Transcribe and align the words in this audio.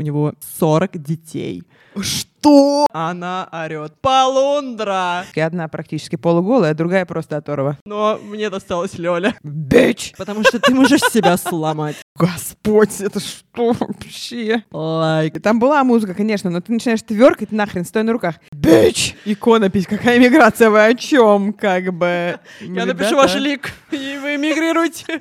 у 0.00 0.02
него 0.02 0.32
40 0.58 0.96
детей. 0.96 1.62
Что? 2.00 2.86
Она 2.90 3.46
орет 3.52 4.00
«Полундра!» 4.00 5.26
И 5.34 5.40
одна 5.40 5.68
практически 5.68 6.16
полуголая, 6.16 6.72
другая 6.72 7.04
просто 7.04 7.36
оторва. 7.36 7.76
Но 7.84 8.18
мне 8.22 8.48
досталась 8.48 8.96
Лёля. 8.96 9.34
Бич! 9.42 10.14
Потому 10.16 10.42
что 10.42 10.58
ты 10.58 10.72
можешь 10.72 11.02
себя 11.12 11.36
сломать. 11.36 11.96
Господь, 12.16 12.98
это 13.02 13.20
что 13.20 13.72
вообще? 13.78 14.64
Лайк. 14.70 15.42
Там 15.42 15.58
была 15.58 15.84
музыка, 15.84 16.14
конечно, 16.14 16.48
но 16.48 16.62
ты 16.62 16.72
начинаешь 16.72 17.02
тверкать 17.02 17.52
нахрен, 17.52 17.84
стой 17.84 18.04
на 18.04 18.12
руках. 18.12 18.36
Bitch! 18.52 19.16
Иконопись, 19.26 19.86
какая 19.86 20.18
миграция, 20.18 20.70
вы 20.70 20.82
о 20.86 20.94
чем, 20.94 21.52
как 21.52 21.92
бы? 21.92 22.38
Я 22.62 22.86
напишу 22.86 23.16
ваш 23.16 23.34
лик, 23.34 23.70
и 23.90 24.18
вы 24.22 24.38
мигрируете 24.38 25.04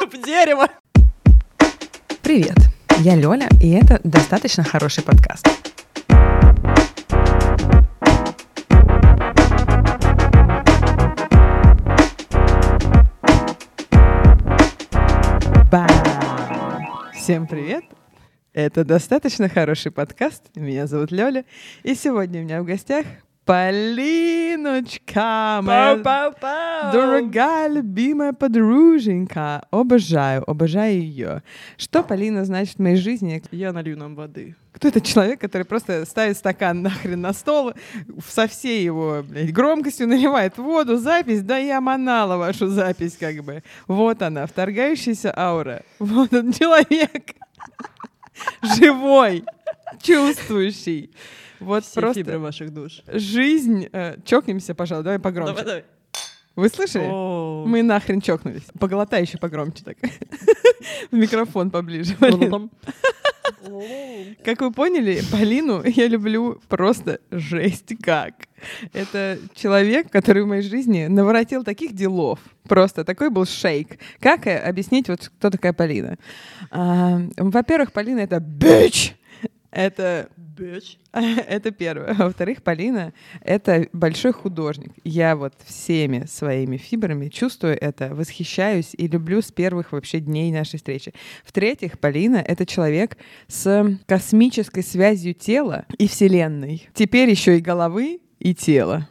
в 0.00 0.24
дерево. 0.24 0.66
Привет, 2.22 2.56
я 3.00 3.16
Лёля, 3.16 3.48
и 3.62 3.70
это 3.70 3.98
достаточно 4.04 4.62
хороший 4.62 5.02
подкаст. 5.02 5.46
Бам! 15.72 15.88
Всем 17.14 17.46
привет! 17.46 17.84
Это 18.52 18.84
достаточно 18.84 19.48
хороший 19.48 19.92
подкаст. 19.92 20.42
Меня 20.54 20.86
зовут 20.86 21.10
Лёля, 21.10 21.46
и 21.82 21.94
сегодня 21.94 22.40
у 22.40 22.44
меня 22.44 22.60
в 22.60 22.66
гостях 22.66 23.06
Полиночка, 23.50 25.18
моя 25.64 25.96
Пау-пау-пау. 25.96 26.92
Дорогая, 26.92 27.66
любимая 27.68 28.32
подруженька. 28.32 29.66
Обожаю, 29.72 30.48
обожаю 30.48 31.00
ее. 31.00 31.42
Что 31.76 32.04
Полина 32.04 32.44
значит 32.44 32.76
в 32.76 32.78
моей 32.78 32.94
жизни? 32.94 33.42
Я 33.50 33.72
налью 33.72 33.96
нам 33.96 34.14
воды. 34.14 34.54
Кто 34.70 34.86
это 34.86 35.00
человек, 35.00 35.40
который 35.40 35.64
просто 35.64 36.06
ставит 36.06 36.36
стакан 36.36 36.82
нахрен 36.82 37.20
на 37.20 37.32
стол, 37.32 37.72
со 38.24 38.46
всей 38.46 38.84
его 38.84 39.24
блядь, 39.28 39.52
громкостью 39.52 40.06
наливает 40.06 40.56
воду, 40.56 40.96
запись, 40.96 41.42
да 41.42 41.58
я 41.58 41.80
манала 41.80 42.36
вашу 42.36 42.68
запись 42.68 43.16
как 43.18 43.42
бы. 43.42 43.64
Вот 43.88 44.22
она, 44.22 44.46
вторгающаяся 44.46 45.36
аура. 45.36 45.82
Вот 45.98 46.32
он 46.32 46.52
человек. 46.52 47.34
Живой, 48.78 49.42
чувствующий. 50.00 51.10
Вот 51.60 51.84
Все 51.84 52.00
просто 52.00 52.20
фибры 52.20 52.38
ваших 52.38 52.72
душ. 52.72 53.02
жизнь. 53.06 53.88
э, 53.92 54.16
чокнемся, 54.24 54.74
пожалуй, 54.74 55.04
давай 55.04 55.18
погромче. 55.18 55.52
Давай, 55.52 55.64
давай. 55.64 55.84
Вы 56.56 56.68
слышали? 56.68 57.06
Мы 57.66 57.82
нахрен 57.82 58.20
чокнулись. 58.20 58.64
Поглотай 58.78 59.22
еще 59.22 59.38
погромче 59.38 59.84
так. 59.84 59.96
В 61.10 61.14
микрофон 61.14 61.70
поближе. 61.70 62.16
Ну, 62.20 62.50
там. 62.50 62.70
Как 64.44 64.60
вы 64.62 64.72
поняли, 64.72 65.20
Полину 65.30 65.82
я 65.84 66.06
люблю 66.08 66.60
просто 66.68 67.20
жесть 67.30 67.92
как. 68.02 68.34
Это 68.92 69.38
человек, 69.54 70.10
который 70.10 70.42
в 70.42 70.46
моей 70.46 70.62
жизни 70.62 71.06
наворотил 71.06 71.62
таких 71.62 71.94
делов. 71.94 72.38
Просто 72.68 73.04
такой 73.04 73.28
был 73.30 73.44
шейк. 73.44 73.98
Как 74.18 74.46
э, 74.46 74.56
объяснить, 74.58 75.08
вот 75.08 75.30
кто 75.38 75.50
такая 75.50 75.72
Полина? 75.72 76.16
А, 76.70 77.20
Во-первых, 77.36 77.92
Полина— 77.92 78.18
это 78.20 78.36
bitch. 78.36 79.12
Это 79.70 80.28
Bitch. 80.60 80.98
это 81.12 81.70
первое. 81.70 82.08
А 82.10 82.24
Во-вторых, 82.24 82.62
Полина— 82.62 83.14
это 83.40 83.88
большой 83.94 84.32
художник. 84.32 84.92
Я 85.04 85.34
вот 85.34 85.54
всеми 85.64 86.26
своими 86.26 86.76
фибрами 86.76 87.28
чувствую 87.28 87.80
это, 87.80 88.14
восхищаюсь 88.14 88.90
и 88.92 89.08
люблю 89.08 89.40
с 89.40 89.50
первых 89.50 89.92
вообще 89.92 90.20
дней 90.20 90.52
нашей 90.52 90.76
встречи. 90.76 91.14
В-третьих, 91.44 91.98
Полина— 91.98 92.36
это 92.46 92.66
человек 92.66 93.16
с 93.48 93.96
космической 94.06 94.82
связью 94.82 95.34
тела 95.34 95.86
и 95.96 96.06
Вселенной. 96.06 96.88
Теперь 96.92 97.30
еще 97.30 97.56
и 97.56 97.62
головы, 97.62 98.20
и 98.38 98.54
тела. 98.54 99.08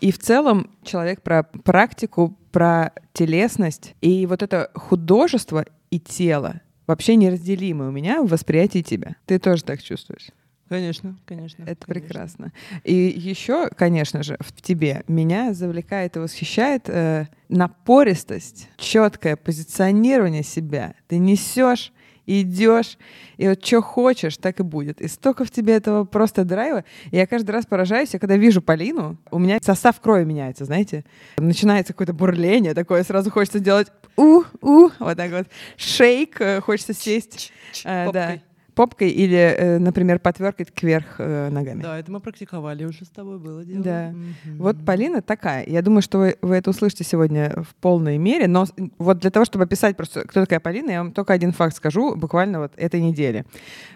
И 0.00 0.12
в 0.12 0.18
целом 0.18 0.70
человек 0.82 1.22
про 1.22 1.42
практику, 1.42 2.38
про 2.52 2.92
телесность. 3.12 3.94
И 4.00 4.26
вот 4.26 4.42
это 4.42 4.70
художество 4.74 5.66
и 5.90 6.00
тело 6.00 6.60
вообще 6.86 7.16
неразделимы 7.16 7.88
у 7.88 7.90
меня 7.90 8.22
в 8.22 8.28
восприятии 8.28 8.82
тебя. 8.82 9.16
Ты 9.26 9.38
тоже 9.38 9.64
так 9.64 9.82
чувствуешь? 9.82 10.28
Конечно, 10.68 11.16
конечно. 11.26 11.62
Это 11.62 11.86
конечно. 11.86 11.86
прекрасно. 11.86 12.52
И 12.84 12.94
еще, 12.94 13.68
конечно 13.68 14.22
же, 14.22 14.36
в 14.40 14.52
тебе 14.60 15.04
меня 15.08 15.52
завлекает 15.52 16.16
и 16.16 16.20
восхищает 16.20 16.88
э, 16.88 17.28
напористость, 17.48 18.68
четкое 18.76 19.36
позиционирование 19.36 20.42
себя. 20.42 20.94
Ты 21.06 21.18
несешь, 21.18 21.92
идешь, 22.26 22.96
и 23.36 23.48
вот 23.48 23.64
что 23.64 23.82
хочешь, 23.82 24.36
так 24.36 24.60
и 24.60 24.62
будет. 24.62 25.00
И 25.00 25.08
столько 25.08 25.44
в 25.44 25.50
тебе 25.50 25.74
этого 25.74 26.04
просто 26.04 26.44
драйва. 26.44 26.84
И 27.10 27.16
я 27.16 27.26
каждый 27.26 27.50
раз 27.50 27.66
поражаюсь, 27.66 28.14
я 28.14 28.18
когда 28.18 28.36
вижу 28.36 28.62
Полину, 28.62 29.18
у 29.30 29.38
меня 29.38 29.58
состав 29.60 30.00
крови 30.00 30.24
меняется, 30.24 30.64
знаете. 30.64 31.04
Начинается 31.36 31.92
какое-то 31.92 32.14
бурление 32.14 32.74
такое, 32.74 33.04
сразу 33.04 33.30
хочется 33.30 33.58
сделать 33.58 33.88
у-у, 34.16 34.90
вот 34.98 35.16
так 35.16 35.30
вот. 35.30 35.46
Шейк, 35.76 36.40
э, 36.40 36.60
хочется 36.60 36.94
сесть. 36.94 37.52
э, 37.84 38.10
да. 38.12 38.38
Попкой. 38.74 39.10
Или, 39.10 39.36
э, 39.36 39.78
например, 39.78 40.18
потверкать 40.18 40.72
кверх 40.72 41.16
э, 41.18 41.48
ногами. 41.50 41.82
Да, 41.82 41.98
это 41.98 42.10
мы 42.10 42.20
практиковали 42.20 42.84
уже 42.84 43.04
с 43.04 43.08
тобой 43.10 43.38
было 43.38 43.64
дело. 43.64 43.82
Да. 43.82 44.10
Мгм. 44.10 44.58
Вот 44.58 44.84
Полина 44.84 45.22
такая. 45.22 45.64
Я 45.66 45.82
думаю, 45.82 46.02
что 46.02 46.18
вы, 46.18 46.36
вы 46.42 46.56
это 46.56 46.70
услышите 46.70 47.04
сегодня 47.04 47.54
в 47.62 47.74
полной 47.76 48.18
мере. 48.18 48.46
Но 48.48 48.66
вот 48.98 49.18
для 49.18 49.30
того, 49.30 49.44
чтобы 49.44 49.64
описать 49.64 49.96
просто, 49.96 50.22
кто 50.22 50.40
такая 50.40 50.60
Полина, 50.60 50.90
я 50.90 50.98
вам 51.02 51.12
только 51.12 51.32
один 51.32 51.52
факт 51.52 51.76
скажу, 51.76 52.16
буквально 52.16 52.60
вот 52.60 52.72
этой 52.76 53.00
недели. 53.00 53.44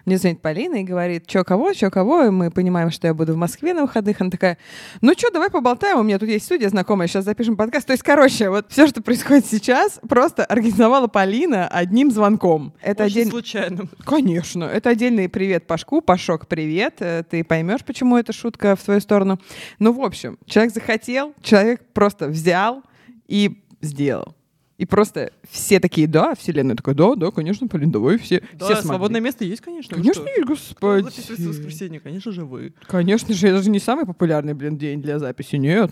Мне 0.04 0.16
звонит 0.18 0.40
Полина 0.40 0.76
и 0.76 0.84
говорит, 0.84 1.28
что 1.28 1.44
кого, 1.44 1.74
что 1.74 1.90
кого. 1.90 2.24
И 2.24 2.30
мы 2.30 2.50
понимаем, 2.50 2.90
что 2.90 3.06
я 3.06 3.14
буду 3.14 3.34
в 3.34 3.36
Москве 3.36 3.74
на 3.74 3.82
выходных. 3.82 4.20
Она 4.20 4.30
такая, 4.30 4.58
ну 5.00 5.12
что, 5.12 5.30
давай 5.32 5.50
поболтаем, 5.50 5.98
у 5.98 6.02
меня 6.02 6.18
тут 6.18 6.28
есть 6.28 6.44
студия 6.44 6.68
знакомая, 6.68 7.08
сейчас 7.08 7.24
запишем 7.24 7.56
подкаст. 7.56 7.86
То 7.86 7.92
есть, 7.92 8.02
короче, 8.02 8.50
вот 8.50 8.66
все, 8.70 8.86
что 8.86 9.02
происходит 9.02 9.46
сейчас, 9.46 10.00
просто 10.08 10.44
организовала 10.44 11.06
Полина 11.08 11.66
одним 11.68 12.10
звонком. 12.10 12.72
Это 12.80 13.04
Очень 13.04 13.12
отдельно- 13.12 13.30
случайно. 13.30 13.88
Конечно. 14.04 14.67
Это 14.72 14.90
отдельный 14.90 15.28
привет 15.28 15.66
Пашку. 15.66 16.00
Пашок, 16.00 16.46
привет. 16.46 16.96
Э, 17.00 17.22
Ты 17.28 17.44
поймешь, 17.44 17.84
почему 17.84 18.16
это 18.16 18.32
шутка 18.32 18.76
в 18.76 18.82
твою 18.82 19.00
сторону. 19.00 19.38
Ну, 19.78 19.92
в 19.92 20.00
общем, 20.02 20.38
человек 20.46 20.72
захотел, 20.74 21.34
человек 21.42 21.82
просто 21.92 22.28
взял 22.28 22.82
и 23.26 23.62
сделал. 23.80 24.34
И 24.76 24.86
просто 24.86 25.32
все 25.50 25.80
такие, 25.80 26.06
да, 26.06 26.36
вселенная 26.36 26.76
такая, 26.76 26.94
да, 26.94 27.16
да, 27.16 27.32
конечно, 27.32 27.66
Полин, 27.66 27.90
давай 27.90 28.16
все, 28.16 28.44
Да, 28.52 28.66
все 28.66 28.76
свободное 28.82 29.20
место 29.20 29.44
есть, 29.44 29.60
конечно. 29.60 29.96
Конечно, 29.96 30.22
есть, 30.24 30.74
Кто 30.76 31.00
записывается 31.00 31.34
в 31.34 31.46
господи. 31.46 31.48
воскресенье? 31.48 31.98
Конечно 32.00 32.30
же 32.30 32.44
вы. 32.44 32.72
Конечно 32.86 33.34
же, 33.34 33.48
это 33.48 33.60
же 33.60 33.70
не 33.70 33.80
самый 33.80 34.06
популярный, 34.06 34.54
блин, 34.54 34.78
день 34.78 35.02
для 35.02 35.18
записи, 35.18 35.56
нет. 35.56 35.90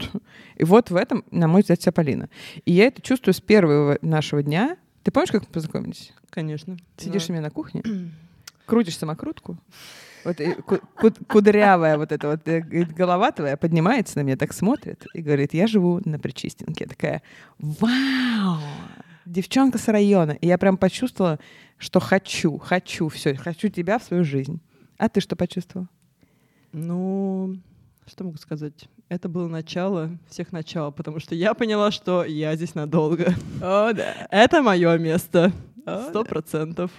И 0.57 0.63
вот 0.63 0.91
в 0.91 0.95
этом, 0.97 1.25
на 1.33 1.49
мой 1.49 1.63
взгляд, 1.63 1.81
вся 1.81 1.91
Полина. 1.91 2.29
И 2.65 2.73
я 2.73 2.85
это 2.87 3.03
чувствую 3.03 3.35
с 3.35 3.41
первого 3.41 3.99
нашего 4.03 4.41
дня. 4.45 4.77
Ты 5.03 5.11
помнишь, 5.11 5.33
как 5.33 5.43
мы 5.43 5.49
познакомились? 5.53 6.13
Конечно. 6.31 6.77
Сидишь 6.97 7.25
у 7.25 7.29
Да. 7.29 7.33
меня 7.35 7.43
на 7.43 7.51
кухне, 7.51 7.83
крутишь 8.67 8.99
самокрутку, 8.99 9.59
вот 10.27 10.41
и 10.41 10.57
кудрявая 11.29 11.97
вот 11.97 12.11
эта 12.11 12.29
вот 12.29 12.49
э, 12.49 12.61
голова 12.61 13.31
твоя 13.31 13.57
поднимается 13.57 14.19
на 14.19 14.23
меня, 14.23 14.37
так 14.37 14.53
смотрит 14.53 15.07
и 15.15 15.23
говорит, 15.23 15.55
я 15.55 15.69
живу 15.69 16.01
на 16.05 16.19
Причистенке. 16.19 16.85
Я 16.85 16.89
такая, 16.89 17.23
вау, 17.59 18.59
девчонка 19.25 19.79
с 19.79 19.87
района. 19.87 20.33
И 20.33 20.49
я 20.49 20.59
прям 20.59 20.79
почувствовала, 20.79 21.39
что 21.79 22.01
хочу, 22.01 22.59
хочу 22.59 23.09
все, 23.09 23.37
хочу 23.37 23.69
тебя 23.69 24.01
в 24.01 24.03
свою 24.03 24.25
жизнь. 24.25 24.61
А 24.99 25.09
ты 25.09 25.21
что 25.21 25.37
почувствовал? 25.37 25.87
Ну, 26.73 27.57
что 28.07 28.25
могу 28.25 28.39
сказать? 28.39 28.89
Это 29.09 29.29
было 29.29 29.47
начало 29.47 30.11
всех 30.29 30.51
начал, 30.51 30.91
потому 30.91 31.21
что 31.21 31.37
я 31.37 31.55
поняла, 31.55 31.93
что 31.93 32.25
я 32.25 32.57
здесь 32.57 32.75
надолго. 32.75 33.33
О, 33.63 33.93
да. 33.93 34.27
Это 34.33 34.61
мое 34.61 34.99
место. 34.99 35.53
Сто 36.09 36.25
процентов. 36.25 36.91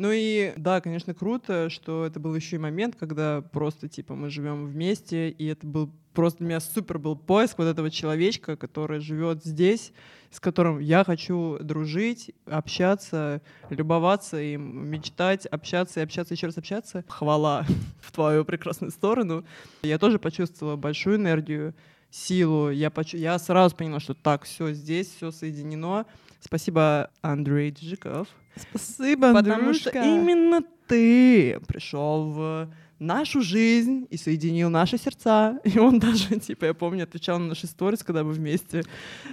Ну 0.00 0.12
и 0.14 0.54
да, 0.56 0.80
конечно, 0.80 1.12
круто, 1.12 1.68
что 1.68 2.06
это 2.06 2.18
был 2.20 2.34
еще 2.34 2.56
и 2.56 2.58
момент, 2.58 2.96
когда 2.98 3.42
просто 3.42 3.86
типа 3.86 4.14
мы 4.14 4.30
живем 4.30 4.64
вместе, 4.64 5.28
и 5.28 5.44
это 5.44 5.66
был 5.66 5.90
просто 6.14 6.38
для 6.38 6.46
меня 6.46 6.60
супер 6.60 6.98
был 6.98 7.16
поиск 7.16 7.58
вот 7.58 7.66
этого 7.66 7.90
человечка, 7.90 8.56
который 8.56 9.00
живет 9.00 9.44
здесь, 9.44 9.92
с 10.30 10.40
которым 10.40 10.78
я 10.78 11.04
хочу 11.04 11.58
дружить, 11.60 12.32
общаться, 12.46 13.42
любоваться 13.68 14.40
им, 14.40 14.86
мечтать, 14.86 15.44
общаться 15.44 16.00
и 16.00 16.02
общаться, 16.02 16.32
еще 16.32 16.46
раз 16.46 16.56
общаться. 16.56 17.04
Хвала 17.06 17.66
в 18.00 18.10
твою 18.10 18.46
прекрасную 18.46 18.92
сторону. 18.92 19.44
Я 19.82 19.98
тоже 19.98 20.18
почувствовала 20.18 20.76
большую 20.76 21.16
энергию, 21.16 21.74
силу. 22.10 22.70
Я, 22.70 22.88
почу- 22.88 23.18
я 23.18 23.38
сразу 23.38 23.76
поняла, 23.76 24.00
что 24.00 24.14
так, 24.14 24.44
все 24.44 24.72
здесь, 24.72 25.12
все 25.14 25.30
соединено. 25.30 26.06
Спасибо, 26.40 27.10
Андрей 27.20 27.70
Джиков. 27.70 28.28
Спасибо, 28.56 29.32
Потому 29.32 29.74
что 29.74 29.90
Андрюшка. 29.90 30.02
именно 30.02 30.62
ты 30.86 31.60
пришел 31.66 32.30
в 32.30 32.68
нашу 32.98 33.40
жизнь 33.40 34.06
и 34.10 34.16
соединил 34.16 34.70
наши 34.70 34.98
сердца. 34.98 35.58
И 35.64 35.78
он 35.78 35.98
даже, 35.98 36.38
типа, 36.40 36.66
я 36.66 36.74
помню, 36.74 37.04
отвечал 37.04 37.38
на 37.38 37.46
наши 37.46 37.66
сторис, 37.66 38.04
когда 38.04 38.22
мы 38.22 38.32
вместе 38.32 38.82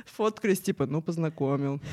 фоткались, 0.06 0.62
типа, 0.62 0.86
ну, 0.88 1.02
познакомил. 1.02 1.80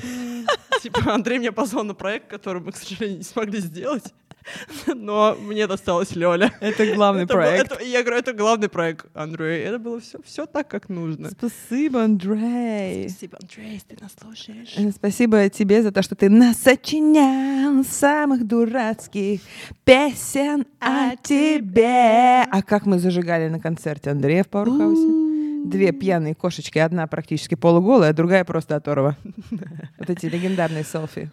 Типа, 0.81 1.13
Андрей 1.13 1.39
меня 1.39 1.51
позвал 1.51 1.83
на 1.83 1.95
проект, 1.95 2.29
который 2.29 2.61
мы, 2.61 2.71
к 2.71 2.75
сожалению, 2.75 3.17
не 3.17 3.23
смогли 3.23 3.59
сделать. 3.59 4.13
но 4.95 5.35
мне 5.39 5.67
досталась 5.67 6.15
Лёля. 6.15 6.51
Это 6.59 6.85
главный 6.95 7.23
Это 7.23 7.33
был- 7.33 7.41
проект. 7.41 7.71
это- 7.71 7.83
я 7.83 8.01
говорю, 8.03 8.19
это 8.19 8.33
главный 8.33 8.69
проект, 8.69 9.05
Андрей. 9.13 9.63
Это 9.63 9.79
было 9.79 9.99
все, 9.99 10.19
все 10.25 10.45
так, 10.45 10.67
как 10.67 10.89
нужно. 10.89 11.29
Спасибо, 11.31 12.03
Андрей. 12.03 13.09
Спасибо, 13.09 13.37
Андрей, 13.41 13.81
ты 13.87 13.97
нас 14.01 14.11
слушаешь. 14.21 14.73
Э, 14.77 14.91
Спасибо 14.91 15.49
тебе 15.49 15.81
за 15.83 15.91
то, 15.91 16.01
что 16.01 16.15
ты 16.15 16.29
нас 16.29 16.57
сочинял 16.57 17.83
самых 17.83 18.45
дурацких 18.47 19.41
песен 19.83 20.65
о 20.79 21.15
тебе. 21.21 22.43
А 22.49 22.61
как 22.61 22.85
мы 22.85 22.99
зажигали 22.99 23.47
на 23.49 23.59
концерте 23.59 24.11
Андрея 24.11 24.43
в 24.43 24.47
Пауэрхаусе? 24.49 25.25
Две 25.65 25.91
пьяные 25.91 26.35
кошечки, 26.35 26.77
одна 26.77 27.07
практически 27.07 27.55
полуголая, 27.55 28.11
а 28.11 28.13
другая 28.13 28.43
просто 28.45 28.75
оторва. 28.75 29.17
Вот 29.97 30.09
эти 30.09 30.27
легендарные 30.27 30.83
селфи 30.83 31.31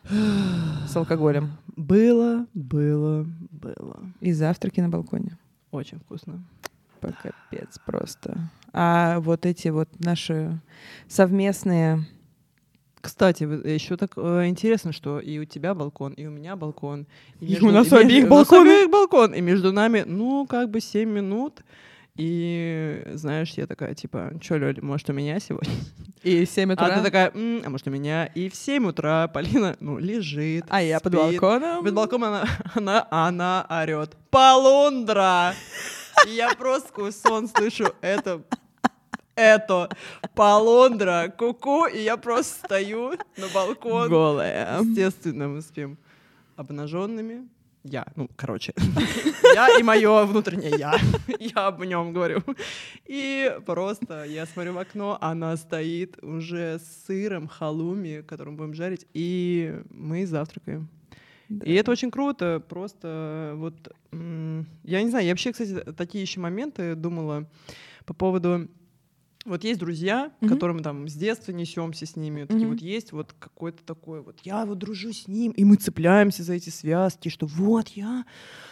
с 0.88 0.96
алкоголем. 0.96 1.50
Было, 1.92 2.46
было, 2.54 3.26
было. 3.50 4.00
И 4.20 4.32
завтраки 4.32 4.80
на 4.80 4.88
балконе. 4.88 5.36
Очень 5.72 5.98
вкусно. 5.98 6.42
По 7.00 7.08
капец 7.12 7.78
просто. 7.84 8.50
А 8.72 9.20
вот 9.20 9.44
эти 9.44 9.68
вот 9.68 9.88
наши 9.98 10.58
совместные... 11.06 12.06
Кстати, 13.02 13.42
еще 13.42 13.98
так 13.98 14.12
э, 14.16 14.46
интересно, 14.46 14.92
что 14.92 15.20
и 15.20 15.38
у 15.38 15.44
тебя 15.44 15.74
балкон, 15.74 16.12
и 16.12 16.24
у 16.24 16.30
меня 16.30 16.56
балкон. 16.56 17.06
И 17.40 17.58
у 17.60 17.70
нас 17.70 17.88
и 17.88 17.90
между- 17.90 17.96
обеих 17.96 18.24
у 18.24 18.28
нас 18.28 18.48
балконы. 18.48 18.70
обеих 18.70 18.90
балкон. 18.90 19.34
И 19.34 19.40
между 19.42 19.72
нами, 19.72 20.04
ну, 20.06 20.46
как 20.46 20.70
бы 20.70 20.80
7 20.80 21.10
минут. 21.10 21.62
И, 22.16 23.02
знаешь, 23.14 23.52
я 23.56 23.66
такая, 23.66 23.94
типа, 23.94 24.32
чё, 24.40 24.58
Лёля, 24.58 24.82
может, 24.82 25.08
у 25.08 25.14
меня 25.14 25.40
сегодня? 25.40 25.72
И 26.22 26.44
7 26.44 26.72
утра. 26.72 26.86
А 26.86 26.98
ты 26.98 27.02
такая, 27.02 27.30
«М, 27.34 27.62
а 27.64 27.70
может, 27.70 27.88
у 27.88 27.90
меня? 27.90 28.26
И 28.26 28.48
в 28.48 28.54
7 28.54 28.86
утра 28.86 29.28
Полина, 29.28 29.76
ну, 29.80 29.98
лежит, 29.98 30.64
А 30.68 30.82
я 30.82 31.00
под 31.00 31.14
балконом. 31.14 31.82
Под 31.84 31.94
балконом 31.94 32.24
она, 32.24 32.44
она, 32.74 33.08
она 33.10 33.66
орет. 33.68 34.14
Полундра! 34.30 35.54
И 36.26 36.30
я 36.30 36.54
просто 36.54 36.88
сквозь 36.88 37.16
сон 37.16 37.48
слышу 37.48 37.92
это 38.02 38.42
это 39.34 39.88
полундра, 40.34 41.32
куку, 41.36 41.86
и 41.86 42.02
я 42.02 42.18
просто 42.18 42.66
стою 42.66 43.12
на 43.38 43.48
балкон. 43.54 44.08
Голая. 44.10 44.80
Естественно, 44.82 45.48
мы 45.48 45.62
спим 45.62 45.96
обнаженными. 46.56 47.48
Я, 47.84 48.06
ну, 48.14 48.28
короче, 48.36 48.72
я 49.54 49.78
и 49.78 49.82
мое 49.82 50.24
внутреннее 50.24 50.72
я. 50.78 50.94
Я 51.40 51.66
об 51.66 51.82
нем 51.84 52.12
говорю. 52.12 52.40
И 53.06 53.56
просто 53.66 54.24
я 54.24 54.46
смотрю 54.46 54.74
в 54.74 54.78
окно, 54.78 55.18
она 55.20 55.56
стоит 55.56 56.22
уже 56.22 56.78
с 56.78 57.06
сыром, 57.06 57.48
халуми, 57.48 58.22
которым 58.22 58.56
будем 58.56 58.74
жарить, 58.74 59.06
и 59.14 59.80
мы 59.90 60.26
завтракаем. 60.26 60.88
И 61.48 61.74
это 61.74 61.90
очень 61.90 62.10
круто, 62.10 62.62
просто 62.66 63.52
вот, 63.56 63.74
я 64.12 65.02
не 65.02 65.10
знаю, 65.10 65.26
я 65.26 65.32
вообще, 65.32 65.52
кстати, 65.52 65.74
такие 65.92 66.22
еще 66.22 66.40
моменты 66.40 66.94
думала 66.94 67.46
по 68.06 68.14
поводу, 68.14 68.68
вот 69.44 69.64
есть 69.64 69.80
друзья, 69.80 70.32
Мгм. 70.40 70.48
которым 70.48 70.78
там 70.82 71.08
с 71.08 71.14
детства 71.14 71.52
несемся 71.52 72.06
с 72.06 72.16
ними, 72.16 72.44
такие 72.44 72.66
Мгм. 72.66 72.70
вот 72.70 72.80
есть 72.80 73.12
вот 73.12 73.34
какой-то 73.38 73.82
такой 73.84 74.22
вот, 74.22 74.38
я 74.44 74.64
вот 74.66 74.78
дружу 74.78 75.12
с 75.12 75.26
ним, 75.28 75.52
и 75.52 75.64
мы 75.64 75.76
цепляемся 75.76 76.42
за 76.42 76.54
эти 76.54 76.70
связки, 76.70 77.28
что 77.28 77.46
вот 77.46 77.88
я, 77.88 78.24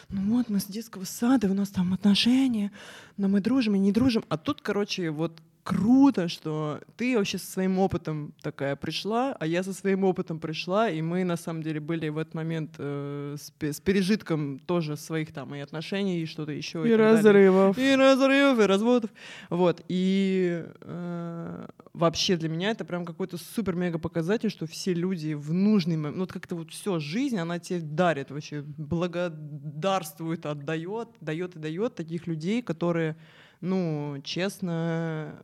ну 0.09 0.37
вот 0.37 0.49
мы 0.49 0.61
с 0.61 0.67
детского 0.67 1.05
сада, 1.05 1.51
у 1.51 1.55
нас 1.55 1.69
там 1.71 1.93
отношения, 1.93 2.71
но 3.17 3.29
мы 3.29 3.41
дружим 3.41 3.75
и 3.75 3.79
не 3.79 3.93
дружим, 3.93 4.25
а 4.29 4.37
тут, 4.37 4.61
короче, 4.63 5.11
вот 5.11 5.41
круто, 5.63 6.29
что 6.29 6.81
ты 6.97 7.17
вообще 7.17 7.39
со 7.39 7.47
своим 7.47 7.79
опытом 7.79 8.35
такая 8.43 8.77
пришла, 8.77 9.37
а 9.39 9.47
я 9.47 9.63
со 9.63 9.73
своим 9.73 10.05
опытом 10.05 10.39
пришла, 10.39 10.91
и 10.91 11.03
мы 11.03 11.25
на 11.25 11.37
самом 11.37 11.63
деле 11.63 11.81
были 11.81 12.09
в 12.09 12.19
этот 12.19 12.35
момент 12.35 12.75
э, 12.79 13.37
с, 13.39 13.53
с 13.61 13.81
пережитком 13.81 14.59
тоже 14.59 14.97
своих 14.97 15.33
там 15.33 15.55
и 15.55 15.61
отношений, 15.61 16.21
и 16.21 16.27
что-то 16.27 16.53
еще. 16.53 16.89
И 16.89 16.93
разрывов. 16.93 17.79
И 17.79 17.95
разрывов, 17.95 18.59
и 18.59 18.67
разводов. 18.67 19.11
Вот. 19.51 19.83
И 19.89 20.65
э, 20.81 21.67
вообще 21.93 22.37
для 22.37 22.49
меня 22.49 22.71
это 22.71 22.85
прям 22.85 23.05
какой-то 23.05 23.37
супер-мега 23.37 23.99
показатель, 23.99 24.51
что 24.51 24.67
все 24.67 24.95
люди 24.95 25.35
в 25.35 25.53
нужный 25.53 25.97
момент, 25.97 26.17
ну 26.17 26.23
вот 26.23 26.33
как-то 26.33 26.57
вот 26.57 26.71
все, 26.71 26.99
жизнь, 26.99 27.39
она 27.39 27.59
тебе 27.59 27.81
дарит 27.81 28.31
вообще, 28.31 28.63
благодарствует, 28.63 30.47
отдает, 30.47 31.09
дает 31.21 31.57
и 31.57 31.59
дает 31.59 31.95
таких 31.95 32.27
людей, 32.27 32.63
которые, 32.63 33.17
ну, 33.61 34.21
честно, 34.25 35.41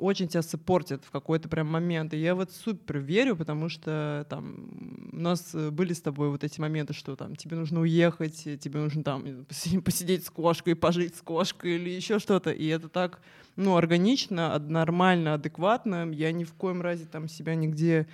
очень 0.00 0.28
тебя 0.28 0.42
саппортят 0.42 1.04
в 1.04 1.10
какой-то 1.10 1.48
прям 1.48 1.66
момент. 1.68 2.14
И 2.14 2.18
я 2.18 2.34
вот 2.34 2.50
супер 2.50 2.98
верю, 2.98 3.36
потому 3.36 3.68
что 3.68 4.26
там 4.28 5.10
у 5.12 5.16
нас 5.16 5.54
э, 5.54 5.70
были 5.70 5.92
с 5.92 6.00
тобой 6.00 6.30
вот 6.30 6.42
эти 6.42 6.60
моменты, 6.60 6.94
что 6.94 7.16
там 7.16 7.36
тебе 7.36 7.56
нужно 7.56 7.80
уехать, 7.80 8.46
э, 8.46 8.56
тебе 8.56 8.80
нужно 8.80 9.04
там 9.04 9.22
поси- 9.48 9.80
посидеть 9.80 10.24
с 10.24 10.30
кошкой, 10.30 10.74
пожить 10.74 11.16
с 11.16 11.22
кошкой 11.22 11.76
или 11.76 11.90
еще 11.90 12.18
что-то. 12.18 12.50
И 12.50 12.66
это 12.66 12.88
так, 12.88 13.20
ну, 13.56 13.76
органично, 13.76 14.58
нормально, 14.58 15.34
адекватно. 15.34 16.10
Я 16.12 16.32
ни 16.32 16.44
в 16.44 16.54
коем 16.54 16.80
разе 16.80 17.04
там 17.04 17.28
себя 17.28 17.54
нигде 17.54 18.08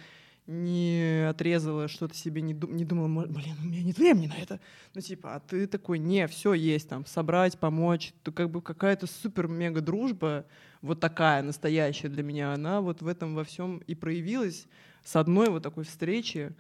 не 0.47 1.29
отрезала, 1.29 1.89
что-то 1.89 2.15
себе 2.15 2.41
не, 2.41 2.55
ду- 2.55 2.69
не 2.69 2.85
думала, 2.85 3.09
«Мо- 3.09 3.27
блин, 3.27 3.57
у 3.63 3.67
меня 3.67 3.83
нет 3.83 3.99
времени 3.99 4.29
на 4.29 4.37
это. 4.37 4.61
Ну, 4.95 5.01
типа, 5.01 5.35
а 5.35 5.41
ты 5.41 5.67
такой, 5.67 5.99
не, 5.99 6.27
все 6.29 6.55
есть 6.55 6.89
там, 6.89 7.05
собрать, 7.05 7.59
помочь. 7.59 8.13
То 8.23 8.33
как 8.33 8.51
бы 8.51 8.63
какая-то 8.63 9.07
супер-мега 9.07 9.81
дружба, 9.81 10.47
вот 10.83 11.01
такая 11.01 11.43
настоящая 11.43 12.09
для 12.09 12.23
меня, 12.23 12.53
она 12.53 12.81
вот 12.81 13.03
в 13.03 13.09
этом 13.09 13.35
во 13.35 13.45
всем 13.45 13.79
и 13.87 13.95
проявилась 13.95 14.67
с 15.05 15.17
одной 15.17 15.51
вот 15.51 15.63
такой 15.63 15.85
встречи. 15.85 16.53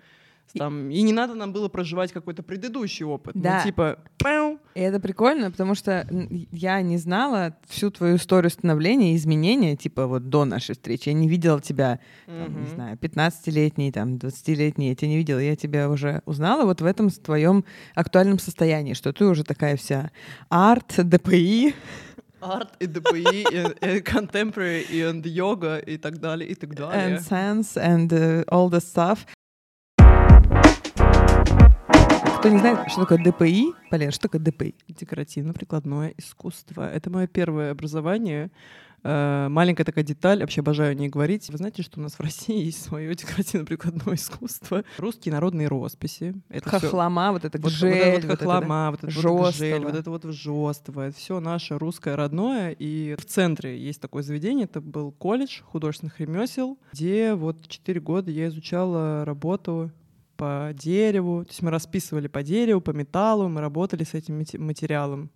Там, 0.55 0.91
и 0.91 1.03
не 1.03 1.13
надо 1.13 1.35
нам 1.35 1.53
было 1.53 1.69
проживать 1.69 2.13
какой-то 2.13 2.43
предыдущий 2.43 3.05
опыт. 3.05 3.35
Да. 3.35 3.59
Ну, 3.59 3.65
типа, 3.65 3.99
пау, 4.19 4.59
И 4.75 4.81
это 4.81 5.01
прикольно, 5.01 5.51
потому 5.51 5.75
что 5.75 6.07
я 6.51 6.81
не 6.83 6.97
знала 6.99 7.57
всю 7.69 7.91
твою 7.91 8.17
историю 8.17 8.51
становления 8.51 9.13
и 9.13 9.17
изменения, 9.17 9.77
типа 9.77 10.07
вот 10.07 10.29
до 10.29 10.45
нашей 10.45 10.75
встречи. 10.75 11.09
Я 11.09 11.15
не 11.15 11.29
видела 11.29 11.61
тебя, 11.61 12.01
там, 12.27 12.63
не 12.63 12.69
знаю, 12.69 12.97
15-летний, 12.97 13.93
там, 13.93 14.15
20-летний, 14.17 14.89
я 14.89 14.95
тебя 14.95 15.09
не 15.09 15.17
видела. 15.17 15.39
Я 15.39 15.57
тебя 15.57 15.91
уже 15.91 16.23
узнала 16.27 16.65
вот 16.65 16.81
в 16.81 16.87
этом 16.87 17.11
твоем 17.11 17.65
актуальном 17.95 18.39
состоянии, 18.39 18.95
что 18.95 19.13
ты 19.13 19.27
уже 19.27 19.45
такая 19.45 19.77
вся 19.77 20.11
арт, 20.49 20.95
ДПИ. 20.97 21.75
арт 22.41 22.77
и 22.79 22.87
ДПИ, 22.87 23.43
и, 23.43 24.01
contemporary, 24.01 24.83
и 24.91 25.29
йога, 25.29 25.79
и 25.79 25.97
так 25.97 26.19
далее, 26.19 26.49
и 26.49 26.55
так 26.55 26.75
далее. 26.75 27.17
and 27.17 27.21
sense 27.21 27.77
and 27.77 28.13
uh, 28.13 28.45
all 28.49 28.71
the 28.71 28.81
stuff. 28.81 29.27
Кто 32.47 32.55
не 32.55 32.61
знает, 32.61 32.89
что 32.93 33.01
такое 33.05 33.19
ДПИ, 33.19 33.73
Полин, 33.91 34.13
что 34.13 34.29
такое 34.29 34.41
ДПИ? 34.41 34.77
Декоративно-прикладное 34.87 36.15
искусство. 36.17 36.89
Это 36.89 37.11
мое 37.11 37.27
первое 37.27 37.73
образование. 37.73 38.53
Э, 39.03 39.49
Маленькая 39.51 39.83
такая 39.83 40.05
деталь, 40.05 40.43
вообще 40.43 40.61
обожаю 40.61 40.93
о 40.93 40.95
ней 40.95 41.09
говорить. 41.09 41.51
Вы 41.51 41.59
знаете, 41.59 41.83
что 41.83 41.99
у 41.99 42.05
нас 42.05 42.13
в 42.15 42.21
России 42.21 42.67
есть 42.67 42.85
свое 42.85 43.13
декоративно-прикладное 43.17 44.15
искусство? 44.15 44.85
Русские 44.97 45.35
народные 45.35 45.67
росписи. 45.67 46.35
Это 46.49 46.69
всё- 46.69 46.79
Хохлома, 46.79 47.33
вот 47.33 47.45
это 47.45 47.59
Вот, 47.59 47.67
гжель, 47.73 47.91
вот 47.91 47.99
это 47.99 48.15
вот 48.15 48.23
вот 48.23 48.31
это, 48.35 48.45
хохлома, 48.45 48.91
вот 48.93 49.03
это 49.03 49.07
вот 49.29 49.51
гжель, 49.53 49.83
вот 49.85 49.95
это 49.97 50.11
вот 50.13 50.25
жёстово. 50.33 51.01
Это 51.09 51.17
все 51.17 51.41
наше 51.41 51.77
русское 51.79 52.15
родное. 52.15 52.77
И 52.79 53.17
в 53.19 53.25
центре 53.25 53.77
есть 53.77 54.01
такое 54.01 54.23
заведение, 54.23 54.67
это 54.67 54.81
был 54.81 55.11
колледж 55.11 55.63
художественных 55.65 56.21
ремесел, 56.21 56.79
где 56.93 57.35
вот 57.35 57.67
4 57.67 58.01
года 58.01 58.31
я 58.31 58.47
изучала 58.47 59.25
работу 59.25 59.91
по 60.37 60.71
дереву. 60.75 61.45
То 61.45 61.51
есть 61.51 61.63
мы 61.63 61.71
расписывали 61.71 62.29
по 62.29 62.43
дереву, 62.43 62.81
по 62.81 62.91
металлу, 62.91 63.49
мы 63.49 63.61
работали 63.61 64.05
с 64.05 64.15
этим 64.15 64.45
материалом 64.65 65.31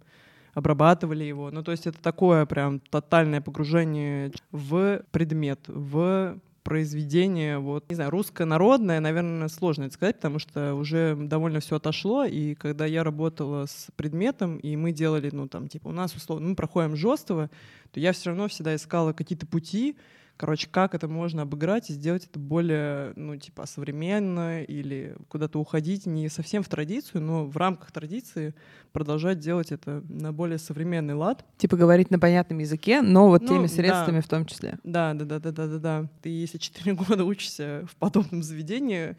обрабатывали 0.54 1.24
его. 1.24 1.50
Ну, 1.50 1.62
то 1.62 1.72
есть 1.72 1.86
это 1.86 2.00
такое 2.02 2.44
прям 2.46 2.80
тотальное 2.80 3.40
погружение 3.40 4.32
в 4.50 5.02
предмет, 5.12 5.60
в 5.68 6.38
произведение, 6.62 7.58
вот, 7.58 7.88
не 7.88 7.96
знаю, 7.96 8.10
русское 8.10 8.44
народное, 8.44 9.00
наверное, 9.00 9.48
сложно 9.48 9.84
это 9.84 9.94
сказать, 9.94 10.16
потому 10.16 10.38
что 10.38 10.74
уже 10.74 11.16
довольно 11.16 11.60
все 11.60 11.76
отошло, 11.76 12.24
и 12.24 12.54
когда 12.54 12.84
я 12.86 13.02
работала 13.02 13.66
с 13.66 13.88
предметом, 13.96 14.58
и 14.58 14.76
мы 14.76 14.92
делали, 14.92 15.30
ну, 15.32 15.48
там, 15.48 15.68
типа, 15.68 15.88
у 15.88 15.92
нас, 15.92 16.14
условно, 16.14 16.48
мы 16.50 16.54
проходим 16.54 16.96
жестко, 16.96 17.50
то 17.92 18.00
я 18.00 18.12
все 18.12 18.30
равно 18.30 18.48
всегда 18.48 18.76
искала 18.76 19.12
какие-то 19.12 19.46
пути, 19.46 19.96
короче, 20.40 20.68
как 20.70 20.94
это 20.94 21.06
можно 21.06 21.42
обыграть 21.42 21.90
и 21.90 21.92
сделать 21.92 22.24
это 22.24 22.38
более, 22.38 23.12
ну, 23.14 23.36
типа, 23.36 23.66
современно 23.66 24.62
или 24.62 25.14
куда-то 25.28 25.58
уходить 25.60 26.06
не 26.06 26.30
совсем 26.30 26.62
в 26.62 26.68
традицию, 26.68 27.20
но 27.20 27.44
в 27.44 27.54
рамках 27.58 27.92
традиции 27.92 28.54
продолжать 28.92 29.38
делать 29.38 29.70
это 29.70 30.02
на 30.08 30.32
более 30.32 30.56
современный 30.56 31.12
лад. 31.12 31.44
Типа 31.58 31.76
говорить 31.76 32.10
на 32.10 32.18
понятном 32.18 32.60
языке, 32.60 33.02
но 33.02 33.28
вот 33.28 33.42
Ну, 33.42 33.48
теми 33.48 33.66
да. 33.66 33.68
средствами 33.68 34.20
в 34.20 34.28
том 34.28 34.46
числе. 34.46 34.78
Да, 34.82 35.12
да, 35.12 35.26
да, 35.26 35.38
да, 35.40 35.52
да, 35.52 35.66
да, 35.66 35.78
да. 35.78 36.08
Ты 36.22 36.30
если 36.30 36.56
4 36.56 36.94
года 36.94 37.22
учишься 37.26 37.84
в 37.86 37.94
подобном 37.96 38.42
заведении, 38.42 39.16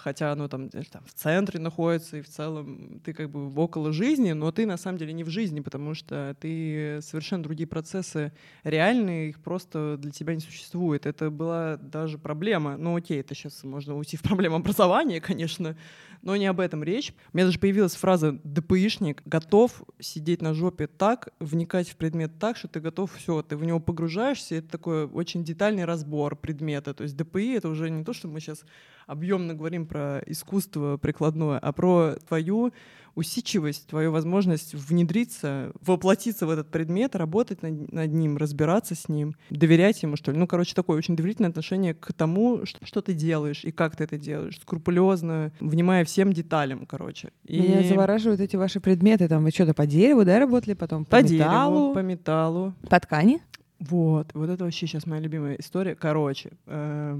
хотя 0.00 0.32
оно 0.32 0.48
там, 0.48 0.70
знаешь, 0.70 0.88
там 0.88 1.02
в 1.04 1.14
центре 1.14 1.60
находится, 1.60 2.16
и 2.16 2.22
в 2.22 2.28
целом 2.28 3.00
ты 3.04 3.12
как 3.12 3.30
бы 3.30 3.52
около 3.60 3.92
жизни, 3.92 4.32
но 4.32 4.50
ты 4.50 4.66
на 4.66 4.76
самом 4.76 4.98
деле 4.98 5.12
не 5.12 5.24
в 5.24 5.28
жизни, 5.28 5.60
потому 5.60 5.94
что 5.94 6.36
ты 6.40 6.98
совершенно 7.02 7.42
другие 7.42 7.66
процессы 7.66 8.32
реальные, 8.64 9.30
их 9.30 9.40
просто 9.40 9.96
для 9.98 10.10
тебя 10.10 10.34
не 10.34 10.40
существует. 10.40 11.06
Это 11.06 11.30
была 11.30 11.76
даже 11.76 12.18
проблема. 12.18 12.76
Ну 12.76 12.96
окей, 12.96 13.20
это 13.20 13.34
сейчас 13.34 13.62
можно 13.64 13.96
уйти 13.96 14.16
в 14.16 14.22
проблему 14.22 14.56
образования, 14.56 15.20
конечно, 15.30 15.76
но 16.22 16.36
не 16.36 16.46
об 16.46 16.60
этом 16.60 16.82
речь. 16.82 17.14
У 17.32 17.36
меня 17.36 17.46
даже 17.46 17.58
появилась 17.58 17.94
фраза 17.94 18.38
«ДПИшник 18.44 19.22
готов 19.24 19.82
сидеть 19.98 20.42
на 20.42 20.54
жопе 20.54 20.86
так, 20.86 21.28
вникать 21.40 21.88
в 21.88 21.96
предмет 21.96 22.32
так, 22.38 22.56
что 22.56 22.68
ты 22.68 22.80
готов, 22.80 23.14
все, 23.14 23.42
ты 23.42 23.56
в 23.56 23.64
него 23.64 23.80
погружаешься, 23.80 24.56
это 24.56 24.68
такой 24.68 25.06
очень 25.06 25.44
детальный 25.44 25.84
разбор 25.84 26.36
предмета. 26.36 26.94
То 26.94 27.04
есть 27.04 27.16
ДПИ— 27.16 27.52
это 27.56 27.68
уже 27.68 27.90
не 27.90 28.04
то, 28.04 28.12
что 28.12 28.28
мы 28.28 28.40
сейчас 28.40 28.64
объемно 29.10 29.54
говорим 29.54 29.86
про 29.86 30.22
искусство 30.26 30.96
прикладное, 30.96 31.58
а 31.58 31.72
про 31.72 32.14
твою 32.28 32.72
усидчивость, 33.16 33.88
твою 33.88 34.12
возможность 34.12 34.72
внедриться, 34.72 35.72
воплотиться 35.80 36.46
в 36.46 36.50
этот 36.50 36.70
предмет, 36.70 37.16
работать 37.16 37.60
над, 37.60 37.92
над 37.92 38.12
ним, 38.12 38.36
разбираться 38.36 38.94
с 38.94 39.08
ним, 39.08 39.34
доверять 39.50 40.00
ему, 40.04 40.14
что 40.14 40.30
ли. 40.30 40.38
Ну, 40.38 40.46
короче, 40.46 40.74
такое 40.76 40.96
очень 40.96 41.16
доверительное 41.16 41.50
отношение 41.50 41.94
к 41.94 42.12
тому, 42.12 42.64
что, 42.64 42.86
что 42.86 43.02
ты 43.02 43.12
делаешь 43.12 43.64
и 43.64 43.72
как 43.72 43.96
ты 43.96 44.04
это 44.04 44.16
делаешь, 44.16 44.60
скрупулезно, 44.62 45.52
внимая 45.58 46.04
всем 46.04 46.32
деталям, 46.32 46.86
короче. 46.86 47.32
И... 47.44 47.60
Меня 47.60 47.82
завораживают 47.82 48.40
эти 48.40 48.54
ваши 48.54 48.78
предметы. 48.78 49.28
Там 49.28 49.42
вы 49.42 49.50
что-то 49.50 49.74
по 49.74 49.86
дереву, 49.86 50.24
да, 50.24 50.38
работали 50.38 50.74
потом? 50.74 51.04
По, 51.04 51.18
по 51.18 51.22
металлу? 51.24 51.76
Дереву, 51.78 51.94
по 51.94 51.98
металлу. 51.98 52.74
По 52.88 53.00
ткани? 53.00 53.42
Вот, 53.80 54.30
вот 54.34 54.50
это 54.50 54.64
вообще 54.64 54.86
сейчас 54.86 55.06
моя 55.06 55.22
любимая 55.22 55.54
история. 55.54 55.94
Короче, 55.94 56.50
э, 56.66 57.18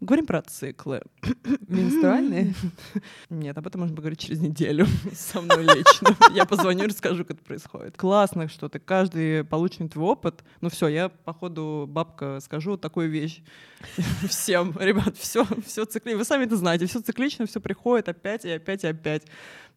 говорим 0.00 0.26
про 0.26 0.40
циклы. 0.40 1.02
Менструальные? 1.68 2.54
Нет, 3.28 3.58
об 3.58 3.66
этом 3.66 3.82
можно 3.82 3.94
поговорить 3.94 4.20
через 4.20 4.40
неделю 4.40 4.86
со 5.12 5.42
мной 5.42 5.64
лично. 5.64 6.16
Я 6.32 6.46
позвоню 6.46 6.84
и 6.84 6.86
расскажу, 6.86 7.26
как 7.26 7.36
это 7.36 7.44
происходит. 7.44 7.98
Классно, 7.98 8.48
что 8.48 8.70
ты 8.70 8.78
каждый 8.78 9.44
полученный 9.44 9.90
твой 9.90 10.12
опыт. 10.12 10.42
Ну 10.62 10.70
все, 10.70 10.88
я 10.88 11.10
походу 11.10 11.84
бабка 11.86 12.40
скажу 12.40 12.78
такую 12.78 13.10
вещь 13.10 13.42
всем. 14.26 14.74
Ребят, 14.80 15.18
все, 15.18 15.46
все 15.66 15.84
циклично. 15.84 16.18
Вы 16.18 16.24
сами 16.24 16.44
это 16.44 16.56
знаете, 16.56 16.86
все 16.86 17.00
циклично, 17.00 17.44
все 17.44 17.60
приходит 17.60 18.08
опять 18.08 18.46
и 18.46 18.50
опять 18.50 18.84
и 18.84 18.86
опять. 18.86 19.26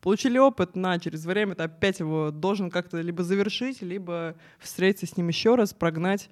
Получили 0.02 0.40
опыт, 0.40 0.76
на, 0.76 1.00
через 1.00 1.26
время 1.26 1.56
ты 1.56 1.64
опять 1.64 2.00
его 2.00 2.32
должен 2.32 2.72
как-то 2.72 3.00
либо 3.02 3.24
завершить, 3.24 3.82
либо 3.82 4.36
встретиться 4.60 5.06
с 5.06 5.16
ним 5.16 5.28
еще 5.28 5.54
раз, 5.56 5.74
прогнать 5.74 6.30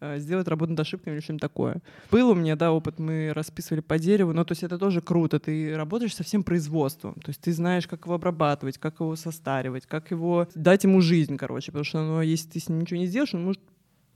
э, 0.00 0.18
сделать 0.18 0.48
работу 0.48 0.70
над 0.70 0.80
ошибками 0.80 1.14
или 1.14 1.20
что-нибудь 1.20 1.42
такое. 1.42 1.82
Был 2.10 2.30
у 2.30 2.34
меня, 2.34 2.56
да, 2.56 2.72
опыт, 2.72 2.98
мы 2.98 3.32
расписывали 3.34 3.80
по 3.82 3.98
дереву, 3.98 4.32
но 4.32 4.44
то 4.44 4.52
есть 4.52 4.62
это 4.62 4.78
тоже 4.78 5.02
круто, 5.02 5.38
ты 5.38 5.76
работаешь 5.76 6.14
со 6.14 6.24
всем 6.24 6.42
производством, 6.42 7.14
то 7.14 7.28
есть 7.28 7.42
ты 7.42 7.52
знаешь, 7.52 7.86
как 7.86 8.06
его 8.06 8.14
обрабатывать, 8.14 8.78
как 8.78 9.00
его 9.00 9.14
состаривать, 9.16 9.84
как 9.84 10.10
его 10.10 10.48
дать 10.54 10.84
ему 10.84 11.02
жизнь, 11.02 11.36
короче, 11.36 11.72
потому 11.72 11.84
что 11.84 12.00
оно, 12.00 12.22
если 12.22 12.48
ты 12.48 12.60
с 12.60 12.70
ним 12.70 12.80
ничего 12.80 13.00
не 13.00 13.06
сделаешь, 13.06 13.34
он 13.34 13.44
может 13.44 13.60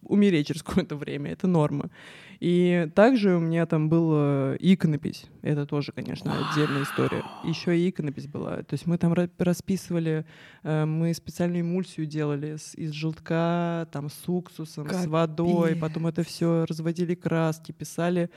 умереть 0.07 0.49
через 0.49 0.63
какое-то 0.63 0.97
время, 0.97 1.33
это 1.33 1.47
норма. 1.47 1.91
И 2.41 2.89
также 2.95 3.37
у 3.37 3.41
меня 3.41 3.65
там 3.67 3.89
была 3.89 4.57
иконопись, 4.59 5.27
это 5.43 5.67
тоже, 5.67 5.93
конечно, 5.93 6.33
отдельная 6.33 6.83
история. 6.83 7.23
Еще 7.45 7.79
и 7.79 7.89
иконопись 7.89 8.27
была, 8.27 8.57
то 8.59 8.75
есть 8.75 8.87
мы 8.87 8.99
там 8.99 9.15
расписывали, 9.39 10.27
э, 10.63 10.85
мы 10.85 11.15
специальную 11.15 11.63
эмульсию 11.63 12.07
делали 12.07 12.57
из 12.75 12.91
желтка, 12.91 13.89
там 13.93 14.11
с 14.11 14.29
уксусом, 14.29 14.85
Капец. 14.87 15.05
с 15.05 15.07
водой, 15.07 15.77
потом 15.77 16.07
это 16.07 16.23
все 16.23 16.65
разводили 16.69 17.15
краски, 17.15 17.73
писали 17.73 18.31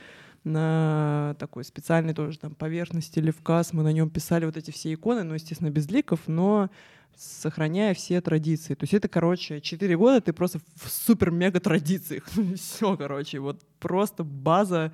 на 0.44 1.36
такой 1.38 1.64
специальной 1.64 2.14
тоже 2.14 2.38
там 2.38 2.54
поверхности 2.54 3.18
или 3.18 3.30
вказ, 3.30 3.72
мы 3.72 3.82
на 3.82 3.92
нем 3.92 4.10
писали 4.10 4.46
вот 4.46 4.56
эти 4.56 4.70
все 4.70 4.94
иконы, 4.94 5.22
ну, 5.22 5.34
естественно, 5.34 5.70
без 5.70 5.90
ликов, 5.90 6.20
но 6.26 6.70
сохраняя 7.18 7.94
все 7.94 8.20
традиции. 8.20 8.74
То 8.74 8.84
есть 8.84 8.94
это, 8.94 9.08
короче, 9.08 9.60
4 9.60 9.96
года 9.96 10.20
ты 10.20 10.32
просто 10.32 10.60
в 10.76 10.88
супер-мега 10.88 11.60
традициях. 11.60 12.24
все, 12.56 12.96
короче, 12.96 13.40
вот 13.40 13.60
просто 13.80 14.24
база 14.24 14.92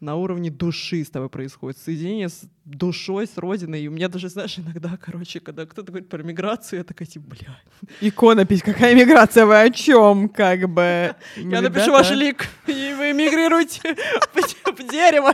на 0.00 0.16
уровне 0.16 0.50
души 0.50 1.02
с 1.02 1.10
тобой 1.10 1.30
происходит. 1.30 1.78
Соединение 1.78 2.28
с 2.28 2.42
душой, 2.64 3.26
с 3.26 3.38
родиной. 3.38 3.82
И 3.82 3.88
у 3.88 3.90
меня 3.90 4.08
даже, 4.08 4.28
знаешь, 4.28 4.58
иногда, 4.58 4.98
короче, 5.00 5.40
когда 5.40 5.64
кто-то 5.64 5.90
говорит 5.90 6.08
про 6.08 6.22
миграцию, 6.22 6.78
я 6.78 6.84
такая, 6.84 7.08
типа, 7.08 7.26
бля. 7.28 7.58
Иконопись, 8.00 8.62
какая 8.62 8.94
миграция, 8.94 9.46
вы 9.46 9.60
о 9.60 9.70
чем, 9.70 10.28
как 10.28 10.68
бы? 10.68 11.14
Я 11.36 11.62
напишу 11.62 11.92
ваш 11.92 12.10
лик, 12.10 12.46
и 12.66 12.94
вы 12.98 13.12
мигрируете 13.12 13.80
в 14.34 14.90
дерево. 14.90 15.32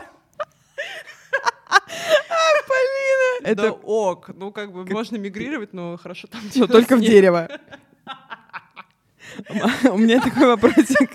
Полина! 2.69 3.45
Это 3.45 3.73
ок. 3.73 4.31
Ну, 4.35 4.53
как 4.53 4.73
бы 4.73 4.85
можно 4.87 5.17
мигрировать, 5.17 5.73
но 5.73 5.97
хорошо 5.97 6.29
там 6.29 6.41
Но 6.55 6.67
только 6.67 6.97
в 6.97 7.01
дерево. 7.01 7.49
У 9.93 9.99
меня 9.99 10.21
такой 10.21 10.47
вопросик. 10.47 11.11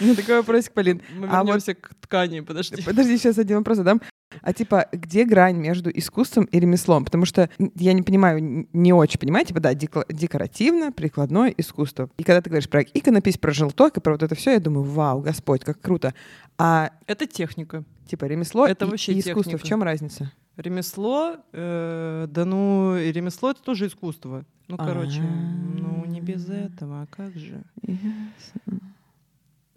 У 0.00 0.04
меня 0.04 0.14
такой 0.14 0.36
вопросик, 0.36 0.72
Полин. 0.72 1.02
Мы 1.14 1.26
вернемся 1.26 1.74
к 1.74 1.94
ткани, 2.00 2.40
подожди. 2.40 2.82
Подожди, 2.82 3.16
сейчас 3.18 3.38
один 3.38 3.58
вопрос 3.58 3.78
задам. 3.78 4.00
А 4.42 4.52
типа, 4.52 4.88
где 4.92 5.24
грань 5.24 5.56
между 5.56 5.90
искусством 5.90 6.44
и 6.44 6.60
ремеслом? 6.60 7.04
Потому 7.04 7.24
что 7.24 7.48
я 7.76 7.92
не 7.92 8.02
понимаю, 8.02 8.66
не 8.72 8.92
очень 8.92 9.18
понимаю, 9.18 9.46
типа, 9.46 9.60
да, 9.60 9.74
декоративно, 9.74 10.92
прикладное 10.92 11.52
искусство. 11.56 12.10
И 12.18 12.22
когда 12.22 12.42
ты 12.42 12.50
говоришь 12.50 12.68
про 12.68 12.82
иконопись, 12.82 13.38
про 13.38 13.52
желток 13.52 13.96
и 13.96 14.00
про 14.00 14.12
вот 14.12 14.22
это 14.22 14.34
все, 14.34 14.52
я 14.52 14.60
думаю, 14.60 14.84
вау, 14.84 15.20
Господь, 15.20 15.64
как 15.64 15.80
круто. 15.80 16.14
А 16.58 16.90
это 17.06 17.26
техника. 17.26 17.84
Типа 18.06 18.24
ремесло 18.24 18.66
это 18.66 18.86
и, 18.86 18.88
вообще 18.88 19.12
и 19.12 19.20
искусство. 19.20 19.44
Техника. 19.44 19.64
В 19.64 19.68
чем 19.68 19.82
разница? 19.82 20.32
Ремесло, 20.56 21.36
э, 21.52 22.26
да 22.28 22.44
ну, 22.44 22.96
и 22.96 23.12
ремесло 23.12 23.50
это 23.50 23.62
тоже 23.62 23.86
искусство. 23.86 24.44
Ну, 24.66 24.76
короче, 24.76 25.20
ну 25.20 25.87
не 26.20 26.26
без 26.26 26.48
этого, 26.48 27.02
а 27.02 27.06
как 27.06 27.36
же? 27.36 27.62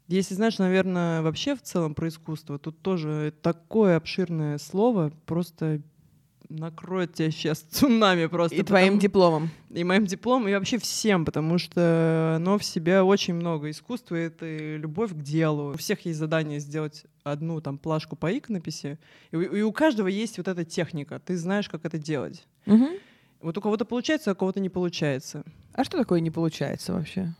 Если 0.07 0.33
знаешь, 0.33 0.57
наверное, 0.57 1.21
вообще 1.21 1.55
в 1.55 1.61
целом 1.61 1.95
про 1.95 2.09
искусство, 2.09 2.59
тут 2.59 2.81
тоже 2.81 3.33
такое 3.41 3.95
обширное 3.95 4.57
слово, 4.57 5.13
просто 5.25 5.81
накроет 6.51 7.13
тебя 7.13 7.31
сейчас 7.31 7.59
цунами 7.71 8.25
просто. 8.25 8.55
И 8.55 8.59
потому... 8.59 8.67
твоим 8.67 8.99
дипломом. 8.99 9.49
И 9.69 9.83
моим 9.83 10.05
дипломом, 10.05 10.49
и 10.49 10.53
вообще 10.53 10.77
всем, 10.77 11.25
потому 11.25 11.57
что 11.57 12.33
оно 12.35 12.57
в 12.57 12.65
себя 12.65 13.05
очень 13.05 13.33
много. 13.33 13.69
Искусство— 13.69 14.15
это 14.17 14.75
любовь 14.75 15.11
к 15.11 15.21
делу. 15.21 15.71
У 15.71 15.77
всех 15.77 16.05
есть 16.05 16.19
задание 16.19 16.59
сделать 16.59 17.05
одну 17.23 17.61
там 17.61 17.77
плашку 17.77 18.15
по 18.15 18.37
иконописи, 18.37 18.99
и, 19.31 19.37
и 19.37 19.61
у 19.61 19.71
каждого 19.71 20.07
есть 20.07 20.37
вот 20.37 20.47
эта 20.47 20.65
техника. 20.65 21.21
Ты 21.25 21.37
знаешь, 21.37 21.69
как 21.69 21.85
это 21.85 21.97
делать. 21.97 22.45
Угу. 22.65 22.87
Вот 23.41 23.57
у 23.57 23.61
кого-то 23.61 23.85
получается, 23.85 24.31
а 24.31 24.33
у 24.33 24.35
кого-то 24.35 24.59
не 24.59 24.69
получается. 24.69 25.43
А 25.73 25.83
что 25.83 25.97
такое 25.97 26.19
не 26.19 26.31
получается 26.31 26.93
вообще? 26.93 27.33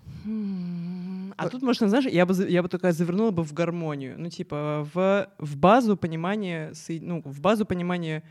А 1.37 1.49
тут 1.49 1.61
можно, 1.61 1.89
знаешь, 1.89 2.05
я 2.05 2.25
бы, 2.25 2.33
я 2.49 2.61
бы 2.61 2.69
только 2.69 2.91
завернула 2.91 3.31
бы 3.31 3.43
в 3.43 3.53
гармонию. 3.53 4.15
Ну, 4.17 4.29
типа, 4.29 4.87
в, 4.93 5.27
в 5.37 5.57
базу 5.57 5.97
понимания, 5.97 6.73
ну, 6.89 7.21
в 7.25 7.41
базу 7.41 7.65
понимания 7.65 8.23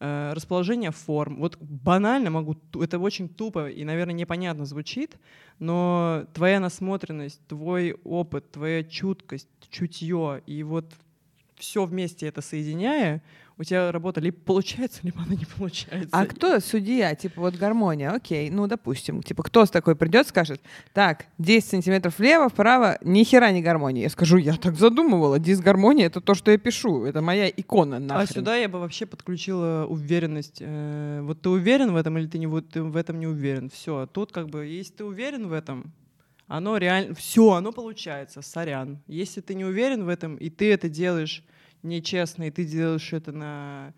э, 0.00 0.32
расположения 0.34 0.90
форм. 0.90 1.36
Вот 1.40 1.56
банально 1.60 2.30
могу, 2.30 2.56
это 2.80 2.98
очень 2.98 3.28
тупо 3.28 3.70
и, 3.70 3.84
наверное, 3.84 4.14
непонятно 4.14 4.64
звучит, 4.66 5.16
но 5.58 6.26
твоя 6.34 6.60
насмотренность, 6.60 7.40
твой 7.46 7.96
опыт, 8.04 8.50
твоя 8.50 8.82
чуткость, 8.84 9.48
чутье 9.70 10.42
и 10.46 10.62
вот 10.62 10.92
все 11.56 11.84
вместе 11.84 12.26
это 12.26 12.40
соединяя, 12.40 13.22
у 13.60 13.64
тебя 13.64 13.92
работа 13.92 14.20
либо 14.20 14.38
получается, 14.38 15.00
либо 15.02 15.20
она 15.20 15.34
не 15.34 15.44
получается. 15.44 16.08
А 16.12 16.24
кто 16.24 16.58
судья? 16.60 17.14
Типа 17.14 17.42
вот 17.42 17.56
гармония, 17.56 18.10
окей, 18.10 18.48
ну 18.48 18.66
допустим, 18.66 19.22
типа 19.22 19.42
кто 19.42 19.66
с 19.66 19.70
такой 19.70 19.96
придет, 19.96 20.26
скажет, 20.26 20.62
так, 20.94 21.26
10 21.36 21.68
сантиметров 21.68 22.18
влево, 22.18 22.48
вправо, 22.48 22.96
ни 23.02 23.22
хера 23.22 23.50
не 23.50 23.60
гармония. 23.60 24.04
Я 24.04 24.08
скажу, 24.08 24.38
я 24.38 24.54
так 24.56 24.76
задумывала, 24.76 25.38
дисгармония— 25.38 26.06
это 26.06 26.22
то, 26.22 26.34
что 26.34 26.50
я 26.50 26.56
пишу, 26.56 27.04
это 27.04 27.20
моя 27.20 27.50
икона 27.50 27.98
а 27.98 28.00
нахрен. 28.00 28.22
А 28.22 28.26
сюда 28.26 28.56
я 28.56 28.68
бы 28.68 28.80
вообще 28.80 29.04
подключила 29.04 29.84
уверенность. 29.86 30.58
Э, 30.60 31.20
вот 31.22 31.42
ты 31.42 31.50
уверен 31.50 31.92
в 31.92 31.96
этом 31.96 32.16
или 32.16 32.26
ты, 32.26 32.38
не, 32.38 32.46
вот, 32.46 32.70
ты 32.70 32.82
в 32.82 32.96
этом 32.96 33.20
не 33.20 33.26
уверен? 33.26 33.68
Все, 33.68 34.06
тут 34.06 34.32
как 34.32 34.48
бы, 34.48 34.64
если 34.64 34.94
ты 34.94 35.04
уверен 35.04 35.48
в 35.48 35.52
этом, 35.52 35.92
оно 36.46 36.78
реально, 36.78 37.14
все, 37.14 37.50
оно 37.50 37.72
получается, 37.72 38.40
сорян. 38.40 39.02
Если 39.06 39.42
ты 39.42 39.54
не 39.54 39.66
уверен 39.66 40.04
в 40.04 40.08
этом, 40.08 40.36
и 40.36 40.48
ты 40.48 40.72
это 40.72 40.88
делаешь 40.88 41.44
нечестно, 41.82 42.44
и 42.44 42.50
ты 42.50 42.64
делаешь 42.64 43.12
это 43.12 43.32
на 43.32 43.94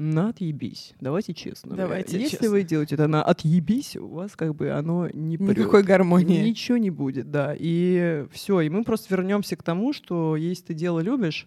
на 0.00 0.30
отъебись. 0.30 0.94
Давайте 0.98 1.34
честно. 1.34 1.76
Давайте 1.76 2.18
Если 2.18 2.36
честно. 2.36 2.50
вы 2.50 2.62
делаете 2.62 2.94
это 2.94 3.06
на 3.06 3.22
отъебись, 3.22 3.96
у 3.96 4.08
вас 4.08 4.34
как 4.34 4.54
бы 4.54 4.70
оно 4.70 5.08
не 5.12 5.36
прет. 5.36 5.58
Никакой 5.58 5.82
гармонии. 5.82 6.42
Ничего 6.42 6.78
не 6.78 6.88
будет, 6.88 7.30
да. 7.30 7.54
И 7.58 8.24
все. 8.32 8.62
И 8.62 8.70
мы 8.70 8.82
просто 8.82 9.14
вернемся 9.14 9.56
к 9.56 9.62
тому, 9.62 9.92
что 9.92 10.36
если 10.36 10.66
ты 10.66 10.74
дело 10.74 11.00
любишь, 11.00 11.46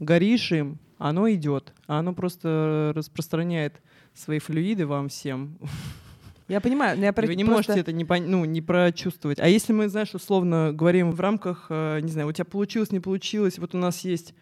горишь 0.00 0.50
им, 0.50 0.80
оно 0.98 1.30
идет. 1.30 1.72
А 1.86 2.00
оно 2.00 2.12
просто 2.12 2.92
распространяет 2.96 3.80
свои 4.14 4.40
флюиды 4.40 4.84
вам 4.84 5.08
всем. 5.08 5.56
Я 6.48 6.60
понимаю, 6.60 6.98
но 6.98 7.04
я 7.04 7.12
Вы 7.12 7.36
не 7.36 7.44
просто... 7.44 7.72
можете 7.72 7.80
это 7.80 7.92
не, 7.92 8.04
ну, 8.04 8.44
не 8.44 8.60
прочувствовать. 8.60 9.38
А 9.38 9.48
если 9.48 9.72
мы, 9.72 9.88
знаешь, 9.88 10.12
условно 10.12 10.72
говорим 10.74 11.12
в 11.12 11.20
рамках, 11.20 11.66
э, 11.70 12.00
не 12.02 12.10
знаю, 12.10 12.28
у 12.28 12.32
тебя 12.32 12.44
получилось, 12.44 12.90
не 12.90 13.00
получилось, 13.00 13.58
вот 13.58 13.74
у 13.74 13.78
нас 13.78 14.00
есть 14.04 14.34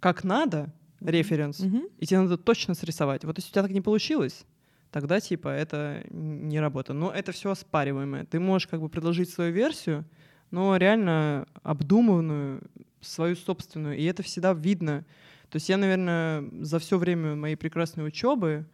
как 0.00 0.24
надо, 0.24 0.72
референс, 1.00 1.60
Мгм. 1.60 1.84
и 1.98 2.06
тебе 2.06 2.20
надо 2.20 2.36
точно 2.36 2.74
срисовать. 2.74 3.24
Вот 3.24 3.36
если 3.38 3.50
у 3.50 3.52
тебя 3.52 3.62
так 3.62 3.70
не 3.72 3.80
получилось, 3.80 4.44
тогда 4.90 5.20
типа 5.20 5.48
это 5.48 6.04
не 6.10 6.60
работа. 6.60 6.92
Но 6.92 7.10
это 7.10 7.32
все 7.32 7.50
оспариваемое. 7.50 8.24
Ты 8.24 8.38
можешь 8.40 8.68
как 8.68 8.80
бы 8.80 8.88
предложить 8.88 9.28
свою 9.30 9.52
версию, 9.52 10.04
но 10.50 10.76
реально 10.76 11.46
обдуманную, 11.62 12.62
свою 13.00 13.36
собственную, 13.36 13.96
и 13.98 14.04
это 14.04 14.22
всегда 14.22 14.52
видно. 14.54 15.04
То 15.50 15.56
есть 15.56 15.68
я, 15.68 15.76
наверное, 15.76 16.44
за 16.60 16.78
все 16.78 16.96
время 16.96 17.34
моей 17.34 17.56
прекрасной 17.56 18.06
учебы, 18.06 18.64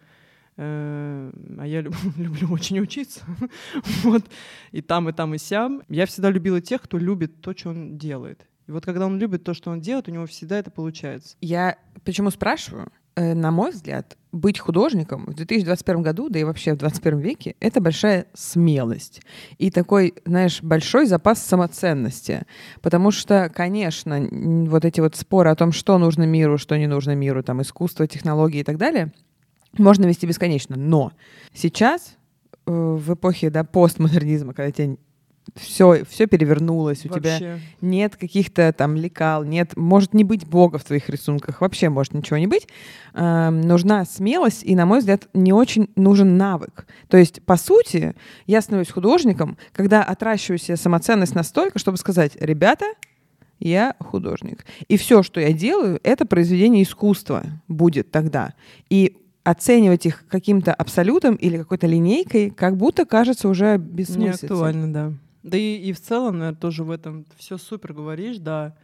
э, 0.57 1.33
а 1.59 1.67
я 1.67 1.81
люб- 1.81 1.95
люблю 2.17 2.53
очень 2.53 2.81
учиться, 2.81 3.23
вот, 4.05 4.25
и 4.73 4.81
там, 4.83 5.09
и 5.09 5.12
там, 5.12 5.35
и 5.35 5.39
сям, 5.39 5.83
я 5.89 6.07
всегда 6.07 6.31
любила 6.31 6.61
тех, 6.61 6.83
кто 6.83 6.99
любит 6.99 7.41
то, 7.41 7.57
что 7.57 7.71
он 7.71 7.99
делает. 7.99 8.47
И 8.71 8.73
вот 8.73 8.85
когда 8.85 9.07
он 9.07 9.19
любит 9.19 9.43
то, 9.43 9.53
что 9.53 9.73
он 9.73 9.81
делает, 9.81 10.07
у 10.07 10.12
него 10.12 10.27
всегда 10.27 10.57
это 10.57 10.71
получается. 10.71 11.37
Я 11.41 11.77
почему 12.05 12.31
спрашиваю? 12.31 12.93
Э, 13.17 13.35
На 13.35 13.50
мой 13.50 13.73
взгляд, 13.73 14.17
быть 14.31 14.61
художником 14.61 15.27
в 15.27 15.35
2021 15.35 16.03
году, 16.03 16.29
да 16.29 16.39
и 16.39 16.45
вообще 16.45 16.75
в 16.75 16.77
21 16.77 17.19
веке, 17.19 17.57
это 17.59 17.81
большая 17.81 18.27
смелость 18.33 19.23
и 19.59 19.73
такой, 19.73 20.15
знаешь, 20.25 20.62
большой 20.62 21.07
запас 21.07 21.43
самоценности. 21.43 22.43
Потому 22.81 23.11
что, 23.11 23.50
конечно, 23.53 24.21
вот 24.31 24.85
эти 24.85 25.00
вот 25.00 25.17
споры 25.17 25.50
о 25.50 25.57
том, 25.57 25.73
что 25.73 25.99
нужно 25.99 26.23
миру, 26.23 26.57
что 26.57 26.79
не 26.79 26.87
нужно 26.87 27.17
миру, 27.17 27.43
там, 27.43 27.62
искусство, 27.62 28.07
технологии 28.07 28.61
и 28.61 28.65
так 28.65 28.79
далее, 28.79 29.12
можно 29.79 30.07
вести 30.07 30.29
бесконечно. 30.29 30.77
Но 30.77 31.11
сейчас, 31.53 32.17
э, 32.67 32.71
в 32.71 33.15
эпохе 33.15 33.50
да, 33.50 33.65
постмодернизма, 33.65 34.55
когда 34.55 34.71
тебе 34.71 34.97
все, 35.57 36.04
все 36.04 36.26
перевернулось, 36.26 37.04
у 37.04 37.09
тебя 37.09 37.30
Вообще. 37.30 37.61
нет 37.80 38.16
каких-то 38.16 38.73
там 38.73 38.97
лекал, 38.97 39.45
нет, 39.45 39.76
может 39.76 40.14
не 40.14 40.25
быть 40.25 40.47
Бога 40.47 40.78
в 40.78 40.85
твоих 40.85 41.09
рисунках, 41.09 41.61
вообще 41.61 41.88
может 41.88 42.14
ничего 42.14 42.38
не 42.38 42.47
быть. 42.47 42.69
Эм, 43.14 43.61
нужна 43.61 44.04
смелость, 44.04 44.62
и, 44.64 44.75
на 44.75 44.87
мой 44.87 45.00
взгляд, 45.00 45.28
не 45.35 45.52
очень 45.52 45.88
нужен 45.97 46.37
навык. 46.37 46.87
То 47.09 47.16
есть, 47.16 47.42
по 47.42 47.57
сути, 47.57 48.14
я 48.47 48.61
становлюсь 48.61 48.90
художником, 48.90 49.57
когда 49.73 50.02
отращиваю 50.02 50.59
себе 50.59 50.76
самоценность 50.76 51.35
настолько, 51.35 51.78
чтобы 51.78 51.99
сказать, 51.99 52.37
ребята, 52.40 52.87
я 53.59 53.95
художник. 54.00 54.64
И 54.88 54.97
все, 54.97 55.23
что 55.23 55.40
я 55.40 55.52
делаю, 55.52 56.00
это 56.02 56.25
произведение 56.26 56.83
искусства 56.83 57.45
будет 57.69 58.11
тогда. 58.11 58.54
И 58.88 59.16
оценивать 59.45 60.07
их 60.07 60.25
каким-то 60.28 60.73
абсолютом 60.73 61.35
или 61.35 61.57
какой-то 61.59 61.87
линейкой, 61.87 62.50
как 62.50 62.76
будто 62.76 63.04
кажется 63.04 63.49
уже 63.49 63.78
Не 63.78 63.78
бессмыслицей. 63.78 64.49
актуально, 64.49 64.92
да. 64.92 65.12
Да 65.42 65.56
и, 65.56 65.76
и 65.76 65.92
в 65.92 66.00
целом, 66.00 66.38
наверное, 66.38 66.61
тоже 66.61 66.85
в 66.85 66.90
этом 66.90 67.26
все 67.37 67.59
супер 67.59 67.92
говоришь, 67.92 68.38
да. 68.38 68.76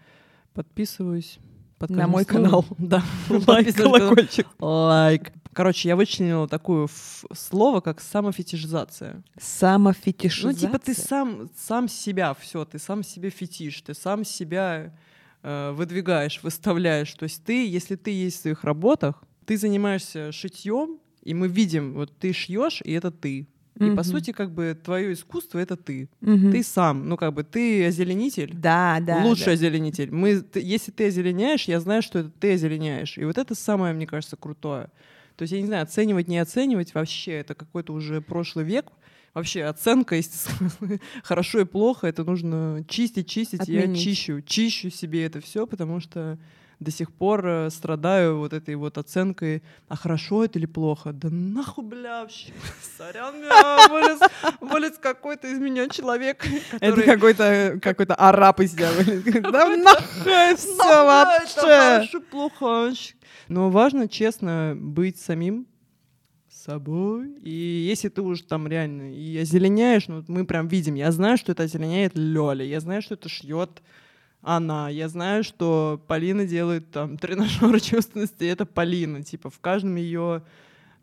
Подписываюсь. 0.54 1.38
под 1.78 1.90
На 1.90 2.06
мой 2.06 2.25
словом. 2.25 2.44
канал. 2.44 2.64
Да. 2.78 3.02
Лайк, 3.28 3.76
колокольчик. 3.76 4.46
Лайк. 4.58 5.32
Короче, 5.52 5.88
я 5.88 5.96
вычленила 5.96 6.46
такое 6.48 6.86
слово, 7.32 7.80
как 7.80 8.00
самофетишизация. 8.00 9.22
Самофетишизация. 9.38 10.52
Ну, 10.52 10.58
типа 10.58 10.78
ты 10.78 10.94
сам, 10.94 11.48
сам 11.56 11.88
себя, 11.88 12.34
все, 12.34 12.64
ты 12.64 12.78
сам 12.78 13.02
себе 13.02 13.30
фетиш, 13.30 13.80
ты 13.80 13.94
сам 13.94 14.25
себя 14.25 14.94
э, 15.42 15.72
выдвигаешь, 15.72 16.42
выставляешь. 16.42 17.12
То 17.14 17.25
есть 17.25 17.42
ты, 17.44 17.66
если 17.68 17.96
ты 17.96 18.10
есть 18.10 18.38
в 18.38 18.40
своих 18.42 18.64
работах, 18.64 19.22
ты 19.46 19.56
занимаешься 19.56 20.30
шитьем, 20.32 20.98
и 21.22 21.32
мы 21.34 21.48
видим, 21.48 21.94
вот 21.94 22.16
ты 22.18 22.32
шьешь, 22.32 22.82
и 22.84 22.92
это 22.92 23.10
ты. 23.10 23.48
И 23.76 23.80
по 23.80 23.87
Мгм. 23.87 24.04
сути, 24.04 24.33
как 24.33 24.52
бы 24.52 24.76
твое 24.83 25.12
искусство 25.12 25.59
это 25.59 25.76
ты. 25.76 26.09
Мгм. 26.23 26.50
Ты 26.50 26.62
сам, 26.62 27.09
ну 27.09 27.16
как 27.16 27.35
бы 27.35 27.45
ты 27.45 27.85
озеленитель. 27.87 28.52
Да, 28.54 28.99
да. 29.00 29.23
лучший 29.23 29.47
да. 29.47 29.52
озеленитель. 29.52 30.11
Мы, 30.11 30.40
ты- 30.40 30.61
если 30.62 30.90
ты 30.92 31.09
озеленяешь, 31.09 31.64
я 31.64 31.78
знаю, 31.80 32.00
что 32.02 32.21
это 32.21 32.30
ты 32.30 32.54
озеленяешь. 32.54 33.18
И 33.18 33.25
вот 33.25 33.37
это 33.38 33.54
самое, 33.54 33.92
мне 33.95 34.06
кажется, 34.06 34.37
крутое. 34.37 34.88
То 35.37 35.42
есть, 35.42 35.52
я 35.52 35.61
не 35.61 35.66
знаю, 35.66 35.83
оценивать, 35.83 36.28
не 36.28 36.38
оценивать, 36.38 36.95
вообще 36.95 37.33
это 37.33 37.54
какой-то 37.54 37.92
уже 37.92 38.23
прошлый 38.23 38.64
век. 38.64 38.87
Вообще 39.35 39.64
оценка, 39.64 40.16
естественно, 40.16 40.71
хорошо 41.23 41.61
и 41.61 41.64
плохо, 41.66 42.06
это 42.06 42.25
нужно 42.25 42.83
чистить, 42.88 43.28
чистить. 43.28 43.68
И 43.68 43.75
Я 43.75 43.80
Отменить. 43.80 44.02
чищу, 44.02 44.40
чищу 44.40 44.88
себе 44.88 45.25
это 45.26 45.42
все, 45.42 45.66
потому 45.66 46.00
что 46.00 46.38
до 46.78 46.90
сих 46.90 47.12
пор 47.12 47.47
э, 47.47 47.71
страдаю 47.71 48.38
вот 48.38 48.52
этой 48.52 48.75
вот 48.75 48.99
оценкой, 48.99 49.62
а 49.88 49.97
хорошо 49.97 50.45
это 50.45 50.59
или 50.59 50.66
плохо? 50.66 51.12
Да 51.12 51.28
нахуй, 51.30 51.85
бля, 51.85 52.23
вообще, 52.23 52.52
сорян, 52.97 53.35
бля, 53.40 53.88
вылез, 53.88 54.21
вылез 54.61 54.99
какой-то 54.99 55.49
из 55.49 55.59
меня 55.59 55.88
человек, 55.88 56.45
Это 56.73 56.91
который... 56.97 57.04
какой-то 57.04 57.78
какой-то 57.82 58.15
араб 58.15 58.60
из 58.60 58.73
тебя 58.73 58.91
вылез. 58.93 59.23
Да 59.52 59.69
нахуй 59.76 60.56
все 60.56 60.75
это 60.75 61.04
вообще. 61.04 61.60
хорошо, 61.60 62.21
плохо. 62.30 62.93
Но 63.49 63.71
важно, 63.71 64.08
честно, 64.08 64.75
быть 64.76 65.19
самим 65.19 65.67
собой. 66.67 67.30
И 67.43 67.50
если 67.50 68.08
ты 68.08 68.23
уже 68.23 68.43
там 68.43 68.67
реально 68.67 69.15
и 69.15 69.39
озеленяешь, 69.39 70.08
ну 70.08 70.25
мы 70.26 70.45
прям 70.45 70.69
видим, 70.69 70.95
я 70.95 71.12
знаю, 71.12 71.39
что 71.39 71.52
это 71.52 71.62
озеленяет 71.62 72.12
Лёля, 72.15 72.65
я 72.65 72.80
знаю, 72.80 73.02
что 73.02 73.15
это 73.15 73.28
шьет 73.28 73.82
она, 74.47 74.89
я 74.89 75.09
знаю, 75.09 75.43
что 75.43 76.00
Полина 76.06 76.47
делает 76.47 76.91
там 76.93 77.19
тренажеры 77.19 77.80
чувственности, 77.80 78.45
это 78.45 78.65
Полина, 78.65 79.23
типа 79.25 79.50
в 79.50 79.59
каждом 79.59 79.97
ее 79.97 80.43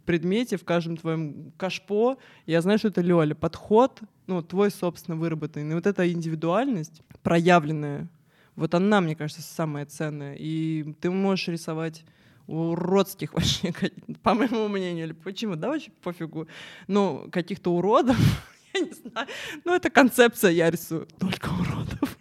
предмете, 0.06 0.58
в 0.58 0.64
каждом 0.64 0.96
твоем 0.96 1.52
кашпо, 1.58 2.18
я 2.46 2.62
знаю, 2.62 2.80
что 2.80 2.88
это 2.88 3.02
Лёля. 3.02 3.36
Подход, 3.36 4.00
ну, 4.28 4.42
твой, 4.42 4.72
собственно, 4.72 5.18
выработанный. 5.18 5.72
И 5.72 5.76
вот 5.76 5.86
эта 5.86 6.10
индивидуальность, 6.10 7.02
проявленная, 7.22 8.08
вот 8.56 8.76
она, 8.76 9.02
мне 9.02 9.16
кажется, 9.16 9.42
самая 9.42 9.86
ценная. 9.86 10.36
И 10.36 10.94
ты 11.02 11.12
можешь 11.12 11.50
рисовать 11.50 12.06
уродских 12.48 13.34
вообще, 13.34 13.74
по 14.22 14.34
моему 14.34 14.70
мнению, 14.70 15.08
или 15.08 15.14
почему, 15.14 15.58
да, 15.58 15.68
вообще 15.68 15.92
пофигу, 16.02 16.48
ну, 16.88 17.28
каких-то 17.30 17.74
уродов, 17.74 18.18
я 18.74 18.80
не 18.80 18.92
знаю, 18.92 19.28
ну, 19.66 19.76
это 19.76 19.90
концепция, 19.90 20.52
я 20.52 20.72
рисую 20.72 21.08
только 21.20 21.50
уродов. 21.50 22.18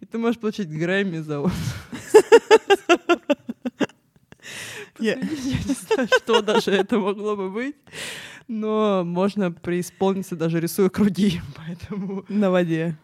И 0.00 0.06
ты 0.06 0.18
можешь 0.18 0.40
получить 0.40 0.68
Грэмми 0.68 1.18
за. 1.18 1.42
Я 5.00 5.14
я 5.14 5.16
не 5.16 5.74
знаю, 5.86 6.08
что 6.08 6.42
даже 6.42 6.72
это 6.72 6.98
могло 6.98 7.34
бы 7.34 7.50
быть, 7.50 7.76
но 8.48 9.02
можно 9.02 9.50
преисполниться, 9.50 10.36
даже 10.36 10.60
рисуя 10.60 10.90
круги, 10.90 11.40
поэтому... 11.56 12.24
На 12.28 12.50
воде. 12.50 12.96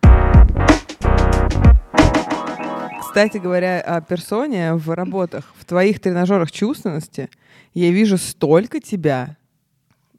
Кстати 3.01 3.39
говоря, 3.39 3.81
о 3.81 4.03
персоне 4.03 4.75
в 4.75 4.95
работах, 4.95 5.55
в 5.59 5.65
твоих 5.65 6.01
тренажерах 6.01 6.53
чувственности, 6.53 7.31
я 7.73 7.91
вижу 7.91 8.19
столько 8.19 8.79
тебя. 8.79 9.39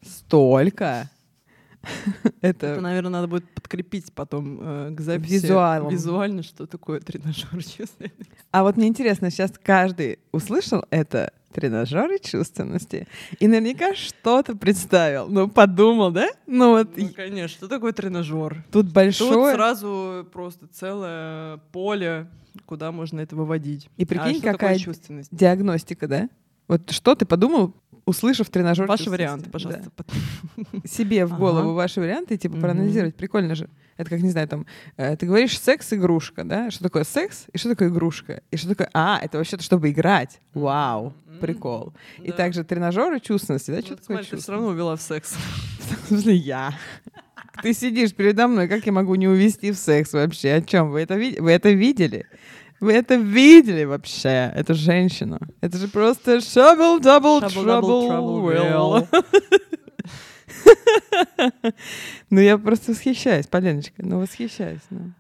Столько. 0.04 1.12
Это, 2.42 2.68
Это 2.68 2.82
наверное, 2.82 3.12
надо 3.12 3.28
будет 3.28 3.50
подкрепить 3.52 4.12
потом 4.14 4.60
э, 4.62 4.92
к 4.96 5.02
записи 5.02 5.34
Визуалом. 5.34 5.90
визуально, 5.92 6.44
что 6.44 6.66
такое 6.68 7.00
тренажер 7.00 7.50
чувственности. 7.64 8.28
А 8.52 8.64
вот 8.64 8.78
мне 8.78 8.88
интересно, 8.88 9.30
сейчас 9.32 9.52
каждый 9.62 10.20
услышал 10.32 10.84
это 10.90 11.32
тренажеры 11.54 12.20
чувственности 12.20 13.08
и 13.40 13.48
наверняка 13.48 13.96
что-то 13.96 14.56
представил. 14.56 15.28
Ну, 15.28 15.48
подумал, 15.48 16.12
да? 16.12 16.28
Ну 16.46 16.72
вот 16.72 16.96
Ну, 16.96 17.10
конечно, 17.16 17.48
что 17.48 17.68
такое 17.68 17.94
тренажер? 17.94 18.64
тут 18.72 18.86
Тут 18.88 18.94
большое. 18.94 19.56
сразу 19.56 20.28
просто 20.32 20.68
целое 20.68 21.58
поле, 21.72 22.28
куда 22.66 22.92
можно 22.92 23.22
это 23.22 23.36
выводить. 23.36 23.90
И 23.98 24.06
прикинь, 24.06 24.40
а 24.44 24.52
какая? 24.52 24.78
Диагностика, 25.32 26.08
да? 26.08 26.30
Вот 26.68 26.92
что 26.92 27.16
ты 27.16 27.26
подумал, 27.26 27.74
услышав 28.08 28.50
тренажер 28.50 28.88
Ваши 28.88 29.10
варианты, 29.10 29.50
пожалуйста. 29.50 29.92
Да. 29.98 30.64
Себе 30.88 31.26
в 31.26 31.38
голову 31.38 31.70
Ага. 31.70 31.76
ваши 31.76 32.00
варианты 32.00 32.34
и 32.36 32.38
типа 32.38 32.54
Мгм. 32.56 32.62
проанализировать. 32.62 33.16
Прикольно 33.16 33.54
же. 33.56 33.70
Это 33.98 34.10
как, 34.12 34.22
не 34.22 34.30
знаю, 34.30 34.48
там, 34.48 34.66
э, 34.98 35.16
ты 35.18 35.26
говоришь 35.26 35.60
секс-игрушка, 35.60 36.44
да? 36.44 36.70
Что 36.72 36.84
такое 36.84 37.04
секс 37.04 37.46
и 37.54 37.58
что 37.58 37.70
такое 37.70 37.90
игрушка? 37.90 38.42
И 38.52 38.58
что 38.58 38.70
такое, 38.70 38.90
а, 38.94 39.20
это 39.22 39.38
вообще-то, 39.38 39.64
чтобы 39.64 39.90
играть. 39.92 40.40
Вау, 40.54 41.14
прикол. 41.42 41.94
И 42.24 42.30
Да. 42.30 42.38
также 42.38 42.64
тренажеры 42.64 43.20
чувственности, 43.20 43.72
да? 43.72 43.78
Ну, 43.78 43.82
Что 43.84 43.90
вот 43.92 44.02
такое 44.02 44.18
смотри, 44.18 44.30
ты 44.30 44.38
все 44.44 44.52
равно 44.52 44.68
увела 44.68 44.96
в 44.96 45.02
секс. 45.02 45.36
В 46.04 46.08
смысле, 46.10 46.36
я. 46.36 46.74
Ты 47.64 47.74
сидишь 47.74 48.14
передо 48.14 48.48
мной, 48.48 48.68
как 48.68 48.86
я 48.86 48.92
могу 48.92 49.16
не 49.16 49.28
увести 49.28 49.72
в 49.72 49.78
секс 49.78 50.14
вообще? 50.14 50.54
О 50.54 50.62
чем? 50.62 50.92
Вы 50.92 51.02
это, 51.02 51.16
ви- 51.16 51.38
вы 51.40 51.52
это 51.52 51.72
видели? 51.72 52.28
Вы 52.80 52.94
это 52.94 53.16
видели 53.16 53.86
вообще? 53.86 54.52
Это 54.56 54.74
женщина. 54.74 55.40
Это 55.62 55.78
же 55.78 55.88
просто 55.88 56.38
shovel 56.38 57.02
double 57.02 57.42
Trouble, 57.42 57.66
trouble, 57.66 57.82
double, 57.82 58.10
trouble, 58.10 59.08
will. 59.12 59.24
Ну, 62.30 62.40
я 62.42 62.58
просто 62.58 62.92
восхищаюсь, 62.92 63.48
Поленочка, 63.48 64.06
ну, 64.06 64.20
восхищаюсь. 64.20 64.82
ну. 64.90 65.14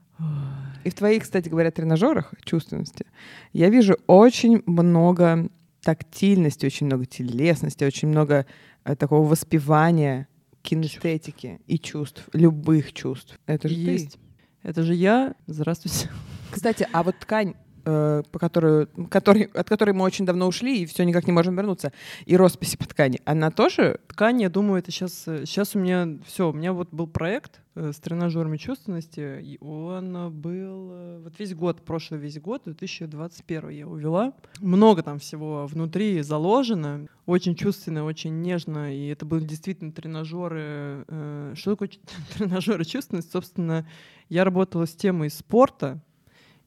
И 0.83 0.89
в 0.89 0.93
твоих, 0.93 1.23
кстати 1.23 1.49
говоря, 1.49 1.71
тренажерах 1.71 2.33
чувственности 2.43 3.05
я 3.53 3.69
вижу 3.69 3.97
очень 4.07 4.63
много 4.65 5.49
тактильности, 5.81 6.65
очень 6.65 6.85
много 6.87 7.05
телесности, 7.05 7.83
очень 7.83 8.07
много 8.07 8.45
э, 8.83 8.95
такого 8.95 9.27
воспевания 9.27 10.27
кинестетики 10.61 11.59
и 11.67 11.77
чувств, 11.77 12.27
любых 12.33 12.93
чувств. 12.93 13.37
Это 13.45 13.69
же 13.69 13.75
ты. 13.75 13.81
Есть. 13.81 14.17
Это 14.63 14.83
же 14.83 14.93
я. 14.93 15.35
Здравствуйте. 15.45 16.09
Кстати, 16.51 16.87
а 16.91 17.03
вот 17.03 17.15
ткань 17.19 17.55
э, 17.87 18.23
по 18.31 18.39
которую, 18.39 18.87
который, 19.09 19.43
от 19.43 19.69
которой 19.69 19.91
мы 19.91 20.03
очень 20.03 20.25
давно 20.25 20.47
ушли 20.47 20.81
и 20.81 20.85
все 20.85 21.03
никак 21.03 21.25
не 21.25 21.33
можем 21.33 21.55
вернуться, 21.55 21.91
и 22.25 22.35
росписи 22.35 22.77
по 22.77 22.87
ткани, 22.87 23.21
она 23.25 23.49
тоже? 23.49 23.99
Ткань, 24.07 24.41
я 24.41 24.49
думаю, 24.49 24.79
это 24.79 24.91
сейчас... 24.91 25.23
Сейчас 25.23 25.75
у 25.75 25.79
меня 25.79 26.19
все, 26.25 26.49
у 26.49 26.53
меня 26.53 26.73
вот 26.73 26.89
был 26.91 27.07
проект 27.07 27.61
э, 27.75 27.91
с 27.93 27.99
тренажерами 27.99 28.57
чувственности, 28.57 29.39
и 29.41 29.57
он 29.61 30.31
был 30.31 30.89
э, 30.91 31.19
вот 31.23 31.39
весь 31.39 31.55
год, 31.55 31.83
прошлый 31.85 32.19
весь 32.19 32.39
год, 32.39 32.63
2021 32.65 33.69
я 33.69 33.87
увела. 33.87 34.33
Много 34.59 35.01
там 35.01 35.19
всего 35.19 35.65
внутри 35.65 36.21
заложено, 36.21 37.07
очень 37.25 37.55
чувственно, 37.55 38.03
очень 38.03 38.41
нежно, 38.41 38.93
и 38.93 39.07
это 39.07 39.25
были 39.25 39.45
действительно 39.45 39.91
тренажеры. 39.93 41.05
Э, 41.07 41.53
что 41.55 41.71
такое 41.71 41.89
тренажеры 42.37 42.83
чувственности? 42.83 43.31
Собственно, 43.31 43.87
я 44.29 44.43
работала 44.43 44.85
с 44.85 44.93
темой 44.93 45.29
спорта, 45.29 46.01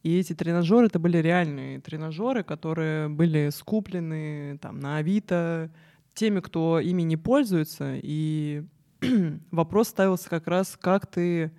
и 0.03 0.19
эти 0.19 0.35
тренажеры 0.35 0.87
это 0.87 0.99
были 0.99 1.19
реальные 1.19 1.81
тренажеры, 1.81 2.43
которые 2.43 3.09
были 3.09 3.51
скуплены 3.51 4.59
там 4.59 4.81
на 4.81 4.97
Авито 4.97 5.71
теми, 6.15 6.41
кто 6.41 6.81
ими 6.81 7.03
не 7.03 7.17
пользуется. 7.17 7.99
И 8.03 8.65
вопрос 9.51 9.89
ставился 9.89 10.29
как 10.31 10.47
раз, 10.47 10.79
как 10.81 11.07
ты 11.07 11.53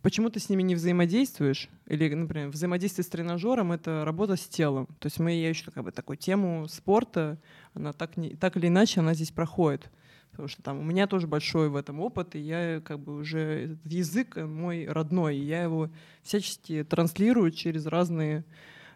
почему 0.00 0.30
ты 0.30 0.40
с 0.40 0.48
ними 0.48 0.62
не 0.62 0.74
взаимодействуешь? 0.74 1.68
Или, 1.86 2.12
например, 2.12 2.48
взаимодействие 2.48 3.04
с 3.04 3.08
тренажером— 3.08 3.72
это 3.72 4.04
работа 4.04 4.36
с 4.36 4.46
телом. 4.46 4.86
То 4.98 5.06
есть 5.06 5.20
мы, 5.20 5.32
я 5.32 5.48
еще 5.48 5.70
как 5.70 5.84
бы 5.84 5.92
такую 5.92 6.16
тему 6.16 6.66
спорта, 6.68 7.38
она 7.74 7.92
так, 7.92 8.16
не, 8.16 8.30
так 8.30 8.56
или 8.56 8.68
иначе, 8.68 9.00
она 9.00 9.14
здесь 9.14 9.30
проходит 9.30 9.90
потому 10.32 10.48
что 10.48 10.62
там 10.62 10.80
у 10.80 10.82
меня 10.82 11.06
тоже 11.06 11.26
большой 11.26 11.68
в 11.68 11.76
этом 11.76 12.00
опыт, 12.00 12.34
и 12.34 12.40
я 12.40 12.80
как 12.80 12.98
бы 12.98 13.16
уже 13.16 13.38
этот 13.38 13.92
язык 13.92 14.36
мой 14.36 14.86
родной, 14.86 15.36
и 15.36 15.44
я 15.44 15.62
его 15.62 15.90
всячески 16.22 16.84
транслирую 16.84 17.50
через 17.50 17.86
разные 17.86 18.44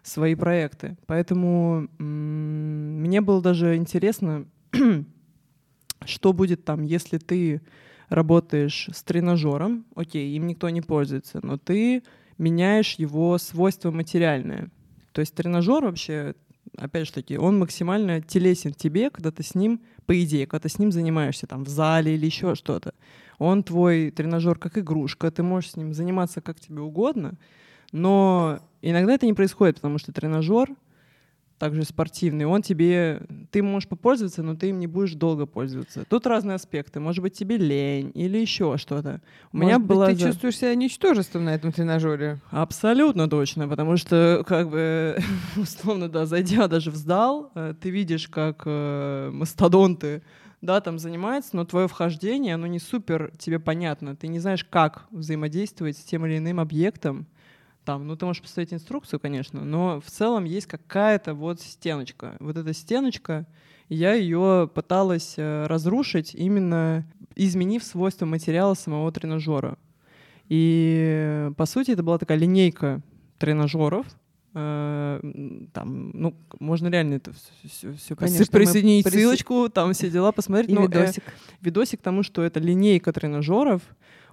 свои 0.01 0.35
проекты. 0.35 0.97
Поэтому 1.05 1.87
мне 1.99 3.21
было 3.21 3.41
даже 3.41 3.75
интересно, 3.75 4.45
что 6.05 6.33
будет 6.33 6.65
там, 6.65 6.81
если 6.81 7.19
ты 7.19 7.61
работаешь 8.09 8.89
с 8.91 9.03
тренажером, 9.03 9.85
окей, 9.95 10.35
им 10.35 10.47
никто 10.47 10.69
не 10.69 10.81
пользуется, 10.81 11.39
но 11.43 11.57
ты 11.57 12.03
меняешь 12.39 12.95
его 12.95 13.37
свойства 13.37 13.91
материальные. 13.91 14.69
То 15.11 15.21
есть 15.21 15.35
тренажер 15.35 15.83
вообще 15.83 16.35
опять 16.75 17.07
же 17.07 17.13
таки, 17.13 17.37
он 17.37 17.59
максимально 17.59 18.21
телесен 18.21 18.73
тебе, 18.73 19.09
когда 19.09 19.31
ты 19.31 19.43
с 19.43 19.55
ним, 19.55 19.81
по 20.07 20.23
идее, 20.23 20.47
когда 20.47 20.63
ты 20.63 20.69
с 20.69 20.79
ним 20.79 20.91
занимаешься 20.91 21.45
там 21.45 21.63
в 21.63 21.67
зале 21.67 22.15
или 22.15 22.25
еще 22.25 22.55
что-то. 22.55 22.93
Он 23.37 23.61
твой 23.61 24.09
тренажер 24.09 24.57
как 24.57 24.77
игрушка, 24.77 25.29
ты 25.29 25.43
можешь 25.43 25.71
с 25.71 25.75
ним 25.75 25.93
заниматься 25.93 26.41
как 26.41 26.59
тебе 26.59 26.81
угодно, 26.81 27.33
но 27.91 28.59
иногда 28.81 29.13
это 29.13 29.27
не 29.27 29.33
происходит, 29.33 29.75
потому 29.75 29.99
что 29.99 30.11
тренажер 30.11 30.69
также 31.57 31.83
спортивный, 31.83 32.45
он 32.45 32.61
тебе, 32.61 33.21
ты 33.51 33.63
можешь 33.63 33.89
попользоваться, 33.89 34.43
но 34.43 34.55
ты 34.55 34.69
им 34.69 34.79
не 34.79 34.87
будешь 34.87 35.13
долго 35.13 35.45
пользоваться. 35.45 36.05
Тут 36.09 36.27
разные 36.27 36.55
аспекты. 36.55 36.99
Может 36.99 37.21
быть, 37.21 37.33
тебе 37.33 37.57
лень 37.57 38.11
или 38.13 38.37
еще 38.37 38.77
что-то. 38.77 39.21
У 39.51 39.57
Может 39.57 39.67
меня 39.67 39.79
быть, 39.79 39.87
была 39.87 40.07
ты 40.07 40.15
за... 40.15 40.27
чувствуешь 40.27 40.57
себя 40.57 40.75
ничтожеством 40.75 41.45
на 41.45 41.55
этом 41.55 41.71
тренажере? 41.71 42.39
Абсолютно 42.51 43.29
точно, 43.29 43.67
потому 43.67 43.97
что, 43.97 44.43
как 44.47 44.69
бы, 44.69 45.17
условно, 45.57 46.09
да, 46.09 46.25
зайдя 46.25 46.67
даже 46.67 46.91
в 46.91 46.95
зал, 46.95 47.51
э, 47.55 47.73
ты 47.79 47.89
видишь, 47.89 48.27
как 48.27 48.63
э, 48.65 49.29
мастодонты 49.33 50.21
да, 50.61 50.81
там 50.81 50.97
занимаются, 50.97 51.55
но 51.55 51.65
твое 51.65 51.87
вхождение, 51.87 52.55
оно 52.55 52.67
не 52.67 52.79
супер 52.79 53.31
тебе 53.37 53.59
понятно. 53.59 54.15
Ты 54.15 54.27
не 54.27 54.39
знаешь, 54.39 54.63
как 54.63 55.05
взаимодействовать 55.11 55.97
с 55.97 56.01
тем 56.01 56.25
или 56.25 56.37
иным 56.37 56.59
объектом, 56.59 57.27
там, 57.87 58.05
ну, 58.05 58.17
ты 58.17 58.25
можешь 58.25 58.41
поставить 58.41 58.73
инструкцию, 58.73 59.17
конечно, 59.17 59.63
но 59.63 60.01
в 60.01 60.11
целом 60.11 60.43
есть 60.43 60.67
какая-то 60.67 61.33
вот 61.33 61.61
стеночка. 61.61 62.35
Вот 62.41 62.57
эта 62.57 62.73
стеночка, 62.73 63.47
я 63.87 64.13
ее 64.13 64.69
пыталась 64.75 65.35
э, 65.37 65.67
разрушить, 65.67 66.35
именно 66.35 67.09
изменив 67.37 67.81
свойства 67.81 68.25
материала 68.25 68.73
самого 68.73 69.09
тренажера. 69.13 69.77
И, 70.49 71.49
по 71.55 71.65
сути, 71.65 71.91
это 71.91 72.03
была 72.03 72.17
такая 72.17 72.37
линейка 72.37 73.01
тренажеров, 73.37 74.05
э, 74.53 75.67
там, 75.71 76.11
ну, 76.13 76.35
можно 76.59 76.89
реально 76.89 77.13
это 77.13 77.31
все, 77.63 77.93
все 77.93 78.17
Конечно, 78.17 78.45
присоединить 78.47 79.05
прис... 79.05 79.13
ссылочку, 79.13 79.69
там 79.69 79.93
все 79.93 80.09
дела 80.09 80.33
посмотреть. 80.33 80.71
И 80.71 80.73
но, 80.73 80.87
видосик. 80.87 81.23
Э, 81.25 81.31
видосик 81.61 82.01
тому, 82.01 82.21
что 82.21 82.43
это 82.43 82.59
линейка 82.59 83.13
тренажеров, 83.13 83.81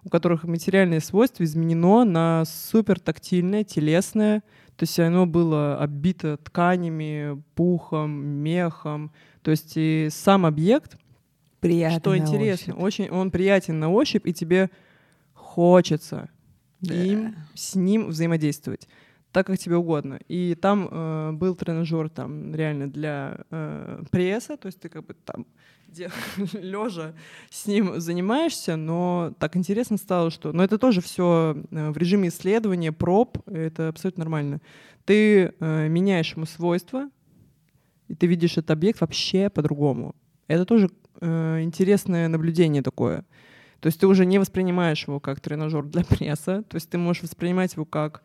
у 0.04 0.10
которых 0.10 0.44
материальное 0.44 1.00
свойство 1.00 1.44
изменено 1.44 2.04
на 2.04 2.44
супер 2.46 3.00
тактильное, 3.00 3.64
телесное. 3.64 4.42
То 4.76 4.82
есть 4.82 4.98
оно 4.98 5.26
было 5.26 5.78
оббито 5.78 6.36
тканями, 6.36 7.42
пухом, 7.54 8.10
мехом. 8.10 9.12
То 9.42 9.50
есть 9.50 9.72
и 9.76 10.08
сам 10.10 10.46
объект, 10.46 10.98
приятен 11.60 12.00
что 12.00 12.16
интересно, 12.16 12.74
очень 12.76 13.08
он 13.08 13.30
приятен 13.30 13.78
на 13.78 13.90
ощупь, 13.90 14.26
и 14.26 14.34
тебе 14.34 14.70
хочется 15.32 16.28
да. 16.80 16.94
им, 16.94 17.36
с 17.54 17.74
ним 17.74 18.08
взаимодействовать 18.08 18.88
так, 19.34 19.48
как 19.48 19.58
тебе 19.58 19.76
угодно. 19.76 20.20
И 20.28 20.54
там 20.54 20.88
э, 20.88 21.32
был 21.32 21.56
тренажер 21.56 22.08
там 22.08 22.54
реально 22.54 22.88
для 22.88 23.38
э, 23.50 24.04
пресса, 24.12 24.56
то 24.56 24.66
есть 24.66 24.78
ты 24.78 24.88
как 24.88 25.04
бы 25.04 25.14
там 25.14 25.46
лежа 26.52 27.14
с 27.50 27.66
ним 27.66 28.00
занимаешься, 28.00 28.76
но 28.76 29.34
так 29.38 29.56
интересно 29.56 29.96
стало, 29.96 30.30
что... 30.30 30.52
Но 30.52 30.62
это 30.64 30.78
тоже 30.78 31.00
все 31.00 31.56
э, 31.70 31.90
в 31.90 31.96
режиме 31.96 32.28
исследования, 32.28 32.92
проб, 32.92 33.38
это 33.48 33.88
абсолютно 33.88 34.24
нормально. 34.24 34.60
Ты 35.04 35.54
э, 35.58 35.88
меняешь 35.88 36.34
ему 36.34 36.46
свойства, 36.46 37.08
и 38.08 38.14
ты 38.14 38.26
видишь 38.26 38.52
этот 38.52 38.72
объект 38.72 39.00
вообще 39.00 39.50
по-другому. 39.50 40.14
Это 40.46 40.64
тоже 40.64 40.90
э, 41.20 41.60
интересное 41.62 42.28
наблюдение 42.28 42.82
такое. 42.82 43.24
То 43.80 43.88
есть 43.88 44.00
ты 44.00 44.06
уже 44.06 44.24
не 44.24 44.38
воспринимаешь 44.38 45.06
его 45.06 45.20
как 45.20 45.40
тренажер 45.40 45.84
для 45.84 46.04
пресса, 46.08 46.62
то 46.62 46.76
есть 46.76 46.88
ты 46.90 46.98
можешь 46.98 47.22
воспринимать 47.22 47.74
его 47.74 47.84
как 47.84 48.22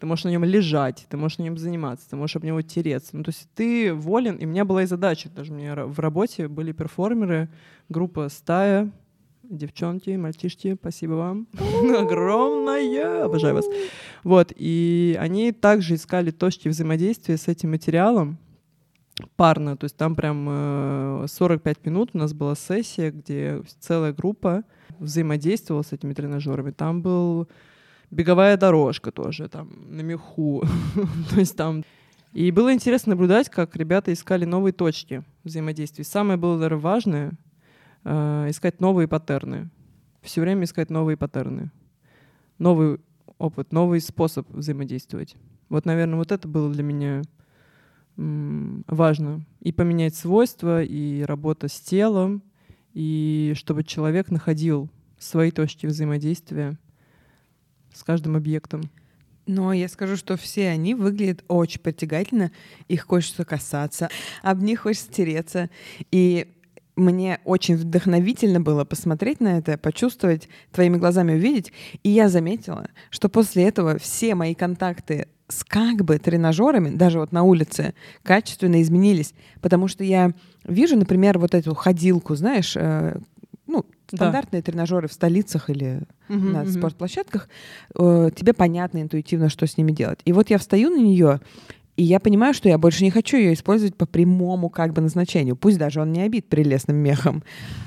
ты 0.00 0.06
можешь 0.06 0.24
на 0.24 0.30
нем 0.30 0.44
лежать, 0.44 1.06
ты 1.10 1.16
можешь 1.18 1.38
на 1.38 1.42
нем 1.42 1.58
заниматься, 1.58 2.08
ты 2.08 2.16
можешь 2.16 2.36
об 2.36 2.44
него 2.44 2.62
тереться. 2.62 3.16
Ну, 3.16 3.22
то 3.22 3.28
есть 3.28 3.48
ты 3.54 3.92
волен, 3.92 4.36
и 4.36 4.46
у 4.46 4.48
меня 4.48 4.64
была 4.64 4.82
и 4.82 4.86
задача, 4.86 5.28
даже 5.28 5.52
у 5.52 5.56
меня 5.56 5.84
в 5.84 5.98
работе 5.98 6.48
были 6.48 6.72
перформеры, 6.72 7.50
группа 7.90 8.28
«Стая», 8.30 8.90
девчонки, 9.42 10.10
мальчишки, 10.10 10.76
спасибо 10.80 11.14
вам 11.14 11.48
огромное, 11.98 13.24
обожаю 13.24 13.56
вас. 13.56 13.66
Вот, 14.24 14.52
и 14.56 15.18
они 15.20 15.52
также 15.52 15.96
искали 15.96 16.30
точки 16.30 16.68
взаимодействия 16.68 17.36
с 17.36 17.46
этим 17.48 17.72
материалом, 17.72 18.38
парно, 19.36 19.76
то 19.76 19.84
есть 19.84 19.96
там 19.96 20.14
прям 20.14 21.26
45 21.28 21.76
э, 21.76 21.80
минут 21.90 22.10
у 22.14 22.18
нас 22.18 22.32
была 22.32 22.54
сессия, 22.54 23.10
где 23.10 23.62
целая 23.80 24.14
группа 24.14 24.64
взаимодействовала 24.98 25.82
с 25.82 25.92
этими 25.92 26.14
тренажерами. 26.14 26.70
Там 26.70 27.02
был 27.02 27.48
беговая 28.10 28.56
дорожка 28.56 29.12
тоже 29.12 29.48
там 29.48 29.70
на 29.88 30.02
меху. 30.02 30.62
То 31.30 31.40
есть 31.40 31.56
там... 31.56 31.84
И 32.32 32.52
было 32.52 32.72
интересно 32.72 33.10
наблюдать, 33.10 33.48
как 33.48 33.74
ребята 33.74 34.12
искали 34.12 34.44
новые 34.44 34.72
точки 34.72 35.24
взаимодействия. 35.42 36.04
Самое 36.04 36.38
было, 36.38 36.54
наверное, 36.54 36.78
важное 36.78 37.32
э,— 38.04 38.46
искать 38.50 38.80
новые 38.80 39.08
паттерны. 39.08 39.68
Все 40.22 40.40
время 40.40 40.64
искать 40.64 40.90
новые 40.90 41.16
паттерны. 41.16 41.72
Новый 42.58 43.00
опыт, 43.38 43.72
новый 43.72 44.00
способ 44.00 44.48
взаимодействовать. 44.50 45.34
Вот, 45.68 45.86
наверное, 45.86 46.18
вот 46.18 46.30
это 46.30 46.46
было 46.46 46.70
для 46.72 46.84
меня 46.84 47.22
важно. 48.16 49.44
И 49.60 49.72
поменять 49.72 50.14
свойства, 50.14 50.84
и 50.84 51.22
работа 51.22 51.66
с 51.66 51.80
телом, 51.80 52.42
и 52.92 53.54
чтобы 53.56 53.82
человек 53.82 54.30
находил 54.30 54.88
свои 55.18 55.50
точки 55.50 55.86
взаимодействия— 55.86 56.78
с 57.92 58.02
каждым 58.02 58.36
объектом. 58.36 58.82
Но 59.46 59.72
я 59.72 59.88
скажу, 59.88 60.16
что 60.16 60.36
все 60.36 60.68
они 60.68 60.94
выглядят 60.94 61.44
очень 61.48 61.80
притягательно, 61.80 62.52
их 62.88 63.06
хочется 63.06 63.44
касаться, 63.44 64.08
об 64.42 64.62
них 64.62 64.82
хочется 64.82 65.10
тереться. 65.12 65.70
И 66.12 66.46
мне 66.96 67.40
очень 67.44 67.76
вдохновительно 67.76 68.60
было 68.60 68.84
посмотреть 68.84 69.40
на 69.40 69.58
это, 69.58 69.78
почувствовать, 69.78 70.48
твоими 70.70 70.98
глазами 70.98 71.32
увидеть. 71.32 71.72
И 72.02 72.10
я 72.10 72.28
заметила, 72.28 72.88
что 73.10 73.28
после 73.28 73.64
этого 73.64 73.98
все 73.98 74.34
мои 74.34 74.54
контакты 74.54 75.26
с 75.48 75.64
как 75.64 76.04
бы 76.04 76.18
тренажерами, 76.18 76.90
даже 76.90 77.18
вот 77.18 77.32
на 77.32 77.42
улице, 77.42 77.94
качественно 78.22 78.80
изменились. 78.80 79.34
Потому 79.60 79.88
что 79.88 80.04
я 80.04 80.32
вижу, 80.64 80.96
например, 80.96 81.38
вот 81.38 81.54
эту 81.54 81.74
ходилку, 81.74 82.36
знаешь, 82.36 82.76
э, 82.76 83.18
ну, 83.66 83.84
стандартные 84.14 84.62
да. 84.62 84.70
тренажеры 84.70 85.08
в 85.08 85.12
столицах 85.12 85.70
или 85.70 86.02
угу, 86.28 86.38
на 86.38 86.62
угу. 86.62 86.70
спортплощадках, 86.70 87.48
э, 87.94 88.30
тебе 88.34 88.52
понятно 88.52 89.02
интуитивно, 89.02 89.48
что 89.48 89.66
с 89.66 89.76
ними 89.76 89.92
делать. 89.92 90.20
И 90.24 90.32
вот 90.32 90.50
я 90.50 90.58
встаю 90.58 90.90
на 90.90 91.00
нее, 91.00 91.40
и 91.96 92.02
я 92.02 92.18
понимаю, 92.18 92.54
что 92.54 92.68
я 92.68 92.78
больше 92.78 93.04
не 93.04 93.10
хочу 93.10 93.36
ее 93.36 93.52
использовать 93.52 93.94
по 93.94 94.06
прямому 94.06 94.70
как 94.70 94.92
бы 94.92 95.02
назначению. 95.02 95.56
Пусть 95.56 95.78
даже 95.78 96.00
он 96.00 96.12
не 96.12 96.22
обид 96.22 96.48
прелестным 96.48 96.96
мехом. 96.96 97.42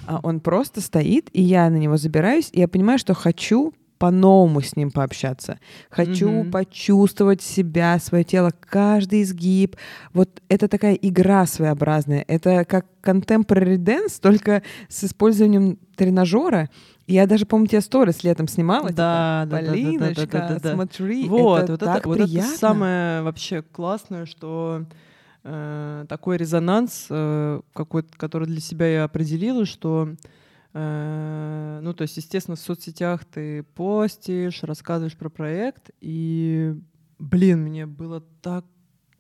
А 0.06 0.20
он 0.22 0.40
просто 0.40 0.82
стоит, 0.82 1.30
и 1.34 1.42
я 1.42 1.70
на 1.70 1.78
него 1.78 1.98
забираюсь, 1.98 2.50
и 2.52 2.60
я 2.60 2.68
понимаю, 2.68 3.00
что 3.00 3.14
хочу 3.14 3.74
по-новому 4.04 4.60
с 4.60 4.76
ним 4.76 4.92
пообщаться. 4.92 5.60
Хочу 5.90 6.30
Мгм. 6.30 6.52
почувствовать 6.52 7.42
себя, 7.42 7.98
свое 8.00 8.26
тело, 8.26 8.52
каждый 8.60 9.22
изгиб. 9.22 9.78
Вот 10.14 10.42
это 10.50 10.68
такая 10.68 10.96
игра 10.96 11.46
своеобразная. 11.46 12.26
Это 12.28 12.66
как 12.66 12.86
contemporary 13.02 13.78
dance, 13.78 14.20
только 14.22 14.62
с 14.90 15.06
использованием 15.06 15.78
тренажера. 15.96 16.70
Я 17.08 17.26
даже, 17.28 17.46
помню, 17.46 17.68
тебе 17.68 17.80
сторис 17.80 18.26
летом 18.26 18.50
снимала. 18.50 18.90
типа, 18.90 18.98
Да, 18.98 19.48
да, 19.48 19.62
да, 19.62 19.62
да, 19.62 19.68
да, 19.68 19.72
Полиночка, 19.72 20.26
да, 20.28 20.48
да, 20.50 20.60
да. 20.60 20.74
смотри, 20.74 21.30
Вот, 21.30 21.62
это 21.64 21.72
вот 21.72 21.80
так 21.80 22.00
это, 22.00 22.08
вот 22.10 22.18
приятно. 22.18 22.50
это 22.50 22.58
самое 22.60 23.22
вообще 23.22 23.62
классное, 23.62 24.26
что 24.26 24.84
э, 25.46 26.06
такой 26.10 26.36
резонанс, 26.36 27.08
э, 27.10 27.62
какой 27.72 28.04
который 28.18 28.50
для 28.50 28.60
себя 28.60 28.86
я 28.88 29.04
определила, 29.06 29.66
что 29.66 30.10
э, 30.10 30.16
ну, 30.74 31.94
то 31.94 32.02
есть, 32.02 32.18
естественно, 32.18 32.56
в 32.56 32.60
соцсетях 32.60 33.26
ты 33.26 33.64
постишь, 33.64 34.64
рассказываешь 34.64 35.16
про 35.16 35.30
проект, 35.30 35.92
и, 36.02 36.76
блин, 37.20 37.62
мне 37.64 37.86
было 37.86 38.22
так 38.42 38.66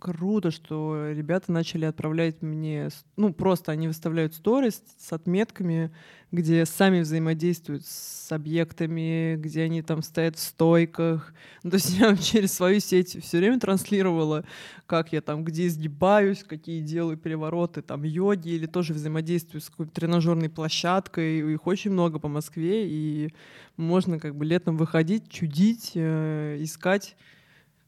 круто, 0.03 0.51
что 0.51 1.11
ребята 1.11 1.49
начали 1.49 1.85
отправлять 1.85 2.41
мне, 2.41 2.89
ну, 3.15 3.33
просто 3.33 3.71
они 3.71 3.87
выставляют 3.87 4.35
сторис 4.35 4.83
с 4.99 5.13
отметками, 5.13 5.93
где 6.29 6.65
сами 6.65 6.99
взаимодействуют 6.99 7.85
с 7.85 8.29
объектами, 8.29 9.37
где 9.37 9.61
они 9.61 9.81
там 9.81 10.01
стоят 10.01 10.35
в 10.35 10.41
стойках. 10.41 11.33
Ну, 11.63 11.69
то 11.69 11.77
есть 11.77 11.91
я 11.97 12.17
через 12.17 12.51
свою 12.51 12.81
сеть 12.81 13.17
все 13.23 13.37
время 13.37 13.61
транслировала, 13.61 14.43
как 14.87 15.13
я 15.13 15.21
там, 15.21 15.45
где 15.45 15.67
изгибаюсь, 15.67 16.43
какие 16.43 16.81
делаю 16.81 17.15
перевороты, 17.15 17.81
там, 17.81 18.03
йоги, 18.03 18.49
или 18.49 18.65
тоже 18.65 18.93
взаимодействую 18.93 19.61
с 19.61 19.69
какой-то 19.69 19.93
тренажерной 19.93 20.49
площадкой. 20.49 21.53
Их 21.53 21.65
очень 21.65 21.91
много 21.91 22.19
по 22.19 22.27
Москве, 22.27 22.89
и 22.89 23.33
можно 23.77 24.19
как 24.19 24.35
бы 24.35 24.43
летом 24.43 24.75
выходить, 24.75 25.29
чудить, 25.29 25.93
э, 25.95 26.57
искать 26.59 27.15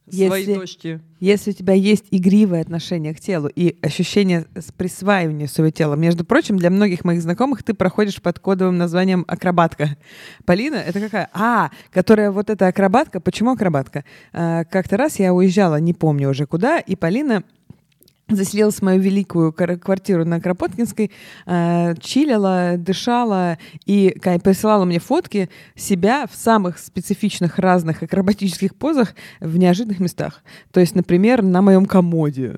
свои 0.10 0.40
Если- 0.42 0.54
точки. 0.56 1.00
Если 1.20 1.52
у 1.52 1.54
тебя 1.54 1.74
есть 1.74 2.06
игривое 2.12 2.62
отношение 2.62 3.14
к 3.16 3.20
телу 3.20 3.48
и 3.48 3.78
ощущение 3.82 4.46
с 4.56 4.72
присваивания 4.72 5.48
своего 5.48 5.72
тела, 5.72 5.96
между 5.96 6.24
прочим, 6.26 6.58
для 6.58 6.70
многих 6.70 7.04
моих 7.06 7.22
знакомых 7.22 7.64
ты 7.64 7.74
проходишь 7.74 8.22
под 8.22 8.38
кодовым 8.40 8.78
названием 8.78 9.26
акробатка. 9.28 9.98
Полина— 10.46 10.76
это 10.88 11.00
какая? 11.00 11.30
А, 11.34 11.72
которая 11.92 12.32
вот 12.32 12.50
эта 12.50 12.68
акробатка. 12.68 13.20
Почему 13.20 13.52
акробатка? 13.52 14.04
А, 14.34 14.66
Как-то 14.66 14.98
раз 14.98 15.18
я 15.20 15.34
уезжала, 15.34 15.80
не 15.80 15.94
помню 15.94 16.30
уже 16.30 16.46
куда, 16.46 16.80
и 16.80 16.96
Полина 16.96 17.44
заселилась 18.30 18.76
в 18.76 18.82
мою 18.82 19.00
великую 19.00 19.52
квар- 19.52 19.78
квартиру 19.78 20.26
на 20.26 20.40
Кропоткинской, 20.40 21.12
э, 21.46 21.96
чилила, 22.00 22.76
дышала 22.78 23.58
и 23.86 24.16
присылала 24.44 24.86
мне 24.86 25.00
фотки 25.00 25.50
себя 25.76 26.26
в 26.32 26.36
самых 26.36 26.80
специфичных 26.80 27.60
разных 27.60 28.02
акробатических 28.04 28.76
позах 28.76 29.16
в 29.40 29.58
неожиданных 29.58 30.00
местах. 30.00 30.44
То 30.72 30.80
есть, 30.80 30.96
например, 30.96 31.44
на 31.44 31.62
моем 31.62 31.86
комоде 31.86 32.58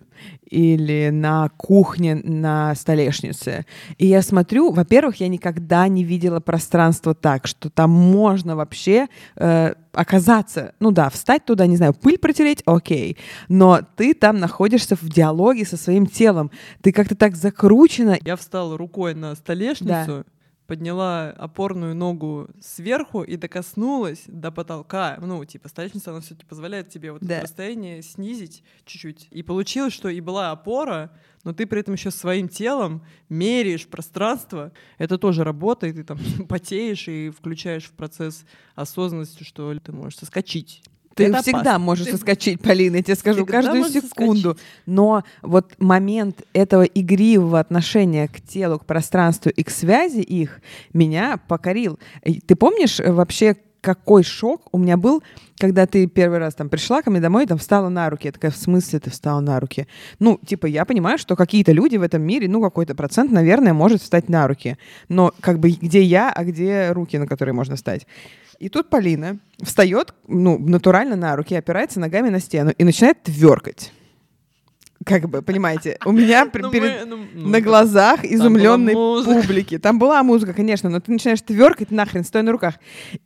или 0.49 1.10
на 1.12 1.49
кухне 1.58 2.15
на 2.15 2.73
столешнице. 2.75 3.65
И 3.97 4.08
я 4.08 4.21
смотрю, 4.21 4.71
во-первых, 4.71 5.17
я 5.17 5.27
никогда 5.27 5.88
не 5.88 6.03
видела 6.03 6.39
пространство 6.39 7.13
так, 7.13 7.47
что 7.47 7.69
там 7.69 7.91
можно 7.91 8.56
вообще 8.56 9.08
э, 9.36 9.73
оказаться, 9.93 10.73
ну 10.80 10.91
да, 10.91 11.10
встать 11.10 11.45
туда, 11.45 11.65
не 11.65 11.77
знаю, 11.77 11.93
пыль 11.93 12.17
протереть, 12.17 12.62
окей, 12.65 13.17
но 13.49 13.82
ты 13.95 14.13
там 14.13 14.38
находишься 14.38 14.95
в 14.95 15.10
диалоге 15.10 15.65
со 15.65 15.77
своим 15.77 16.06
телом, 16.06 16.51
ты 16.82 16.91
как-то 16.91 17.15
так 17.15 17.36
закручена. 17.36 18.17
Я 18.23 18.36
встала 18.36 18.77
рукой 18.77 19.15
на 19.15 19.36
столешницу, 19.36 20.25
подняла 20.67 21.30
опорную 21.32 21.95
ногу 21.95 22.49
сверху 22.62 23.23
и 23.23 23.38
докоснулась 23.38 24.23
до 24.27 24.51
потолка. 24.51 25.17
Ну, 25.21 25.43
типа, 25.45 25.69
столешница, 25.69 26.12
она 26.12 26.19
все-таки 26.21 26.45
позволяет 26.45 26.89
тебе 26.89 27.12
вот 27.12 27.21
Да. 27.21 27.36
это 27.36 27.43
расстояние 27.43 28.01
снизить 28.01 28.63
чуть-чуть. 28.86 29.27
И 29.32 29.41
получилось, 29.43 29.93
что 29.93 30.10
и 30.10 30.19
была 30.21 30.51
опора, 30.51 31.12
но 31.43 31.53
ты 31.53 31.65
при 31.65 31.80
этом 31.80 31.93
еще 31.93 32.12
своим 32.12 32.49
телом 32.49 33.03
меряешь 33.30 33.88
пространство. 33.88 34.71
Это 34.97 35.17
тоже 35.17 35.43
работает, 35.43 35.95
ты 35.95 36.03
там 36.03 36.17
потеешь 36.49 37.08
и 37.08 37.30
включаешь 37.30 37.86
в 37.86 37.91
процесс 37.93 38.45
осознанности, 38.75 39.43
что 39.43 39.73
ты 39.80 39.91
можешь 39.91 40.19
соскочить. 40.19 40.84
Ты 41.17 41.25
Это 41.25 41.41
всегда 41.41 41.60
опасно. 41.62 41.80
можешь 41.80 42.06
Ты- 42.06 42.12
соскочить, 42.13 42.62
Полина, 42.62 42.97
я 42.97 43.03
тебе 43.03 43.15
скажу, 43.15 43.39
Всегда 43.43 43.62
каждую 43.62 43.84
секунду. 43.86 44.49
соскочить. 44.51 44.63
Но 44.86 45.23
вот 45.41 45.73
момент 45.80 46.43
этого 46.53 46.84
игривого 46.84 47.60
отношения 47.60 48.27
к 48.27 48.39
телу, 48.41 48.80
к 48.80 48.86
пространству 48.86 49.49
и 49.49 49.63
к 49.63 49.69
связи 49.69 50.19
их 50.21 50.62
меня 50.93 51.39
покорил. 51.47 51.99
Ты 52.45 52.56
помнишь 52.56 52.99
э, 52.99 53.12
вообще, 53.12 53.56
какой 53.82 54.23
шок 54.23 54.67
у 54.73 54.77
меня 54.80 54.97
был, 54.97 55.23
когда 55.60 55.86
ты 55.86 56.08
первый 56.08 56.39
раз 56.39 56.56
там 56.56 56.67
пришла 56.67 57.01
ко 57.01 57.10
мне 57.12 57.21
домой 57.21 57.45
и 57.45 57.47
там 57.47 57.58
встала 57.58 57.88
на 57.89 58.10
руки. 58.10 58.27
Я 58.27 58.32
такая, 58.34 58.51
в 58.51 58.58
смысле 58.58 58.99
ты 58.99 59.10
встала 59.12 59.39
на 59.39 59.60
руки? 59.60 59.88
Ну, 60.19 60.39
типа, 60.45 60.65
я 60.65 60.84
понимаю, 60.84 61.17
что 61.17 61.36
какие-то 61.36 61.71
люди 61.71 61.95
в 61.95 62.01
этом 62.01 62.21
мире, 62.21 62.49
ну, 62.49 62.62
какой-то 62.62 62.95
процент, 62.95 63.32
наверное, 63.32 63.73
может 63.73 64.01
встать 64.01 64.30
на 64.30 64.47
руки. 64.47 64.77
Но 65.10 65.32
как 65.39 65.60
бы 65.60 65.69
где 65.69 66.01
я, 66.01 66.32
а 66.34 66.43
где 66.43 66.91
руки, 66.91 67.17
на 67.17 67.27
которые 67.27 67.53
можно 67.53 67.75
встать? 67.75 68.08
И 68.59 68.69
тут 68.69 68.89
Полина 68.89 69.37
встает, 69.61 70.13
ну, 70.27 70.57
натурально 70.57 71.15
на 71.15 71.35
руки, 71.35 71.55
опирается 71.55 71.99
ногами 71.99 72.29
на 72.29 72.39
стену 72.39 72.71
и 72.77 72.83
начинает 72.83 73.21
тверкать. 73.23 73.91
Как 75.05 75.29
бы, 75.29 75.41
понимаете, 75.41 75.97
у 76.05 76.11
меня 76.11 76.45
Ну, 76.53 76.71
перед- 76.71 77.01
мы- 77.01 77.05
ну, 77.05 77.25
ну, 77.33 77.47
на 77.49 77.61
глазах 77.61 78.25
изумленной 78.25 78.93
публики. 78.93 79.77
Там 79.77 79.99
была 79.99 80.23
музыка, 80.23 80.53
конечно, 80.53 80.89
но 80.89 80.99
ты 80.99 81.11
начинаешь 81.11 81.41
тверкать 81.41 81.91
нахрен, 81.91 82.23
стоя 82.23 82.41
на 82.43 82.51
руках. 82.51 82.75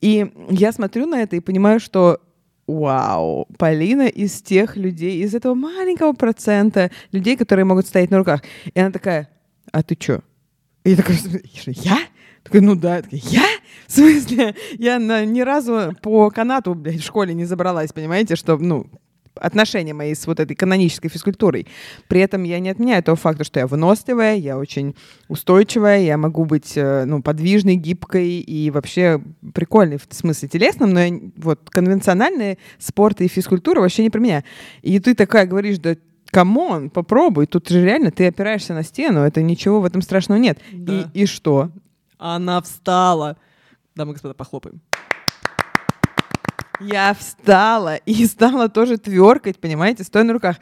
И 0.01 0.31
я 0.49 0.71
смотрю 0.73 1.05
на 1.05 1.21
это 1.21 1.37
и 1.37 1.39
понимаю, 1.39 1.79
что 1.79 2.19
Вау, 2.67 3.47
Полина 3.57 4.07
из 4.07 4.41
тех 4.41 4.77
людей, 4.77 5.23
из 5.23 5.33
этого 5.33 5.55
маленького 5.55 6.13
процента 6.13 6.91
людей, 7.11 7.35
которые 7.35 7.65
могут 7.65 7.87
стоять 7.87 8.11
на 8.11 8.17
руках. 8.17 8.41
И 8.73 8.79
она 8.79 8.91
такая, 8.91 9.29
а 9.71 9.81
ты 9.83 9.95
чё? 9.95 10.21
И 10.83 10.91
я 10.91 10.95
такая, 10.95 11.17
я? 11.65 11.97
Такая, 12.43 12.61
ну 12.61 12.75
да. 12.75 12.97
Я 12.97 13.01
такая, 13.01 13.19
я? 13.23 13.45
В 13.87 13.91
смысле? 13.91 14.55
Я 14.77 14.99
на, 14.99 15.25
ни 15.25 15.41
разу 15.41 15.95
по 16.01 16.29
канату, 16.29 16.73
блядь, 16.73 17.01
в 17.01 17.05
школе 17.05 17.33
не 17.33 17.45
забралась, 17.45 17.91
понимаете, 17.91 18.35
что, 18.35 18.57
ну, 18.57 18.87
отношения 19.35 19.93
мои 19.93 20.13
с 20.13 20.27
вот 20.27 20.39
этой 20.39 20.55
канонической 20.55 21.09
физкультурой. 21.09 21.67
При 22.07 22.21
этом 22.21 22.43
я 22.43 22.59
не 22.59 22.69
отменяю 22.69 23.03
того 23.03 23.15
факта, 23.15 23.43
что 23.43 23.59
я 23.59 23.67
выносливая, 23.67 24.35
я 24.35 24.57
очень 24.57 24.95
устойчивая, 25.27 26.01
я 26.01 26.17
могу 26.17 26.45
быть 26.45 26.73
э, 26.75 27.05
ну, 27.05 27.21
подвижной, 27.21 27.75
гибкой 27.75 28.39
и 28.39 28.69
вообще 28.71 29.21
прикольной 29.53 29.97
в 29.97 30.13
смысле 30.13 30.49
телесном, 30.49 30.93
но 30.93 30.99
я, 31.01 31.19
вот 31.37 31.69
конвенциональные 31.69 32.57
спорты 32.77 33.25
и 33.25 33.29
физкультура 33.29 33.79
вообще 33.81 34.03
не 34.03 34.09
про 34.09 34.19
меня. 34.19 34.43
И 34.81 34.99
ты 34.99 35.15
такая 35.15 35.45
говоришь, 35.45 35.79
да 35.79 35.95
come 36.29 36.63
on, 36.63 36.89
попробуй, 36.89 37.45
тут 37.45 37.67
же 37.69 37.83
реально 37.83 38.11
ты 38.11 38.27
опираешься 38.27 38.73
на 38.73 38.83
стену, 38.83 39.21
это 39.21 39.41
ничего 39.41 39.81
в 39.81 39.85
этом 39.85 40.01
страшного 40.01 40.39
нет. 40.39 40.59
Да. 40.71 41.09
И, 41.13 41.23
и 41.23 41.25
что? 41.25 41.71
Она 42.21 42.61
встала. 42.61 43.35
Дамы 43.95 44.11
и 44.11 44.13
господа, 44.13 44.35
похлопаем. 44.35 44.79
Я 46.79 47.15
встала 47.15 47.95
и 47.95 48.25
стала 48.27 48.69
тоже 48.69 48.97
тверкать, 48.97 49.59
понимаете, 49.59 50.03
стоя 50.03 50.23
на 50.23 50.33
руках. 50.33 50.57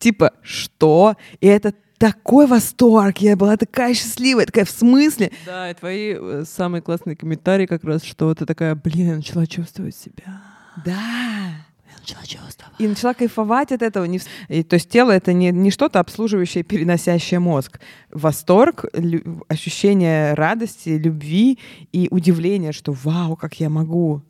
Типа, 0.00 0.32
что? 0.42 1.14
И 1.40 1.46
это 1.46 1.72
такой 1.98 2.48
восторг, 2.48 3.18
я 3.18 3.36
была 3.36 3.56
такая 3.56 3.94
счастливая, 3.94 4.44
такая 4.46 4.64
в 4.64 4.70
смысле? 4.70 5.30
Да, 5.46 5.70
и 5.70 5.74
твои 5.74 6.16
э, 6.18 6.44
самые 6.46 6.82
классные 6.82 7.14
комментарии 7.14 7.66
как 7.66 7.84
раз, 7.84 8.02
что 8.02 8.34
ты 8.34 8.44
такая, 8.44 8.74
блин, 8.74 9.08
я 9.10 9.16
начала 9.16 9.46
чувствовать 9.46 9.94
себя. 9.94 10.42
Да. 10.84 11.63
Начала 12.06 12.26
чувствовать. 12.26 12.74
И 12.78 12.86
начала 12.86 13.14
кайфовать 13.14 13.72
от 13.72 13.80
этого. 13.80 14.04
И, 14.48 14.62
то 14.62 14.74
есть 14.74 14.90
тело— 14.90 15.10
это 15.12 15.32
не, 15.32 15.50
не 15.52 15.70
что-то 15.70 16.00
обслуживающее, 16.00 16.62
переносящее 16.62 17.40
мозг. 17.40 17.80
Восторг, 18.10 18.84
лю- 18.92 19.42
ощущение 19.48 20.34
радости, 20.34 20.90
любви 20.90 21.58
и 21.92 22.08
удивление, 22.10 22.72
что 22.72 22.92
«Вау, 22.92 23.36
как 23.36 23.58
я 23.58 23.70
могу!» 23.70 24.22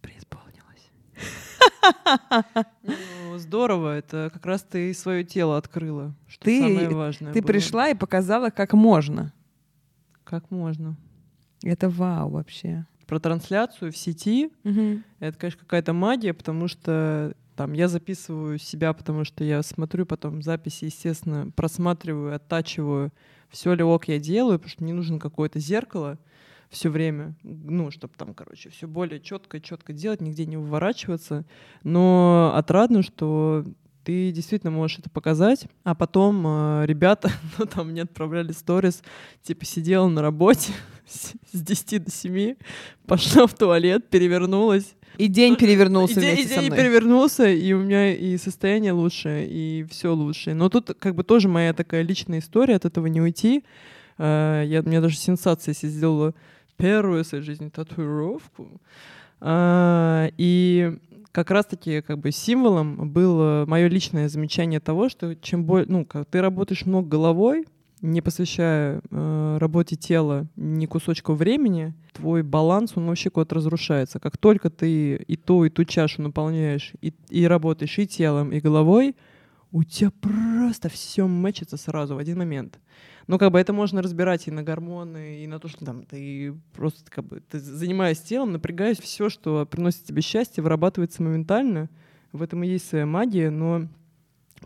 Преисполнилась. 0.00 0.92
Ну, 2.82 3.38
здорово, 3.38 3.96
это 3.96 4.30
как 4.32 4.46
раз 4.46 4.62
ты 4.62 4.94
свое 4.94 5.24
тело 5.24 5.56
открыла, 5.58 6.14
что 6.28 6.44
Ты- 6.44 6.60
самое 6.60 6.88
важное 6.88 7.32
Ты 7.32 7.40
было. 7.40 7.46
пришла 7.48 7.88
и 7.88 7.94
показала, 7.94 8.50
как 8.50 8.72
можно. 8.72 9.32
Как 10.24 10.50
можно. 10.50 10.96
Это 11.62 11.88
вау 11.88 12.30
вообще. 12.30 12.86
Про 13.08 13.18
трансляцию 13.18 13.90
в 13.90 13.96
сети 13.96 14.52
Это, 15.18 15.36
конечно, 15.36 15.60
какая-то 15.60 15.92
магия, 15.92 16.32
потому 16.34 16.68
что 16.68 17.34
там 17.56 17.72
я 17.72 17.88
записываю 17.88 18.58
себя, 18.58 18.92
потому 18.92 19.24
что 19.24 19.42
я 19.42 19.62
смотрю 19.62 20.06
потом 20.06 20.42
записи, 20.42 20.84
естественно, 20.84 21.50
просматриваю, 21.56 22.36
оттачиваю, 22.36 23.10
все 23.48 23.72
ли 23.74 23.82
ок 23.82 24.06
я 24.06 24.20
делаю, 24.20 24.58
потому 24.58 24.70
что 24.70 24.84
мне 24.84 24.94
нужно 24.94 25.18
какое-то 25.18 25.58
зеркало 25.58 26.18
все 26.68 26.90
время, 26.90 27.34
ну, 27.42 27.90
чтобы 27.90 28.12
там, 28.16 28.34
короче, 28.34 28.68
все 28.68 28.86
более 28.86 29.20
четко, 29.20 29.58
четко 29.60 29.92
делать, 29.92 30.20
нигде 30.20 30.44
не 30.44 30.58
выворачиваться. 30.58 31.46
Но 31.82 32.52
отрадно, 32.54 33.02
что 33.02 33.64
ты 34.08 34.32
действительно 34.32 34.70
можешь 34.70 35.00
это 35.00 35.10
показать, 35.10 35.66
а 35.84 35.94
потом 35.94 36.42
э, 36.46 36.86
ребята, 36.86 37.30
ну, 37.58 37.66
там 37.66 37.90
мне 37.90 38.00
отправляли 38.02 38.52
сторис, 38.52 39.02
типа 39.42 39.66
сидела 39.66 40.08
на 40.08 40.22
работе 40.22 40.72
с 41.06 41.34
с 41.52 41.60
10 41.60 42.04
до 42.04 42.10
7, 42.10 42.54
пошла 43.06 43.46
в 43.46 43.52
туалет, 43.52 44.08
перевернулась, 44.08 44.94
И 45.18 45.28
день 45.28 45.56
перевернулся 45.56 46.20
и 46.20 46.22
день, 46.22 46.34
вместе 46.36 46.42
и 46.42 46.54
со 46.54 46.60
день 46.62 46.70
мной. 46.72 46.78
перевернулся, 46.78 47.50
и 47.50 47.70
у 47.74 47.80
меня 47.80 48.14
и 48.14 48.38
состояние 48.38 48.92
лучше, 48.92 49.46
и 49.46 49.84
все 49.90 50.14
лучше. 50.14 50.54
Но 50.54 50.70
тут 50.70 50.96
как 50.98 51.14
бы 51.14 51.22
тоже 51.22 51.48
моя 51.48 51.74
такая 51.74 52.00
личная 52.00 52.38
история, 52.38 52.76
от 52.76 52.86
этого 52.86 53.08
не 53.08 53.20
уйти. 53.20 53.62
А, 54.16 54.62
Я, 54.64 54.80
у 54.80 54.84
меня 54.84 55.02
даже 55.02 55.18
сенсация, 55.18 55.72
если 55.72 55.88
сделала 55.88 56.34
первую 56.78 57.24
в 57.24 57.26
своей 57.26 57.44
жизни 57.44 57.68
татуировку. 57.68 58.80
А, 59.40 60.30
И 60.38 60.96
как 61.32 61.50
раз-таки 61.50 62.00
как 62.00 62.18
бы 62.18 62.32
символом 62.32 63.10
было 63.10 63.64
мое 63.66 63.88
личное 63.88 64.28
замечание 64.28 64.80
того, 64.80 65.08
что 65.08 65.34
чем 65.36 65.64
больше, 65.64 65.90
ну, 65.90 66.04
как 66.04 66.26
ты 66.26 66.40
работаешь 66.40 66.86
много 66.86 67.08
головой, 67.08 67.66
не 68.00 68.20
посвящая 68.20 69.00
э, 69.10 69.56
работе 69.58 69.96
тела 69.96 70.46
ни 70.56 70.86
кусочка 70.86 71.32
времени, 71.32 71.94
твой 72.12 72.42
баланс, 72.42 72.92
он 72.94 73.06
вообще 73.06 73.30
куда-то 73.30 73.56
разрушается. 73.56 74.20
Как 74.20 74.36
только 74.36 74.70
ты 74.70 75.16
и 75.16 75.36
то, 75.36 75.64
и 75.64 75.70
ту 75.70 75.84
чашу 75.84 76.22
наполняешь, 76.22 76.92
и, 77.00 77.12
и 77.28 77.46
работаешь 77.46 77.98
и 77.98 78.06
телом, 78.06 78.52
и 78.52 78.60
головой, 78.60 79.16
у 79.72 79.84
тебя 79.84 80.10
просто 80.20 80.88
все 80.88 81.26
мэчится 81.26 81.76
сразу 81.76 82.14
в 82.14 82.18
один 82.18 82.38
момент. 82.38 82.78
Ну, 83.28 83.38
как 83.38 83.52
бы 83.52 83.60
это 83.60 83.74
можно 83.74 84.00
разбирать 84.00 84.48
и 84.48 84.50
на 84.50 84.62
гормоны, 84.62 85.42
и 85.44 85.46
на 85.46 85.60
то, 85.60 85.68
что 85.68 85.84
там 85.84 86.02
ты 86.04 86.54
просто 86.74 87.10
как 87.10 87.26
бы 87.26 87.40
ты 87.40 87.60
занимаясь 87.60 88.20
телом, 88.20 88.52
напрягаясь, 88.52 88.98
все, 88.98 89.28
что 89.28 89.66
приносит 89.66 90.04
тебе 90.04 90.22
счастье, 90.22 90.62
вырабатывается 90.62 91.22
моментально. 91.22 91.90
В 92.32 92.42
этом 92.42 92.62
и 92.64 92.68
есть 92.68 92.88
своя 92.88 93.04
магия, 93.04 93.50
но 93.50 93.86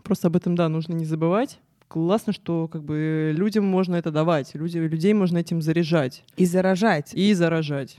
просто 0.01 0.27
об 0.27 0.37
этом, 0.37 0.55
да, 0.55 0.69
нужно 0.69 0.93
не 0.93 1.05
забывать. 1.05 1.59
Классно, 1.89 2.31
что 2.31 2.69
как 2.69 2.83
бы 2.83 3.33
людям 3.35 3.65
можно 3.65 3.95
это 3.95 4.11
давать, 4.11 4.55
люди, 4.55 4.77
людей 4.77 5.13
можно 5.13 5.37
этим 5.37 5.61
заряжать 5.61 6.23
И 6.37 6.45
заражать. 6.45 7.13
и 7.13 7.33
заражать. 7.33 7.97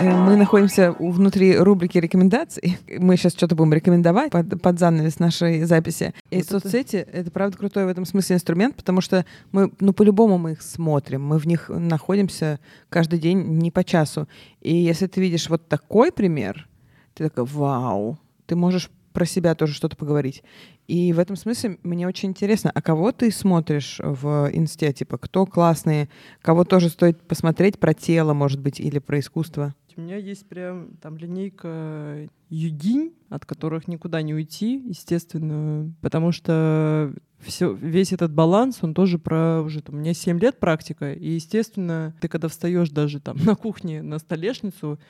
Э, 0.00 0.16
Мы 0.16 0.36
находимся 0.36 0.92
внутри 0.92 1.56
рубрики 1.56 1.98
рекомендаций. 1.98 2.78
Мы 2.98 3.16
сейчас 3.16 3.32
что-то 3.32 3.56
будем 3.56 3.72
рекомендовать 3.72 4.30
под, 4.30 4.60
под 4.60 4.78
занавес 4.78 5.18
нашей 5.18 5.64
записи. 5.64 6.14
И 6.30 6.36
Вот 6.38 6.62
соцсети— 6.62 6.96
это, 7.12 7.30
правда, 7.30 7.56
крутой 7.58 7.84
в 7.86 7.88
этом 7.88 8.04
смысле 8.04 8.36
инструмент, 8.36 8.76
потому 8.76 9.00
что 9.00 9.24
мы, 9.50 9.72
ну, 9.80 9.92
по-любому 9.92 10.38
мы 10.38 10.52
их 10.52 10.62
смотрим, 10.62 11.24
мы 11.24 11.38
в 11.38 11.46
них 11.46 11.68
находимся 11.68 12.60
каждый 12.88 13.18
день 13.18 13.42
не 13.58 13.70
по 13.70 13.82
часу. 13.82 14.28
И 14.60 14.74
если 14.74 15.06
ты 15.06 15.20
видишь 15.20 15.48
вот 15.48 15.66
такой 15.68 16.12
пример, 16.12 16.68
ты 17.14 17.24
такой, 17.24 17.44
вау, 17.44 18.18
ты 18.46 18.54
можешь 18.54 18.90
про 19.12 19.26
себя 19.26 19.56
тоже 19.56 19.74
что-то 19.74 19.96
поговорить. 19.96 20.44
И 20.86 21.12
в 21.12 21.18
этом 21.18 21.34
смысле 21.34 21.78
мне 21.82 22.06
очень 22.06 22.28
интересно, 22.28 22.70
а 22.72 22.80
кого 22.80 23.10
ты 23.10 23.32
смотришь 23.32 24.00
в 24.02 24.48
инсте? 24.52 24.92
Типа, 24.92 25.18
кто 25.18 25.44
классные, 25.44 26.08
кого 26.40 26.64
тоже 26.64 26.88
стоит 26.88 27.20
посмотреть 27.20 27.80
про 27.80 27.94
тело, 27.94 28.32
может 28.32 28.60
быть, 28.60 28.78
или 28.78 29.00
про 29.00 29.18
искусство? 29.18 29.74
У 29.98 30.00
меня 30.00 30.16
есть 30.16 30.48
прям 30.48 30.96
там 31.02 31.16
линейка 31.16 32.28
юдинь, 32.50 33.14
от 33.30 33.44
которых 33.44 33.88
никуда 33.88 34.22
не 34.22 34.32
уйти, 34.32 34.80
естественно, 34.86 35.92
потому 36.00 36.30
что 36.30 37.12
все, 37.40 37.72
весь 37.72 38.12
этот 38.12 38.32
баланс, 38.32 38.78
он 38.82 38.94
тоже 38.94 39.18
про 39.18 39.60
уже 39.60 39.82
там, 39.82 39.96
у 39.96 39.98
меня 39.98 40.14
7 40.14 40.38
лет 40.38 40.60
практика, 40.60 41.12
и, 41.12 41.30
естественно, 41.30 42.14
ты 42.20 42.28
когда 42.28 42.46
встаешь 42.46 42.90
даже 42.90 43.18
там 43.18 43.38
на 43.44 43.56
кухне 43.56 44.00
на 44.00 44.20
столешницу, 44.20 45.00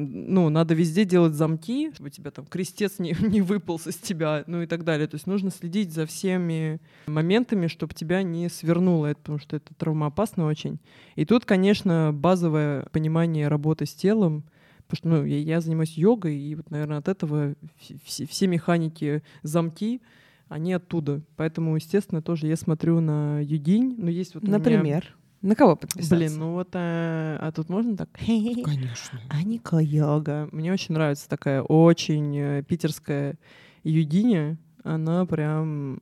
ну, 0.00 0.48
надо 0.48 0.74
везде 0.74 1.04
делать 1.04 1.34
замки, 1.34 1.90
чтобы 1.92 2.10
тебя 2.10 2.30
там 2.30 2.46
крестец 2.46 3.00
не, 3.00 3.16
не 3.20 3.42
выполз 3.42 3.88
из 3.88 3.96
тебя, 3.96 4.44
ну 4.46 4.62
и 4.62 4.66
так 4.66 4.84
далее. 4.84 5.08
То 5.08 5.16
есть 5.16 5.26
нужно 5.26 5.50
следить 5.50 5.92
за 5.92 6.06
всеми 6.06 6.80
моментами, 7.08 7.66
чтобы 7.66 7.94
тебя 7.94 8.22
не 8.22 8.48
свернуло, 8.48 9.06
это, 9.06 9.18
потому 9.18 9.38
что 9.38 9.56
это 9.56 9.74
травмоопасно 9.74 10.46
очень. 10.46 10.78
И 11.16 11.24
тут, 11.24 11.44
конечно, 11.44 12.12
базовое 12.14 12.86
понимание 12.92 13.48
работы 13.48 13.86
с 13.86 13.92
телом, 13.92 14.44
потому 14.86 14.96
что 14.96 15.08
ну, 15.08 15.24
я, 15.24 15.38
я 15.38 15.60
занимаюсь 15.60 15.98
йогой, 15.98 16.38
и 16.38 16.54
вот, 16.54 16.70
наверное, 16.70 16.98
от 16.98 17.08
этого 17.08 17.54
вс- 17.80 17.98
все, 18.04 18.26
все 18.26 18.46
механики 18.46 19.24
замки, 19.42 20.00
они 20.48 20.72
оттуда. 20.72 21.22
Поэтому, 21.36 21.74
естественно, 21.74 22.22
тоже 22.22 22.46
я 22.46 22.56
смотрю 22.56 23.00
на 23.00 23.40
юдинь. 23.40 23.96
Но 23.98 24.08
есть 24.08 24.34
вот 24.34 24.44
Например, 24.44 25.16
на 25.42 25.54
кого 25.54 25.76
подписаться? 25.76 26.14
Блин, 26.16 26.38
ну 26.38 26.52
вот, 26.52 26.68
а, 26.74 27.38
а 27.40 27.52
тут 27.52 27.68
можно 27.68 27.96
так? 27.96 28.08
Конечно. 28.12 29.20
Аника 29.30 29.78
йога. 29.78 30.48
Мне 30.52 30.72
очень 30.72 30.94
нравится 30.94 31.28
такая 31.28 31.62
очень 31.62 32.36
э, 32.36 32.62
питерская 32.62 33.38
юдиня. 33.84 34.58
Она 34.84 35.26
прям... 35.26 35.98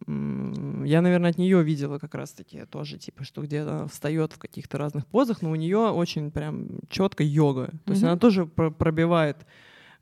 Я, 0.85 1.01
наверное, 1.03 1.31
от 1.31 1.38
нее 1.38 1.62
видела 1.64 1.99
как 1.99 2.14
раз-таки 2.14 2.66
тоже, 2.66 2.99
типа, 2.99 3.25
что 3.25 3.42
где-то 3.42 3.88
встает 3.88 4.33
в 4.33 4.38
каких-то 4.38 4.79
разных 4.79 5.07
позах, 5.07 5.42
но 5.42 5.51
у 5.51 5.55
нее 5.57 5.79
очень 5.90 6.31
прям 6.31 6.68
четко 6.88 7.25
йога. 7.25 7.70
То 7.85 7.92
есть 7.92 8.03
Мгм. 8.03 8.11
она 8.12 8.18
тоже 8.20 8.46
про- 8.46 8.70
пробивает 8.70 9.38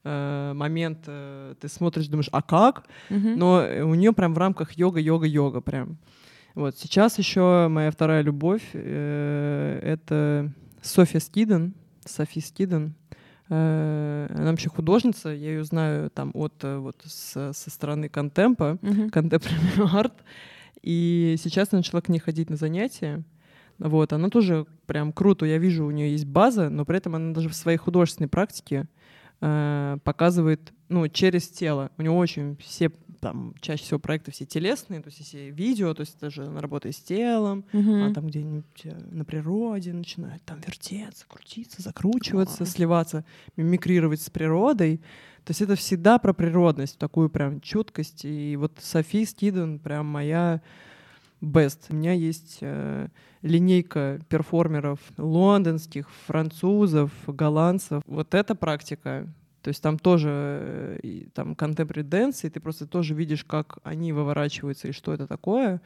э, 0.07 0.53
момент, 0.55 0.99
ты 1.05 1.69
смотришь, 1.69 2.09
думаешь, 2.09 2.29
а 2.31 2.43
как? 2.43 2.85
Мгм. 3.09 3.39
Но 3.39 3.65
у 3.85 3.95
нее 3.95 4.13
прям 4.13 4.35
в 4.35 4.39
рамках 4.39 4.73
йога, 4.73 5.01
йога, 5.01 5.27
йога 5.27 5.61
прям. 5.63 5.97
Вот 6.55 6.79
сейчас 6.79 7.19
еще 7.19 7.67
моя 7.69 7.91
вторая 7.91 8.23
любовь 8.23 8.63
э, 8.75 9.81
это 9.83 10.53
Софья 10.83 11.19
Скиден, 11.21 11.75
Софи 12.05 12.41
Скиден. 12.41 12.95
Э, 13.51 14.29
она 14.35 14.51
вообще 14.51 14.69
художница, 14.69 15.31
я 15.31 15.51
ее 15.51 15.65
знаю 15.65 16.11
там 16.11 16.31
от 16.35 16.55
э, 16.63 16.79
вот 16.79 16.97
с- 17.05 17.53
со 17.53 17.71
стороны 17.71 18.09
контемпа, 18.09 18.79
Мгм. 18.83 19.07
contemporary 19.09 19.89
арт. 19.99 20.15
И 20.83 21.37
сейчас 21.43 21.73
я 21.73 21.79
начала 21.79 22.01
к 22.01 22.09
ней 22.09 22.19
ходить 22.21 22.51
на 22.51 22.57
занятия. 22.57 23.23
Вот, 23.79 24.13
она 24.13 24.29
тоже 24.29 24.67
прям 24.87 25.13
круто, 25.13 25.47
я 25.47 25.59
вижу, 25.59 25.85
у 25.87 25.91
нее 25.91 26.13
есть 26.13 26.27
база, 26.27 26.69
но 26.71 26.85
при 26.85 26.99
этом 26.99 27.17
она 27.17 27.35
даже 27.35 27.49
в 27.49 27.55
своей 27.55 27.79
художественной 27.79 28.29
практике 28.29 28.87
э, 29.41 29.97
показывает, 30.05 30.73
ну, 30.89 31.09
через 31.09 31.49
тело. 31.49 31.91
У 31.99 32.03
нее 32.03 32.11
очень 32.13 32.57
все, 32.57 32.91
там, 33.21 33.55
чаще 33.61 33.83
всего 33.85 33.99
проекты 33.99 34.31
все 34.33 34.45
телесные, 34.45 35.01
то 35.01 35.09
есть 35.09 35.25
все 35.27 35.51
видео, 35.51 35.95
то 35.95 36.01
есть 36.03 36.19
даже 36.21 36.45
она 36.45 36.61
работает 36.61 36.95
с 36.95 37.01
телом, 37.01 37.65
Мгм. 37.73 38.03
а 38.05 38.13
там 38.15 38.27
где-нибудь 38.27 38.65
э, 38.85 38.99
на 39.11 39.25
природе 39.25 39.93
начинает 39.93 40.43
там 40.45 40.61
вертеться, 40.61 41.25
крутиться, 41.29 41.81
закручиваться, 41.83 42.59
Класс. 42.59 42.71
сливаться, 42.73 43.25
мимикрировать 43.57 44.21
с 44.21 44.29
природой. 44.31 44.99
То 45.45 45.51
есть 45.51 45.61
это 45.63 45.75
всегда 45.77 46.19
про 46.19 46.33
природность, 46.33 46.99
такую 46.99 47.29
прям 47.29 47.61
чуткость. 47.61 48.25
И 48.25 48.57
вот 48.57 48.79
Софи 48.81 49.27
Скиден 49.27 49.79
прям 49.79 50.07
моя 50.07 50.63
best. 51.43 51.81
У 51.91 51.95
меня 51.97 52.13
есть 52.13 52.59
э, 52.63 53.09
линейка 53.43 54.21
перформеров 54.31 55.01
лондонских, 55.19 56.09
французов, 56.27 57.11
голландцев. 57.27 58.03
Вот 58.07 58.35
эта 58.35 58.55
практика, 58.55 59.27
то 59.65 59.69
есть 59.69 59.83
там 59.83 59.99
тоже 59.99 60.29
э, 61.03 61.23
там 61.33 61.53
contemporary 61.55 62.07
dance, 62.07 62.47
и 62.47 62.51
ты 62.51 62.61
просто 62.61 62.87
тоже 62.87 63.15
видишь, 63.15 63.45
как 63.45 63.79
они 63.83 64.13
выворачиваются 64.13 64.89
и 64.89 64.93
что 64.93 65.15
это 65.15 65.27
такое, 65.27 65.81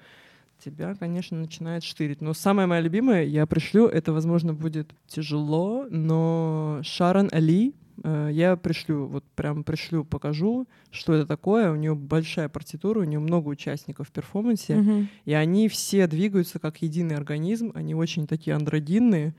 тебя, 0.58 0.96
конечно, 0.96 1.38
начинает 1.38 1.84
штырить. 1.84 2.20
Но 2.20 2.34
самое 2.34 2.66
мое 2.66 2.80
любимое, 2.80 3.22
я 3.22 3.46
пришлю, 3.46 3.86
это, 3.86 4.12
возможно, 4.12 4.52
будет 4.52 4.90
тяжело, 5.06 5.86
но 5.90 6.80
Шарон 6.82 7.28
Али, 7.30 7.72
э, 8.02 8.30
я 8.32 8.56
пришлю, 8.56 9.06
вот 9.06 9.22
прям 9.36 9.62
пришлю, 9.62 10.04
покажу, 10.04 10.66
что 10.90 11.14
это 11.14 11.28
такое. 11.28 11.70
У 11.70 11.76
нее 11.76 11.94
большая 11.94 12.48
партитура, 12.48 12.98
у 12.98 13.04
нее 13.04 13.20
много 13.20 13.48
участников 13.48 14.08
в 14.08 14.10
перформансе, 14.10 14.74
Мгм. 14.74 15.08
и 15.24 15.34
они 15.34 15.68
все 15.68 16.08
двигаются 16.08 16.58
как 16.58 16.82
единый 16.82 17.14
организм, 17.14 17.70
они 17.76 17.94
очень 17.94 18.26
такие 18.26 18.56
андрогинные 18.56 19.36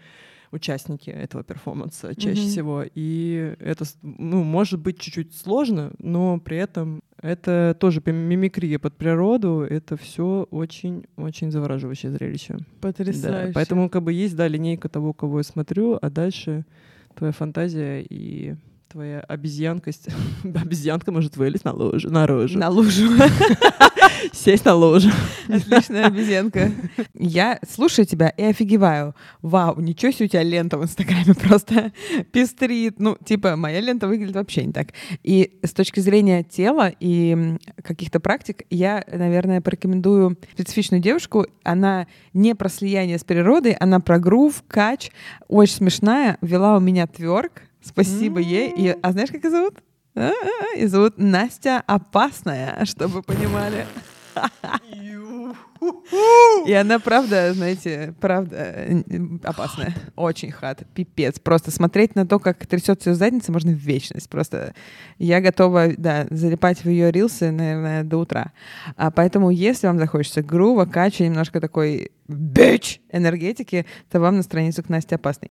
участники 0.52 1.10
этого 1.10 1.44
перформанса 1.44 2.16
чаще 2.16 2.42
Мгм. 2.42 2.50
всего. 2.50 2.84
И 2.96 3.56
это, 3.60 3.86
ну, 4.02 4.44
может 4.44 4.80
быть 4.80 5.00
чуть-чуть 5.00 5.36
сложно, 5.36 5.92
но 6.00 6.40
при 6.40 6.58
этом 6.58 7.02
это 7.22 7.76
тоже 7.80 8.02
мимикрия 8.06 8.80
под 8.80 8.96
природу, 8.98 9.66
это 9.70 9.98
все 9.98 10.48
очень-очень 10.52 11.52
завораживающее 11.52 12.12
зрелище. 12.12 12.54
Да, 12.54 12.64
Потрясающе. 12.82 13.52
поэтому 13.54 13.90
как 13.90 14.04
бы 14.04 14.14
есть, 14.14 14.36
да, 14.36 14.48
линейка 14.48 14.90
того, 14.90 15.14
кого 15.14 15.40
я 15.40 15.44
смотрю, 15.44 15.98
а 16.02 16.10
дальше 16.10 16.66
твоя 17.16 17.34
фантазия 17.34 18.02
и 18.10 18.56
твоя 18.89 19.19
обезьянкость. 19.21 20.08
Обезьянка 20.43 21.12
может 21.12 21.38
вылезть 21.38 21.63
на 21.63 21.73
лужу, 21.73 22.10
наружу. 22.10 22.58
На 22.58 22.69
лужу. 22.69 23.10
Сесть 24.34 24.65
на 24.65 24.73
лужу. 24.73 25.10
Отличная 25.47 26.06
обезьянка. 26.08 26.71
Я 27.13 27.60
слушаю 27.69 28.06
тебя 28.06 28.30
и 28.30 28.43
офигеваю. 28.43 29.15
Вау, 29.41 29.80
ничего 29.80 30.12
себе 30.12 30.25
у 30.25 30.30
тебя 30.30 30.43
лента 30.43 30.78
в 30.78 30.84
Инстаграме 30.84 31.36
просто 31.36 31.91
пестрит. 32.32 32.99
Ну, 32.99 33.17
типа, 33.23 33.56
моя 33.56 33.80
лента 33.80 34.08
выглядит 34.08 34.36
вообще 34.36 34.65
не 34.65 34.73
так. 34.73 34.89
И 35.23 35.60
с 35.63 35.71
точки 35.71 35.99
зрения 35.99 36.44
тела 36.44 36.92
и 37.00 37.58
каких-то 37.83 38.19
практик, 38.19 38.63
я, 38.69 39.06
наверное, 39.12 39.62
порекомендую 39.62 40.37
специфичную 40.54 41.02
девушку. 41.02 41.46
Она 41.63 42.08
не 42.33 42.56
про 42.56 42.69
слияние 42.69 43.19
с 43.19 43.23
природой, 43.23 43.73
она 43.73 44.00
про 44.00 44.19
грув, 44.19 44.63
кач. 44.67 45.12
Очень 45.48 45.75
смешная. 45.75 46.37
Вела 46.42 46.75
у 46.77 46.79
меня 46.79 47.08
тверк. 47.08 47.63
Спасибо 47.82 48.40
ей. 48.40 48.71
И, 48.75 48.96
а 49.02 49.12
знаешь, 49.12 49.32
как 49.32 49.44
ее 49.44 49.50
зовут? 49.50 49.84
А-а-а, 50.15 50.77
Ее 50.77 50.88
зовут 50.88 51.17
Настя 51.17 51.84
Опасная, 51.88 52.84
чтобы 52.86 53.21
понимали. 53.21 53.86
И 56.65 56.73
она, 56.73 57.00
правда, 57.00 57.54
знаете, 57.54 58.13
правда 58.19 59.04
опасная. 59.44 59.96
Очень 60.15 60.52
хат. 60.52 60.84
Пипец. 60.94 61.40
Просто 61.40 61.71
смотреть 61.71 62.15
на 62.15 62.27
то, 62.27 62.40
как 62.40 62.65
трясется 62.65 63.12
ее 63.12 63.15
задница, 63.15 63.52
можно 63.52 63.71
в 63.71 63.75
вечность. 63.75 64.30
Просто 64.30 64.73
я 65.17 65.42
готова, 65.42 65.94
да, 65.98 66.27
залипать 66.30 66.84
в 66.84 66.90
ее 66.90 67.12
рилсы, 67.12 67.52
наверное, 67.52 68.04
до 68.04 68.17
утра. 68.17 68.52
А 68.98 69.12
поэтому, 69.12 69.50
если 69.50 69.88
вам 69.88 70.00
захочется 70.00 70.42
грува, 70.42 70.86
кача, 70.86 71.23
немножко 71.23 71.62
такой 71.62 72.12
бич 72.27 73.02
энергетики, 73.12 73.86
то 74.10 74.19
вам 74.19 74.38
на 74.38 74.44
страницу 74.44 74.84
к 74.84 74.90
Насте 74.90 75.15
опасный. 75.15 75.50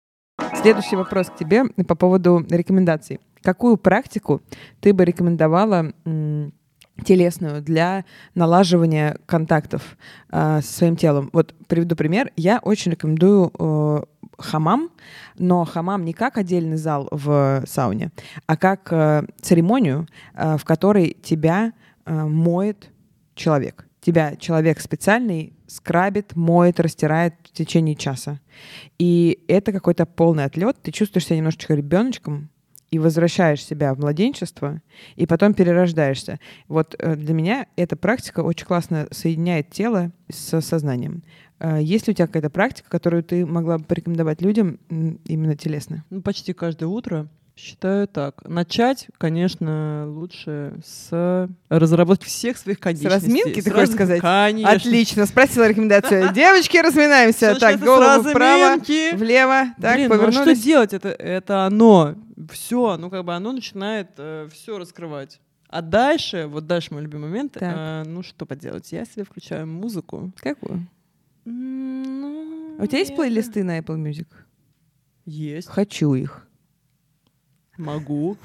Следующий 0.61 0.95
вопрос 0.95 1.27
к 1.27 1.35
тебе 1.35 1.65
по 1.87 1.95
поводу 1.95 2.45
рекомендаций. 2.49 3.19
Какую 3.41 3.77
практику 3.77 4.41
ты 4.81 4.93
бы 4.93 5.05
рекомендовала 5.05 5.93
телесную 7.05 7.61
для 7.61 8.05
налаживания 8.35 9.17
контактов 9.25 9.97
э, 10.31 10.61
со 10.61 10.73
своим 10.73 10.95
телом. 10.95 11.29
Вот 11.31 11.53
приведу 11.67 11.95
пример. 11.95 12.31
Я 12.35 12.59
очень 12.59 12.91
рекомендую 12.91 13.51
э, 13.57 14.01
хамам, 14.39 14.89
но 15.37 15.63
хамам 15.63 16.05
не 16.05 16.13
как 16.13 16.37
отдельный 16.37 16.77
зал 16.77 17.07
в 17.11 17.63
сауне, 17.67 18.11
а 18.47 18.57
как 18.57 18.91
э, 18.91 19.23
церемонию, 19.41 20.07
э, 20.33 20.57
в 20.57 20.65
которой 20.65 21.15
тебя 21.21 21.73
э, 22.05 22.13
моет 22.13 22.89
человек. 23.35 23.86
Тебя 24.07 24.37
человек 24.37 24.79
специальный 24.79 25.51
скрабит, 25.67 26.33
моет, 26.33 26.79
растирает 26.79 27.33
в 27.43 27.51
течение 27.51 27.93
часа. 27.93 28.39
И 28.97 29.43
это 29.49 29.73
какой-то 29.73 30.05
полный 30.05 30.45
отлет. 30.45 30.77
Ты 30.81 30.93
чувствуешь 30.93 31.25
себя 31.25 31.35
немножечко 31.35 31.73
ребеночком, 31.73 32.49
и 32.89 32.99
возвращаешь 32.99 33.61
себя 33.61 33.93
в 33.93 33.99
младенчество, 33.99 34.81
и 35.17 35.25
потом 35.25 35.53
перерождаешься. 35.53 36.39
Вот 36.69 36.95
э, 36.97 37.17
для 37.17 37.33
меня 37.33 37.67
эта 37.75 37.97
практика 37.97 38.39
очень 38.43 38.65
классно 38.65 39.09
соединяет 39.11 39.71
тело 39.71 40.13
с 40.31 40.61
сознанием. 40.61 41.21
Э, 41.59 41.79
есть 41.81 42.07
ли 42.07 42.11
у 42.11 42.15
тебя 42.15 42.27
какая-то 42.27 42.49
практика, 42.49 42.89
которую 42.89 43.25
ты 43.25 43.45
могла 43.45 43.77
бы 43.77 43.83
порекомендовать 43.83 44.41
людям 44.41 44.79
именно 44.89 45.57
телесно? 45.57 46.05
Ну, 46.09 46.21
почти 46.21 46.53
каждое 46.53 46.85
утро 46.85 47.27
Считаю 47.57 48.07
так. 48.07 48.47
Начать, 48.47 49.07
конечно, 49.17 50.05
лучше 50.07 50.79
с 50.85 51.49
разработки 51.69 52.25
всех 52.25 52.55
своих 52.55 52.79
конечностей. 52.79 53.19
С 53.19 53.23
разминки, 53.23 53.61
ты 53.61 53.71
хочешь 53.71 53.95
сказать? 53.95 54.21
Конечно. 54.21 54.71
Отлично. 54.71 55.25
Спросила 55.25 55.67
рекомендацию. 55.67 56.31
Девочки, 56.35 56.77
разминаемся. 56.77 57.55
Так, 57.55 57.79
голову 57.79 58.29
вправо, 58.29 58.79
влево. 59.13 59.73
Так, 59.81 59.95
Блин, 59.95 60.09
повернулись. 60.09 60.35
Ну, 60.35 60.41
а 60.41 60.45
что 60.45 60.55
делать? 60.55 60.93
Это, 60.93 61.09
это 61.09 61.65
оно. 61.65 62.13
Все. 62.51 62.95
Ну, 62.95 63.09
как 63.09 63.25
бы 63.25 63.33
оно 63.33 63.51
начинает 63.51 64.09
э, 64.17 64.47
все 64.53 64.77
раскрывать. 64.77 65.41
А 65.67 65.81
дальше, 65.81 66.45
вот 66.47 66.67
дальше 66.67 66.93
мой 66.93 67.01
любимый 67.01 67.29
момент, 67.29 67.57
э, 67.59 68.03
ну 68.05 68.21
что 68.21 68.45
поделать, 68.45 68.91
я 68.91 69.03
себе 69.03 69.25
включаю 69.25 69.65
музыку. 69.65 70.31
Какую? 70.37 70.87
Ну, 71.43 72.77
а 72.79 72.83
у 72.83 72.85
тебя 72.85 72.99
есть 72.99 73.15
плейлисты 73.15 73.63
на 73.63 73.79
Apple 73.79 73.97
Music? 73.97 74.27
Есть. 75.25 75.67
Хочу 75.67 76.13
их. 76.13 76.46
Могу. 77.77 78.37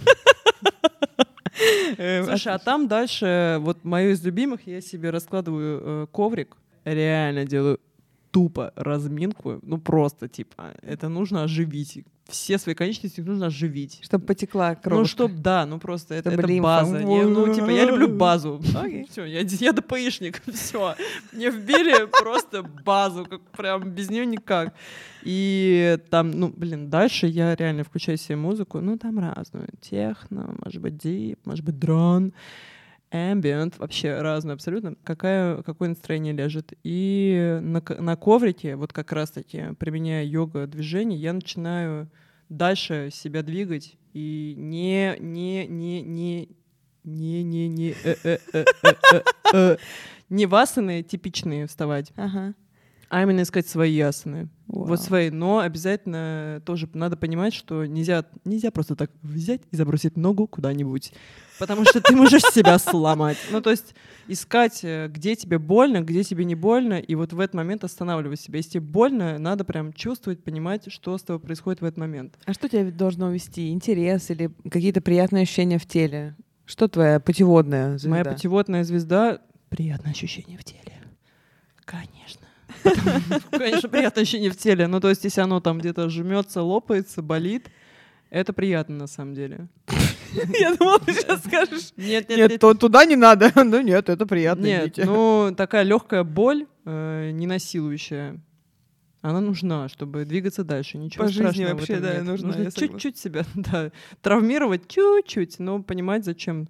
Эм, 1.98 2.24
Слушай, 2.24 2.54
а 2.54 2.58
там 2.58 2.88
дальше, 2.88 3.58
вот 3.60 3.84
мою 3.84 4.12
из 4.12 4.24
любимых, 4.24 4.66
я 4.66 4.80
себе 4.80 5.10
раскладываю 5.10 5.80
э, 5.82 6.06
коврик, 6.10 6.56
реально 6.84 7.44
делаю 7.44 7.78
тупо 8.32 8.72
разминку, 8.76 9.60
ну 9.62 9.78
просто, 9.78 10.26
типа, 10.26 10.74
это 10.82 11.08
нужно 11.08 11.44
оживить. 11.44 12.04
Все 12.28 12.58
свои 12.58 12.74
конечности 12.74 13.20
нужно 13.20 13.46
оживить. 13.46 13.98
Чтобы 14.02 14.24
потекла 14.24 14.74
кровь. 14.74 14.98
Ну, 14.98 15.04
чтоб, 15.04 15.32
да, 15.32 15.66
ну 15.66 15.78
просто 15.78 16.14
это, 16.14 16.30
это 16.30 16.62
база. 16.62 16.98
Я, 16.98 17.26
ну, 17.26 17.54
типа, 17.54 17.70
я 17.70 17.84
люблю 17.84 18.08
базу. 18.08 18.60
Okay. 18.62 19.06
Все, 19.10 19.24
я, 19.24 19.40
я 19.40 19.72
ДПИшник, 19.72 20.42
все. 20.54 20.94
Мне 21.32 21.50
вбили 21.50 22.06
просто 22.06 22.62
базу, 22.62 23.26
как 23.26 23.40
прям 23.50 23.90
без 23.90 24.08
нее 24.08 24.24
никак. 24.24 24.74
И 25.24 25.98
там, 26.10 26.30
ну, 26.30 26.48
блин, 26.48 26.88
дальше 26.88 27.26
я 27.26 27.54
реально 27.54 27.84
включаю 27.84 28.16
себе 28.16 28.36
музыку, 28.36 28.80
ну, 28.80 28.96
там 28.96 29.18
разную. 29.18 29.68
Техно, 29.80 30.54
может 30.64 30.80
быть, 30.80 30.96
дип, 30.96 31.38
может 31.44 31.64
быть, 31.64 31.78
дрон 31.78 32.32
ambient, 33.12 33.74
вообще 33.78 34.20
разную 34.20 34.54
абсолютно, 34.54 34.94
какая, 35.04 35.62
какое 35.62 35.90
настроение 35.90 36.32
лежит. 36.32 36.72
И 36.82 37.58
на, 37.62 37.82
на 37.98 38.16
коврике, 38.16 38.76
вот 38.76 38.92
как 38.92 39.12
раз-таки, 39.12 39.74
применяя 39.78 40.24
йога-движение, 40.24 41.18
я 41.18 41.32
начинаю 41.32 42.10
дальше 42.48 43.10
себя 43.12 43.42
двигать 43.42 43.96
и 44.12 44.54
не, 44.56 45.16
не, 45.20 45.66
не, 45.66 46.02
не, 46.02 46.48
не, 47.04 47.42
не, 47.42 47.68
не, 47.68 47.94
э, 48.04 48.16
э, 48.24 48.64
э, 49.52 49.76
не 50.28 50.46
васаны 50.46 51.02
типичные 51.02 51.66
вставать, 51.66 52.12
ага. 52.16 52.54
а 53.08 53.22
именно 53.22 53.42
искать 53.42 53.66
свои. 53.66 54.00
Вау. 54.02 54.48
Вот 54.86 55.00
свои. 55.00 55.30
Но 55.30 55.58
обязательно 55.58 56.62
тоже 56.64 56.88
надо 56.94 57.16
понимать, 57.16 57.54
что 57.54 57.84
нельзя, 57.84 58.24
нельзя 58.44 58.70
просто 58.70 58.96
так 58.96 59.10
взять 59.22 59.62
и 59.70 59.76
забросить 59.76 60.16
ногу 60.16 60.46
куда-нибудь. 60.46 61.12
Потому 61.62 61.84
что 61.84 62.00
ты 62.00 62.16
можешь 62.16 62.42
себя 62.42 62.76
сломать. 62.80 63.38
Ну, 63.52 63.60
то 63.60 63.70
есть 63.70 63.94
искать, 64.26 64.80
э, 64.82 65.06
где 65.06 65.36
тебе 65.36 65.60
больно, 65.60 66.00
где 66.00 66.24
тебе 66.24 66.44
не 66.44 66.56
больно, 66.56 66.94
и 66.94 67.14
вот 67.14 67.32
в 67.32 67.38
этот 67.38 67.54
момент 67.54 67.84
останавливать 67.84 68.40
себя. 68.40 68.56
Если 68.56 68.70
тебе 68.70 68.80
больно, 68.80 69.38
надо 69.38 69.62
прям 69.64 69.92
чувствовать, 69.92 70.42
понимать, 70.42 70.92
что 70.92 71.16
с 71.16 71.22
тобой 71.22 71.38
происходит 71.38 71.80
в 71.80 71.84
этот 71.84 71.98
момент. 71.98 72.34
А 72.46 72.52
что 72.52 72.68
тебя 72.68 72.90
должно 72.90 73.30
вести? 73.30 73.70
Интерес 73.70 74.28
или 74.30 74.50
какие-то 74.68 75.00
приятные 75.00 75.44
ощущения 75.44 75.78
в 75.78 75.86
теле? 75.86 76.34
Что 76.64 76.88
твоя 76.88 77.20
путеводная 77.20 77.90
звезда? 77.90 78.10
Моя 78.10 78.24
путеводная 78.24 78.82
звезда— 78.82 79.38
приятное 79.68 80.10
ощущение 80.10 80.58
в 80.58 80.64
теле. 80.64 81.00
Конечно. 81.84 82.48
Конечно, 83.52 83.88
приятное 83.88 84.22
ощущение 84.22 84.50
в 84.50 84.56
теле. 84.56 84.88
Ну, 84.88 84.98
то 84.98 85.10
есть, 85.10 85.22
если 85.22 85.40
оно 85.40 85.60
там 85.60 85.78
где-то 85.78 86.08
жмется, 86.08 86.60
лопается, 86.60 87.22
болит, 87.22 87.70
это 88.30 88.52
приятно 88.52 88.96
на 88.96 89.06
самом 89.06 89.34
деле. 89.34 89.68
Я 90.60 90.74
думала, 90.74 90.98
ты 90.98 91.12
сейчас 91.12 91.40
скажешь. 91.40 91.92
Нет, 91.96 92.28
нет, 92.28 92.50
Нет, 92.50 92.60
то 92.60 92.74
туда 92.74 93.04
не 93.04 93.16
надо. 93.16 93.50
Ну 93.64 93.80
нет, 93.80 94.08
это 94.08 94.26
приятно. 94.26 94.64
Нет, 94.64 94.96
ну 94.98 95.54
такая 95.56 95.82
легкая 95.82 96.24
боль, 96.24 96.66
э, 96.84 97.30
не 97.32 97.46
насилующая, 97.46 98.40
она 99.22 99.40
нужна, 99.40 99.88
чтобы 99.88 100.24
двигаться 100.24 100.64
дальше. 100.64 100.98
Ничего 100.98 101.24
По 101.24 101.30
жизни 101.30 101.44
страшного 101.44 101.74
вообще, 101.74 101.96
да, 102.00 102.14
нет. 102.14 102.24
нужна, 102.24 102.48
Нужно 102.48 102.72
чуть-чуть 102.72 103.16
себя, 103.16 103.44
да, 103.54 103.92
травмировать 104.20 104.88
чуть-чуть, 104.88 105.58
но 105.60 105.82
понимать, 105.82 106.24
зачем 106.24 106.68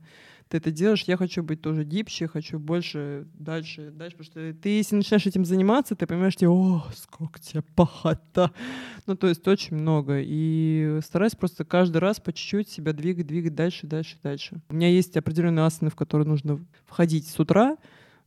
ты 0.53 0.59
это 0.59 0.71
делаешь. 0.71 1.05
Я 1.05 1.17
хочу 1.17 1.43
быть 1.43 1.63
тоже 1.63 1.83
гибче, 1.83 2.29
хочу 2.29 2.59
больше, 2.59 3.27
дальше, 3.33 3.91
дальше, 3.91 4.19
потому 4.19 4.25
что 4.25 4.53
ты, 4.61 4.69
если 4.69 4.97
начинаешь 4.97 5.25
этим 5.25 5.47
заниматься, 5.47 5.95
ты 5.95 6.07
понимаешь, 6.07 6.35
что, 6.35 6.51
о, 6.51 6.85
сколько 6.95 7.41
тебе 7.41 7.63
пахота. 7.75 8.53
Ну, 9.07 9.17
то 9.17 9.27
есть 9.27 9.49
очень 9.49 9.77
много. 9.77 10.21
И 10.21 11.01
стараюсь 11.05 11.35
просто 11.35 11.65
каждый 11.65 11.97
раз 11.99 12.21
по 12.21 12.33
чуть-чуть 12.33 12.69
себя 12.69 12.93
двигать, 12.93 13.27
двигать 13.27 13.55
дальше, 13.55 13.89
дальше, 13.89 14.17
дальше. 14.23 14.61
У 14.69 14.75
меня 14.75 14.89
есть 14.89 15.17
определенные 15.17 15.65
асаны, 15.65 15.91
в 15.91 15.97
которые 15.97 16.29
нужно 16.29 16.65
входить 16.87 17.27
с 17.27 17.41
утра, 17.41 17.79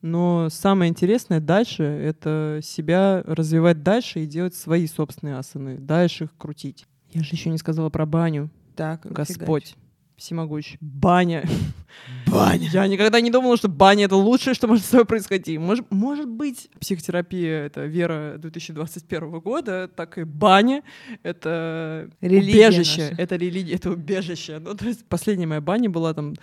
но 0.02 0.50
самое 0.52 0.90
интересное 0.90 1.40
дальше— 1.40 1.84
это 1.84 2.60
себя 2.62 3.24
развивать 3.26 3.84
дальше 3.84 4.24
и 4.24 4.26
делать 4.26 4.54
свои 4.54 4.86
собственные 4.88 5.38
асаны, 5.38 5.78
дальше 5.78 6.26
их 6.26 6.36
крутить. 6.38 6.86
Я 7.14 7.24
же 7.24 7.30
еще 7.32 7.50
не 7.50 7.58
сказала 7.58 7.90
про 7.90 8.06
баню. 8.06 8.50
Так, 8.76 9.06
Господь 9.06 9.78
всемогущий. 10.18 10.78
Баня. 10.82 11.48
Баня. 12.28 12.70
Я 12.72 12.88
никогда 12.88 13.22
не 13.22 13.32
думала, 13.32 13.58
что 13.58 13.68
баня— 13.68 14.06
это 14.06 14.16
лучшее, 14.16 14.54
что 14.54 14.68
может 14.68 14.86
с 14.86 14.90
тобой 14.90 15.06
происходить. 15.06 15.58
Может, 15.60 15.92
может 15.92 16.28
быть, 16.28 16.70
психотерапия— 16.80 17.66
это 17.66 17.86
вера 17.86 18.36
2021 18.38 19.40
года, 19.40 19.90
так 19.94 20.18
и 20.18 20.24
баня— 20.24 20.84
это 21.24 22.10
Религия 22.22 22.68
убежище. 22.68 23.10
наша. 23.10 23.22
Это 23.22 23.36
религия, 23.36 23.76
это 23.76 23.92
убежище. 23.92 24.60
Ну, 24.60 24.76
то 24.76 24.86
есть 24.86 25.06
последняя 25.06 25.48
моя 25.48 25.62
баня 25.62 25.90
была 25.90 26.14
там 26.14 26.36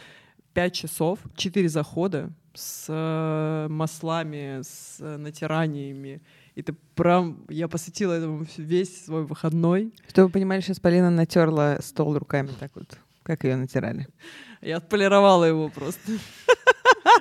5 0.54 0.72
часов, 0.72 1.18
4 1.36 1.68
захода 1.68 2.30
с 2.54 2.86
э, 2.88 3.68
маслами, 3.68 4.60
с 4.62 4.98
э, 5.00 5.16
натираниями. 5.16 6.20
И 6.54 6.62
ты 6.62 6.74
прям... 6.94 7.44
Я 7.48 7.68
посвятила 7.68 8.12
этому 8.12 8.46
весь 8.58 9.04
свой 9.06 9.24
выходной. 9.24 9.92
Чтобы 10.08 10.26
вы 10.26 10.32
понимали, 10.32 10.60
сейчас 10.60 10.78
Полина 10.78 11.10
натерла 11.10 11.78
стол 11.80 12.18
руками 12.18 12.50
так 12.60 12.72
вот. 12.74 12.98
Как 13.22 13.44
ее 13.44 13.56
натирали? 13.56 14.08
Я 14.60 14.78
отполировала 14.78 15.44
его 15.44 15.68
просто. 15.68 16.12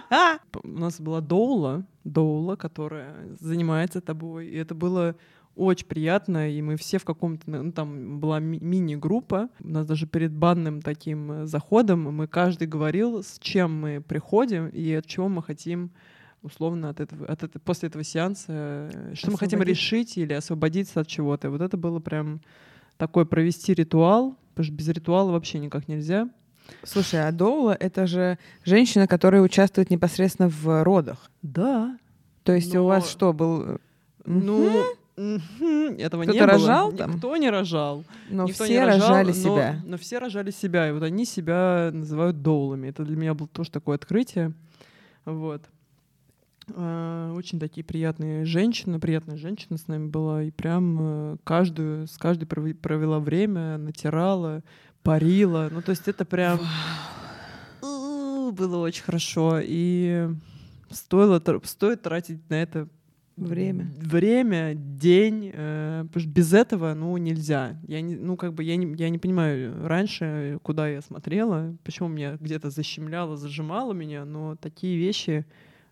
У 0.63 0.67
нас 0.67 0.99
была 0.99 1.21
доула, 1.21 1.85
доула, 2.03 2.55
которая 2.55 3.15
занимается 3.39 4.01
тобой. 4.01 4.47
И 4.47 4.55
это 4.55 4.75
было 4.75 5.15
очень 5.55 5.85
приятно, 5.85 6.49
и 6.49 6.61
мы 6.61 6.77
все 6.77 6.97
в 6.97 7.05
каком-то, 7.05 7.49
ну, 7.49 7.71
там 7.71 8.19
была 8.19 8.39
ми- 8.39 8.59
мини-группа, 8.59 9.49
у 9.59 9.67
нас 9.67 9.85
даже 9.85 10.07
перед 10.07 10.31
банным 10.31 10.81
таким 10.81 11.31
э, 11.31 11.45
заходом 11.45 12.03
мы 12.03 12.27
каждый 12.27 12.67
говорил, 12.67 13.21
с 13.21 13.37
чем 13.39 13.79
мы 13.79 14.01
приходим 14.01 14.69
и 14.69 14.93
от 14.93 15.05
чего 15.05 15.27
мы 15.27 15.43
хотим 15.43 15.91
условно 16.41 16.89
от 16.89 16.99
этого, 16.99 17.25
от 17.27 17.43
этого, 17.43 17.61
после 17.63 17.89
этого 17.89 18.03
сеанса, 18.03 18.89
э, 18.93 19.13
что 19.13 19.31
мы 19.31 19.37
хотим 19.37 19.61
решить 19.61 20.17
или 20.17 20.33
освободиться 20.33 21.01
от 21.01 21.07
чего-то. 21.07 21.49
Вот 21.49 21.61
это 21.61 21.77
было 21.77 21.99
прям 21.99 22.41
такой 22.97 23.25
провести 23.25 23.73
ритуал, 23.73 24.37
потому 24.51 24.65
что 24.65 24.73
без 24.73 24.87
ритуала 24.89 25.31
вообще 25.31 25.59
никак 25.59 25.87
нельзя. 25.87 26.29
Слушай, 26.83 27.27
а 27.27 27.31
доула— 27.31 27.75
это 27.79 28.07
же 28.07 28.37
женщина, 28.63 29.07
которая 29.07 29.41
участвует 29.41 29.89
непосредственно 29.89 30.47
в 30.49 30.83
родах. 30.83 31.29
Да. 31.41 31.97
То 32.43 32.53
есть 32.53 32.73
Но- 32.73 32.83
у 32.83 32.87
вас 32.87 33.09
что, 33.09 33.33
был... 33.33 33.79
Ну, 34.25 34.85
мгм, 35.17 35.95
этого 35.97 36.23
не 36.23 36.29
Кто-то 36.29 36.45
было. 36.45 36.53
рожал 36.53 36.91
там? 36.93 37.15
Никто 37.15 37.35
не 37.37 37.49
рожал. 37.49 38.03
Но 38.29 38.45
Никто 38.47 38.63
все 38.63 38.73
не 38.79 38.85
рожал, 38.85 39.09
рожали 39.09 39.27
но- 39.27 39.33
себя. 39.33 39.81
Но 39.85 39.97
все 39.97 40.17
рожали 40.19 40.51
себя, 40.51 40.87
и 40.89 40.91
вот 40.91 41.03
они 41.03 41.25
себя 41.25 41.89
называют 41.91 42.41
доулами. 42.41 42.87
Это 42.87 43.03
для 43.03 43.17
меня 43.17 43.33
было 43.33 43.47
тоже 43.47 43.71
такое 43.71 43.95
открытие. 43.95 44.53
Вот. 45.25 45.63
А, 46.75 47.33
Очень 47.33 47.59
такие 47.59 47.83
приятные 47.83 48.45
женщины, 48.45 48.99
приятная 48.99 49.37
женщина 49.37 49.77
с 49.77 49.87
нами 49.87 50.07
была, 50.07 50.43
и 50.43 50.51
прям 50.51 50.97
э, 50.99 51.37
каждую, 51.43 52.07
с 52.07 52.17
каждой 52.17 52.45
провела 52.45 53.19
время, 53.19 53.77
натирала, 53.77 54.63
парила. 55.03 55.69
Ну, 55.71 55.81
то 55.81 55.91
есть 55.91 56.07
это 56.07 56.25
прям 56.25 56.59
было 58.51 58.77
очень 58.77 59.03
хорошо, 59.03 59.59
и 59.61 60.29
стоило, 60.89 61.41
стоит 61.63 62.01
тратить 62.01 62.49
на 62.49 62.61
это 62.61 62.87
Время. 63.37 63.91
время, 63.97 64.73
день, 64.75 65.51
э, 65.53 66.05
без 66.25 66.53
этого, 66.53 66.93
ну, 66.93 67.15
нельзя. 67.17 67.79
Я 67.87 68.01
не, 68.01 68.15
ну, 68.15 68.35
как 68.35 68.53
бы, 68.53 68.63
я 68.63 68.75
не, 68.75 68.95
я 68.97 69.09
не 69.09 69.17
понимаю 69.17 69.87
раньше, 69.87 70.59
куда 70.61 70.87
я 70.87 71.01
смотрела, 71.01 71.75
почему 71.83 72.09
меня 72.09 72.37
где-то 72.39 72.69
защемляло, 72.69 73.37
зажимало 73.37 73.93
меня, 73.93 74.25
но 74.25 74.57
такие 74.57 74.97
вещи, 74.97 75.45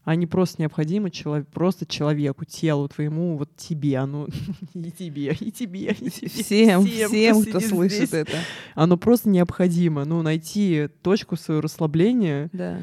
они 0.06 0.26
просто 0.26 0.62
необходимы 0.62 1.10
челов- 1.10 1.46
просто 1.48 1.86
человеку, 1.86 2.46
телу 2.46 2.88
твоему, 2.88 3.38
вот 3.38 3.56
тебе, 3.56 3.98
оно 3.98 4.28
и 4.74 4.92
тебе, 4.92 5.36
и 5.40 5.52
тебе, 5.52 5.96
и 6.00 6.10
тебе, 6.10 6.28
Всем, 6.30 6.86
всем, 6.86 7.42
кто 7.44 7.60
сидит 7.60 7.70
слышит 7.70 7.98
здесь. 8.08 8.14
это. 8.14 8.38
Оно 8.76 8.98
просто 8.98 9.30
необходимо, 9.30 10.06
ну, 10.06 10.22
найти 10.22 10.88
точку 11.02 11.36
своего 11.36 11.62
расслабления, 11.62 12.50
Да. 12.54 12.80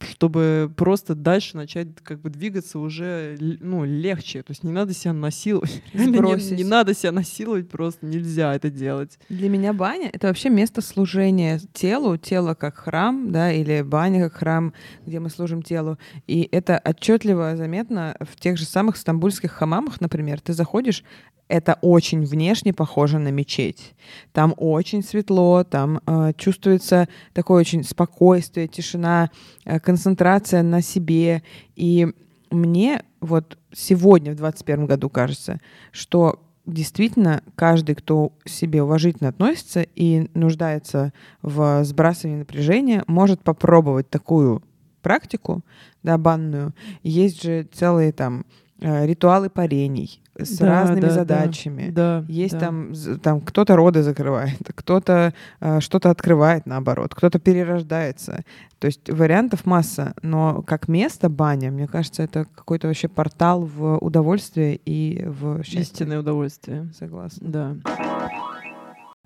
Чтобы 0.00 0.72
просто 0.76 1.14
дальше 1.14 1.56
начать 1.56 1.88
как 2.02 2.20
бы 2.20 2.30
двигаться 2.30 2.78
уже 2.78 3.36
ну, 3.38 3.84
легче. 3.84 4.42
То 4.42 4.52
есть 4.52 4.64
не 4.64 4.72
надо 4.72 4.94
себя 4.94 5.12
насиловать. 5.12 5.82
Не, 5.94 6.56
не 6.56 6.64
надо 6.64 6.94
себя 6.94 7.12
насиловать, 7.12 7.68
просто 7.68 8.06
нельзя 8.06 8.54
это 8.54 8.70
делать. 8.70 9.18
Для 9.28 9.48
меня 9.48 9.72
баня— 9.72 10.10
это 10.12 10.28
вообще 10.28 10.48
место 10.48 10.80
служения 10.80 11.60
телу, 11.72 12.16
тело 12.16 12.54
как 12.54 12.76
храм, 12.76 13.30
да, 13.32 13.52
или 13.52 13.82
баня 13.82 14.24
как 14.24 14.38
храм, 14.38 14.72
где 15.06 15.20
мы 15.20 15.30
служим 15.30 15.62
телу. 15.62 15.98
И 16.26 16.48
это 16.50 16.80
отчетливо 16.84 17.56
заметно 17.56 18.16
в 18.20 18.38
тех 18.38 18.56
же 18.58 18.64
самых 18.64 18.96
стамбульских 18.96 19.52
хамамах, 19.52 20.00
например. 20.00 20.40
Ты 20.40 20.52
заходишь, 20.52 21.04
это 21.50 21.78
очень 21.82 22.24
внешне 22.24 22.72
похоже 22.72 23.18
на 23.18 23.28
мечеть. 23.28 23.94
Там 24.32 24.54
очень 24.56 25.02
светло, 25.02 25.64
там 25.64 26.00
э, 26.06 26.32
чувствуется 26.36 27.08
такое 27.32 27.60
очень 27.60 27.82
спокойствие, 27.82 28.68
тишина, 28.68 29.30
э, 29.64 29.80
концентрация 29.80 30.62
на 30.62 30.80
себе. 30.80 31.42
И 31.74 32.06
мне 32.50 33.02
вот 33.20 33.58
сегодня, 33.72 34.32
в 34.32 34.36
2021 34.36 34.86
году, 34.86 35.10
кажется, 35.10 35.60
что 35.90 36.40
действительно 36.66 37.42
каждый, 37.56 37.96
кто 37.96 38.32
себе 38.44 38.84
уважительно 38.84 39.28
относится 39.28 39.82
и 39.82 40.30
нуждается 40.34 41.12
в 41.42 41.82
сбрасывании 41.82 42.38
напряжения, 42.38 43.02
может 43.08 43.42
попробовать 43.42 44.08
такую 44.08 44.62
практику, 45.02 45.64
да, 46.04 46.16
банную. 46.16 46.74
Есть 47.02 47.42
же 47.42 47.66
целые 47.72 48.12
там 48.12 48.44
э, 48.80 49.06
ритуалы 49.06 49.50
парений 49.50 50.20
с 50.44 50.58
Да, 50.58 50.66
разными 50.66 51.00
да, 51.00 51.08
да. 51.08 51.14
задачами. 51.14 51.90
Да. 51.90 52.24
Есть 52.28 52.54
да. 52.54 52.60
там, 52.60 52.92
там 53.22 53.40
кто-то 53.40 53.76
роды 53.76 54.02
закрывает, 54.02 54.58
кто-то 54.74 55.32
э, 55.60 55.80
что-то 55.80 56.10
открывает 56.10 56.66
наоборот, 56.66 57.14
кто-то 57.14 57.38
перерождается. 57.38 58.44
То 58.78 58.86
есть 58.86 59.10
вариантов 59.10 59.66
масса, 59.66 60.14
но 60.22 60.62
как 60.62 60.88
место 60.88 61.28
баня, 61.28 61.70
мне 61.70 61.86
кажется, 61.86 62.22
это 62.22 62.46
какой-то 62.54 62.86
вообще 62.88 63.08
портал 63.08 63.62
в 63.64 63.98
удовольствие 63.98 64.80
и 64.84 65.24
в 65.26 65.62
счастье. 65.62 65.80
истинное 65.82 66.20
удовольствие. 66.20 66.90
Согласна. 66.98 67.48
Да. 67.48 67.76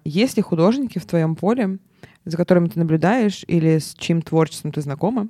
Есть 0.05 0.37
ли 0.37 0.43
художники 0.43 0.99
в 0.99 1.07
твоем 1.07 1.35
поле, 1.35 1.79
за 2.25 2.37
которыми 2.37 2.69
ты 2.69 2.79
наблюдаешь 2.79 3.45
или 3.47 3.79
с 3.79 3.95
чьим 3.95 4.23
творчеством 4.23 4.73
ты 4.73 4.81
знакома, 4.83 5.29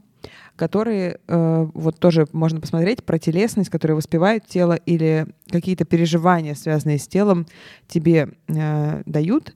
которые 0.56 1.18
э, 1.26 1.66
вот 1.74 1.98
тоже 1.98 2.26
можно 2.32 2.60
посмотреть 2.60 3.04
про 3.04 3.18
телесность, 3.18 3.70
которые 3.70 3.96
воспевают 3.96 4.46
тело 4.46 4.74
или 4.74 5.26
какие-то 5.50 5.84
переживания, 5.84 6.54
связанные 6.54 6.98
с 6.98 7.08
телом, 7.08 7.46
тебе 7.88 8.30
э, 8.48 9.02
дают. 9.06 9.52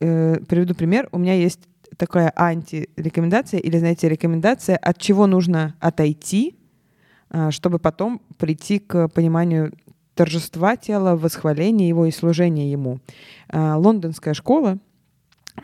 Э, 0.00 0.38
приведу 0.48 0.74
пример. 0.74 1.08
У 1.12 1.18
меня 1.18 1.34
есть 1.34 1.60
такая 1.96 2.32
антирекомендация 2.36 3.60
или, 3.60 3.78
знаете, 3.78 4.08
рекомендация, 4.08 4.76
от 4.76 4.98
чего 4.98 5.26
нужно 5.26 5.74
отойти, 5.80 6.56
чтобы 7.50 7.78
потом 7.78 8.22
прийти 8.38 8.78
к 8.78 9.08
пониманию 9.08 9.72
торжества 10.14 10.76
тела, 10.76 11.16
восхваления 11.16 11.88
его 11.88 12.06
и 12.06 12.10
служения 12.10 12.70
ему. 12.70 13.00
Лондонская 13.52 14.34
школа, 14.34 14.78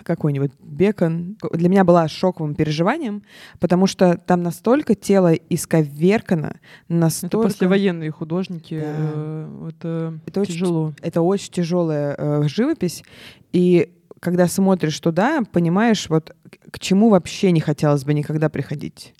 какой-нибудь 0.03 0.53
Бекон, 0.61 1.37
для 1.53 1.69
меня 1.69 1.85
была 1.85 2.09
шоковым 2.09 2.55
переживанием, 2.55 3.23
потому 3.61 3.87
что 3.87 4.17
там 4.17 4.43
настолько 4.43 4.95
тело 4.95 5.33
исковеркано, 5.35 6.57
Это 6.89 6.95
настолько... 6.95 7.49
послевоенные 7.49 8.11
художники. 8.11 8.81
Да. 8.81 8.95
э, 8.97 9.69
Это, 9.71 10.21
Это 10.27 10.41
очень 10.41 10.55
тяжело. 10.55 10.93
это 11.03 11.23
очень 11.23 11.53
тяжелая 11.53 12.15
э, 12.19 12.43
живопись, 12.49 13.03
и 13.53 13.93
когда 14.21 14.49
смотришь 14.49 14.99
туда, 14.99 15.43
понимаешь, 15.53 16.09
вот 16.09 16.35
к- 16.73 16.79
чему 16.81 17.11
вообще 17.11 17.53
не 17.53 17.61
хотелось 17.61 18.05
бы 18.05 18.15
никогда 18.15 18.49
приходить, 18.49 19.15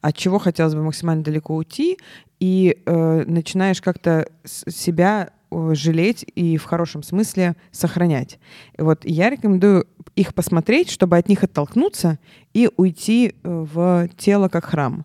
от 0.00 0.16
чего 0.16 0.38
хотелось 0.38 0.74
бы 0.74 0.82
максимально 0.82 1.22
далеко 1.22 1.54
уйти, 1.54 1.98
и 2.40 2.82
э, 2.86 3.24
начинаешь 3.26 3.80
как-то 3.82 4.28
себя 4.44 5.30
жалеть 5.50 6.24
и 6.34 6.56
в 6.56 6.64
хорошем 6.64 7.02
смысле 7.02 7.56
сохранять. 7.70 8.38
Вот 8.76 9.04
я 9.04 9.30
рекомендую 9.30 9.86
их 10.16 10.34
посмотреть, 10.34 10.90
чтобы 10.90 11.16
от 11.16 11.28
них 11.28 11.44
оттолкнуться 11.44 12.18
и 12.52 12.70
уйти 12.76 13.28
э, 13.28 13.32
в 13.42 14.08
тело 14.16 14.48
как 14.48 14.66
храм. 14.66 15.04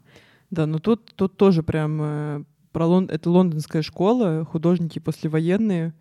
Да, 0.50 0.66
но 0.66 0.80
тут, 0.80 1.14
тут 1.16 1.38
тоже 1.38 1.64
прям 1.64 2.00
э, 2.02 2.44
про 2.72 2.86
Лон... 2.86 3.10
это 3.10 3.30
лондонская 3.30 3.82
школа, 3.82 4.46
художники 4.46 5.00
послевоенные. 5.00 5.94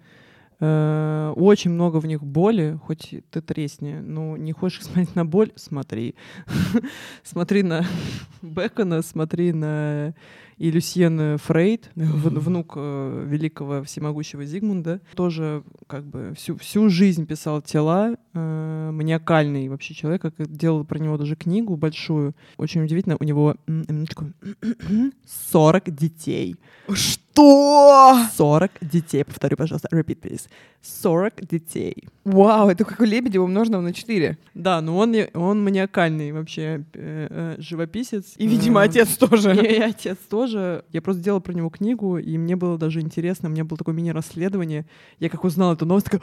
Э, 0.60 1.32
очень 1.36 1.72
много 1.72 1.98
в 1.98 2.06
них 2.06 2.22
боли, 2.22 2.78
хоть 2.84 3.14
ты 3.30 3.40
тресни. 3.40 3.94
Ну, 3.94 4.36
не 4.36 4.52
хочешь 4.52 4.82
смотреть 4.84 5.14
на 5.14 5.24
боль? 5.24 5.52
Смотри. 5.56 6.14
смотри 7.22 7.62
на 7.62 7.84
Бекона, 8.42 9.02
смотри 9.02 9.52
на 9.52 10.14
и 10.62 10.70
Люсьен 10.70 11.38
Фрейд, 11.38 11.90
в- 11.96 12.38
внук 12.38 12.74
э, 12.76 13.24
великого 13.28 13.82
всемогущего 13.82 14.44
Зигмунда, 14.44 15.00
тоже 15.14 15.64
как 15.88 16.04
бы 16.04 16.32
всю, 16.36 16.56
всю 16.56 16.88
жизнь 16.88 17.26
писал 17.26 17.60
тела, 17.62 18.16
э, 18.34 18.90
маниакальный 18.92 19.68
вообще 19.68 19.92
человек, 19.94 20.22
как 20.22 20.34
делал 20.48 20.84
про 20.84 20.98
него 21.00 21.18
даже 21.18 21.34
книгу 21.34 21.76
большую. 21.76 22.34
Очень 22.58 22.82
удивительно, 22.84 23.16
у 23.18 23.24
него 23.24 23.56
м, 23.66 23.84
минуточку, 23.88 24.26
40 25.26 25.90
детей. 25.94 26.56
Что? 26.92 27.21
40 27.34 28.70
детей, 28.82 29.24
повторю, 29.24 29.56
пожалуйста, 29.56 29.88
repeat, 29.92 30.20
please. 30.20 30.48
40 30.82 31.46
детей. 31.46 32.08
Вау, 32.24 32.68
это 32.68 32.84
как 32.84 33.00
у 33.00 33.04
Лебедева 33.04 33.44
умноженного 33.44 33.82
на 33.82 33.92
4. 33.92 34.36
Да, 34.54 34.80
но 34.80 34.98
он, 34.98 35.14
он 35.34 35.62
маниакальный 35.62 36.32
вообще 36.32 36.84
э, 36.94 37.26
э, 37.30 37.54
живописец. 37.58 38.34
И, 38.36 38.46
видимо, 38.46 38.80
Э, 38.80 38.84
отец 38.84 39.16
тоже. 39.16 39.54
И, 39.54 39.76
и 39.76 39.80
отец 39.80 40.18
тоже. 40.28 40.84
Я 40.92 41.02
просто 41.02 41.22
делала 41.22 41.40
про 41.40 41.52
него 41.52 41.70
книгу, 41.70 42.18
и 42.18 42.36
мне 42.38 42.56
было 42.56 42.78
даже 42.78 43.00
интересно, 43.00 43.48
у 43.48 43.52
меня 43.52 43.64
было 43.64 43.78
такое 43.78 43.94
мини-расследование. 43.94 44.86
Я 45.18 45.28
как 45.28 45.44
узнала 45.44 45.74
эту 45.74 45.86
новость, 45.86 46.10
такая, 46.10 46.20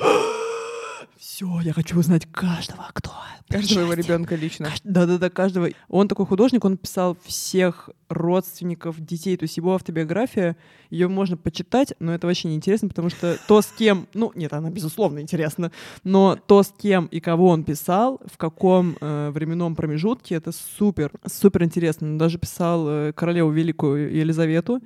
все, 1.19 1.59
я 1.59 1.73
хочу 1.73 1.99
узнать 1.99 2.25
каждого, 2.31 2.89
кто. 2.93 3.11
Каждого 3.49 3.81
его 3.81 3.91
причастен». 3.91 4.13
ребенка 4.13 4.35
лично. 4.35 4.69
Да-да-да, 4.85 5.29
каждого. 5.29 5.69
Он 5.89 6.07
такой 6.07 6.25
художник, 6.25 6.63
он 6.63 6.77
писал 6.77 7.17
всех 7.25 7.89
родственников 8.07 9.01
детей, 9.01 9.35
то 9.35 9.43
есть 9.43 9.57
его 9.57 9.75
автобиография, 9.75 10.55
ее 10.89 11.09
можно 11.09 11.35
почитать, 11.35 11.93
но 11.99 12.13
это 12.13 12.25
вообще 12.25 12.47
не 12.47 12.55
интересно, 12.55 12.87
потому 12.87 13.09
что 13.09 13.37
то, 13.49 13.61
с 13.61 13.67
кем, 13.67 14.07
ну, 14.13 14.31
нет, 14.33 14.53
она, 14.53 14.69
безусловно, 14.69 15.19
интересна, 15.19 15.73
но 16.05 16.37
то, 16.37 16.63
с 16.63 16.71
кем 16.71 17.07
и 17.07 17.19
кого 17.19 17.49
он 17.49 17.65
писал, 17.65 18.21
в 18.25 18.37
каком 18.37 18.95
э, 19.01 19.31
временном 19.31 19.75
промежутке, 19.75 20.35
это 20.35 20.53
супер, 20.53 21.11
супер 21.25 21.63
интересно. 21.65 22.07
Он 22.07 22.17
даже 22.17 22.37
писал 22.37 22.87
э, 22.87 23.13
королеву 23.13 23.51
Великую 23.51 24.15
Елизавету. 24.15 24.79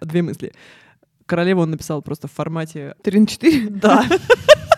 Две 0.00 0.22
мысли. 0.22 0.54
Королеву 1.26 1.60
он 1.60 1.72
написал 1.72 2.00
просто 2.00 2.26
в 2.26 2.32
формате 2.32 2.94
3 3.02 3.20
на 3.20 3.26
4? 3.26 3.68
да. 3.68 4.08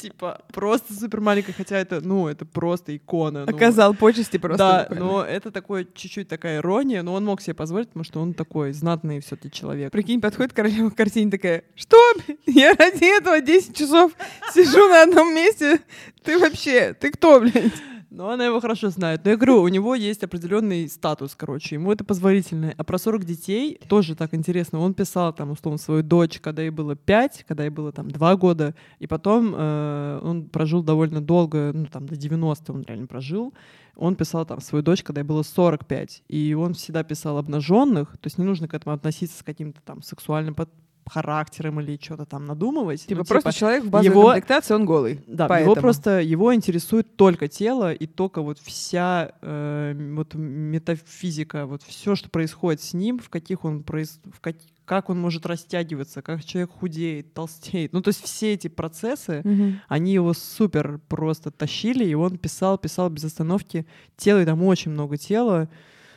Типа, 0.00 0.40
просто 0.52 0.94
супер 0.94 1.20
маленькая, 1.20 1.52
хотя 1.52 1.76
это, 1.76 2.00
ну, 2.00 2.26
это 2.26 2.46
просто 2.46 2.96
икона. 2.96 3.44
ну. 3.46 3.54
Оказал 3.54 3.94
почести 3.94 4.38
просто. 4.38 4.86
Да, 4.88 4.94
но 4.94 5.22
это 5.22 5.50
такой 5.50 5.86
чуть-чуть 5.94 6.26
такая 6.28 6.58
ирония, 6.58 7.02
но 7.02 7.12
он 7.14 7.24
мог 7.24 7.40
себе 7.42 7.54
позволить, 7.54 7.88
потому 7.88 8.04
что 8.04 8.20
он 8.20 8.32
такой 8.34 8.72
знатный 8.72 9.20
все-таки 9.20 9.50
человек. 9.50 9.92
Прикинь, 9.92 10.20
подходит 10.20 10.52
королева 10.52 10.90
к 10.90 10.96
картине 10.96 11.30
такая, 11.30 11.64
что? 11.74 11.98
Я 12.46 12.74
ради 12.74 13.16
этого 13.16 13.40
10 13.40 13.76
часов 13.76 14.12
сижу 14.54 14.88
на 14.88 15.02
одном 15.02 15.34
месте. 15.34 15.80
Ты 16.24 16.38
вообще, 16.38 16.94
ты 16.94 17.10
кто, 17.10 17.40
блядь? 17.40 17.72
Но 18.10 18.30
она 18.30 18.46
его 18.46 18.60
хорошо 18.60 18.90
знает. 18.90 19.24
Но 19.24 19.30
я 19.30 19.36
говорю, 19.36 19.62
у 19.62 19.68
него 19.68 19.94
есть 19.94 20.24
определенный 20.24 20.88
статус, 20.88 21.36
короче, 21.36 21.76
ему 21.76 21.92
это 21.92 22.02
позволительно. 22.02 22.74
А 22.76 22.82
про 22.82 22.98
40 22.98 23.24
детей 23.24 23.80
тоже 23.88 24.16
так 24.16 24.34
интересно. 24.34 24.80
Он 24.80 24.94
писал 24.94 25.32
там, 25.32 25.52
условно, 25.52 25.78
свою 25.78 26.02
дочь, 26.02 26.40
когда 26.40 26.62
ей 26.62 26.70
было 26.70 26.96
5, 26.96 27.44
когда 27.46 27.62
ей 27.62 27.70
было 27.70 27.92
там 27.92 28.10
2 28.10 28.36
года, 28.36 28.74
и 28.98 29.06
потом 29.06 29.54
э, 29.56 30.20
он 30.24 30.48
прожил 30.48 30.82
довольно 30.82 31.20
долго, 31.20 31.70
ну 31.72 31.86
там 31.86 32.06
до 32.06 32.16
90 32.16 32.72
он 32.72 32.82
реально 32.82 33.06
прожил. 33.06 33.54
Он 33.94 34.16
писал 34.16 34.44
там 34.44 34.60
свою 34.60 34.82
дочь, 34.82 35.04
когда 35.04 35.20
ей 35.20 35.26
было 35.26 35.42
45, 35.42 36.24
и 36.26 36.54
он 36.54 36.74
всегда 36.74 37.04
писал 37.04 37.38
обнаженных, 37.38 38.12
то 38.12 38.26
есть 38.26 38.38
не 38.38 38.44
нужно 38.44 38.66
к 38.66 38.74
этому 38.74 38.94
относиться 38.94 39.38
с 39.38 39.42
каким-то 39.42 39.80
там 39.82 40.02
сексуальным 40.02 40.54
под 40.54 40.70
характером 41.10 41.80
или 41.80 41.98
что-то 42.00 42.24
там 42.24 42.44
надумывать. 42.46 43.06
Типа 43.06 43.20
Ну, 43.20 43.24
просто 43.24 43.52
человек 43.52 43.84
в 43.84 43.90
базовой 43.90 44.16
его- 44.16 44.26
комплектации, 44.28 44.74
он 44.74 44.84
голый. 44.86 45.20
да, 45.26 45.48
Поэтому. 45.48 45.72
его 45.72 45.80
просто 45.80 46.20
его 46.20 46.54
интересует 46.54 47.16
только 47.16 47.48
тело 47.48 47.92
и 47.92 48.06
только 48.06 48.42
вот 48.42 48.58
вся 48.58 49.32
э, 49.42 50.12
вот 50.16 50.34
метафизика, 50.34 51.66
вот 51.66 51.82
все, 51.82 52.14
что 52.14 52.28
происходит 52.30 52.80
с 52.80 52.94
ним, 52.94 53.18
в 53.18 53.28
каких 53.28 53.64
он 53.64 53.82
проис... 53.82 54.20
в 54.32 54.40
как... 54.40 54.56
как 54.84 55.10
он 55.10 55.20
может 55.20 55.46
растягиваться, 55.46 56.22
как 56.22 56.44
человек 56.44 56.70
худеет, 56.70 57.34
толстеет. 57.34 57.92
Ну, 57.92 58.00
то 58.02 58.08
есть 58.08 58.22
все 58.24 58.54
эти 58.54 58.68
процессы, 58.68 59.40
Мгм. 59.44 59.80
они 59.88 60.12
его 60.12 60.32
супер 60.34 61.00
просто 61.08 61.50
тащили, 61.50 62.04
и 62.04 62.14
он 62.14 62.38
писал, 62.38 62.78
писал 62.78 63.10
без 63.10 63.24
остановки 63.24 63.86
тело, 64.16 64.42
и 64.42 64.44
там 64.44 64.62
очень 64.62 64.90
много 64.92 65.16
тела 65.16 65.68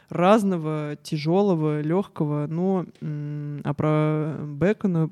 разного, 0.10 0.98
тяжелого, 1.02 1.82
легкого. 1.82 2.48
Но 2.48 2.86
а 3.64 3.74
про 3.74 4.38
Бекона 4.46 5.10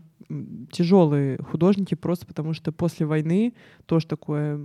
тяжелые 0.71 1.37
художники 1.43 1.95
просто 1.95 2.25
потому, 2.25 2.53
что 2.53 2.71
после 2.71 3.05
войны 3.05 3.53
тоже 3.85 4.07
такое 4.07 4.57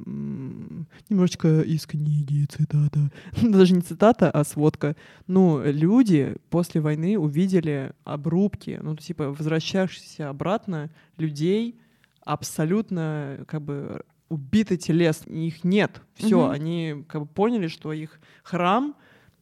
немножечко 1.08 1.60
из 1.62 1.86
книги 1.86 2.44
цитата, 2.46 3.10
даже 3.42 3.74
не 3.74 3.80
цитата, 3.80 4.30
а 4.30 4.44
сводка. 4.44 4.94
Ну, 5.26 5.60
люди 5.64 6.36
после 6.50 6.80
войны 6.80 7.18
увидели 7.18 7.92
обрубки, 8.04 8.78
ну, 8.80 8.94
типа 8.96 9.30
возвращающихся 9.30 10.28
обратно 10.28 10.90
людей 11.16 11.78
абсолютно 12.24 13.44
как 13.46 13.62
бы 13.62 14.02
убиты 14.28 14.76
телес, 14.76 15.22
их 15.26 15.64
нет. 15.64 16.02
Все, 16.14 16.42
Мгм. 16.42 16.50
они 16.50 17.04
как 17.08 17.22
бы 17.22 17.26
поняли, 17.26 17.68
что 17.68 17.92
их 17.92 18.20
храм 18.42 18.94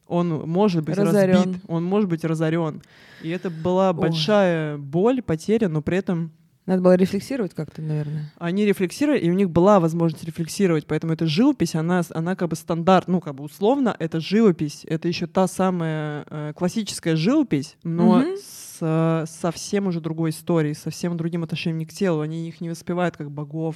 он 0.07 0.29
может 0.49 0.83
быть 0.83 0.97
Разорен. 0.97 1.35
разбит, 1.35 1.61
он 1.67 1.83
может 1.83 2.09
быть 2.09 2.23
разорен. 2.23 2.81
И 3.21 3.29
это 3.29 3.49
была 3.49 3.89
Ой. 3.91 3.95
большая 3.95 4.77
боль, 4.77 5.21
потеря, 5.21 5.67
но 5.69 5.81
при 5.81 5.97
этом 5.97 6.31
Надо 6.65 6.81
было 6.81 6.95
рефлексировать 6.95 7.53
как-то, 7.53 7.81
наверное. 7.81 8.31
они 8.39 8.65
рефлексировали, 8.65 9.19
и 9.19 9.29
у 9.29 9.33
них 9.33 9.49
была 9.49 9.79
возможность 9.79 10.23
рефлексировать, 10.23 10.85
поэтому 10.87 11.13
эта 11.13 11.25
живопись, 11.27 11.75
она, 11.75 12.01
она 12.11 12.35
как 12.35 12.49
бы 12.49 12.55
стандарт, 12.55 13.07
ну, 13.07 13.19
как 13.21 13.35
бы 13.35 13.43
условно, 13.43 13.95
это 13.99 14.19
живопись, 14.19 14.83
это 14.87 15.07
еще 15.07 15.27
та 15.27 15.47
самая 15.47 16.25
э, 16.29 16.53
классическая 16.55 17.15
живопись, 17.15 17.77
но 17.83 18.19
Мгм. 18.19 18.35
с 18.37 18.77
э, 18.81 19.25
совсем 19.27 19.87
уже 19.87 20.01
другой 20.01 20.31
историей, 20.31 20.73
совсем 20.73 21.15
другим 21.17 21.43
отношением 21.43 21.87
к 21.87 21.93
телу. 21.93 22.21
Они 22.21 22.47
их 22.47 22.59
не 22.61 22.69
воспевают 22.69 23.15
как 23.15 23.31
богов 23.31 23.75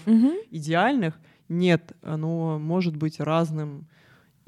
идеальных. 0.51 1.13
Нет, 1.47 1.93
оно 2.03 2.59
может 2.59 2.95
быть 2.95 3.19
разным 3.19 3.87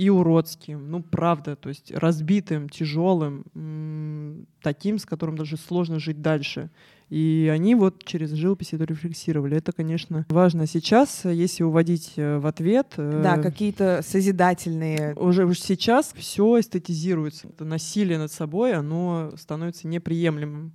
и 0.01 0.09
уродским, 0.09 0.89
ну, 0.89 1.03
правда, 1.03 1.55
то 1.55 1.69
есть 1.69 1.91
разбитым, 1.91 2.69
тяжелым, 2.69 4.47
таким, 4.63 4.97
с 4.97 5.05
которым 5.05 5.37
даже 5.37 5.57
сложно 5.57 5.99
жить 5.99 6.23
дальше. 6.23 6.71
И 7.09 7.51
они 7.53 7.75
вот 7.75 8.03
через 8.03 8.31
живопись 8.31 8.73
это 8.73 8.85
рефлексировали. 8.85 9.57
Это, 9.57 9.71
конечно, 9.73 10.25
важно. 10.29 10.65
Сейчас, 10.65 11.23
если 11.25 11.61
уводить 11.61 12.13
э, 12.15 12.39
в 12.39 12.47
ответ... 12.47 12.93
э, 12.97 13.21
Да, 13.21 13.37
какие-то 13.37 14.01
созидательные. 14.01 15.13
уже 15.13 15.45
уж 15.45 15.59
сейчас 15.59 16.13
все 16.15 16.59
эстетизируется. 16.59 17.49
Это 17.49 17.63
насилие 17.63 18.17
над 18.17 18.31
собой, 18.31 18.73
оно 18.73 19.33
становится 19.37 19.87
неприемлемым. 19.87 20.73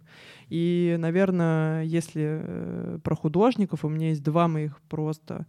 И, 0.50 0.94
наверное, 1.00 1.82
если 1.82 2.42
э, 2.44 2.98
про 3.02 3.16
художников, 3.16 3.84
у 3.84 3.88
меня 3.88 4.10
есть 4.10 4.22
два 4.22 4.46
моих 4.46 4.80
просто 4.82 5.46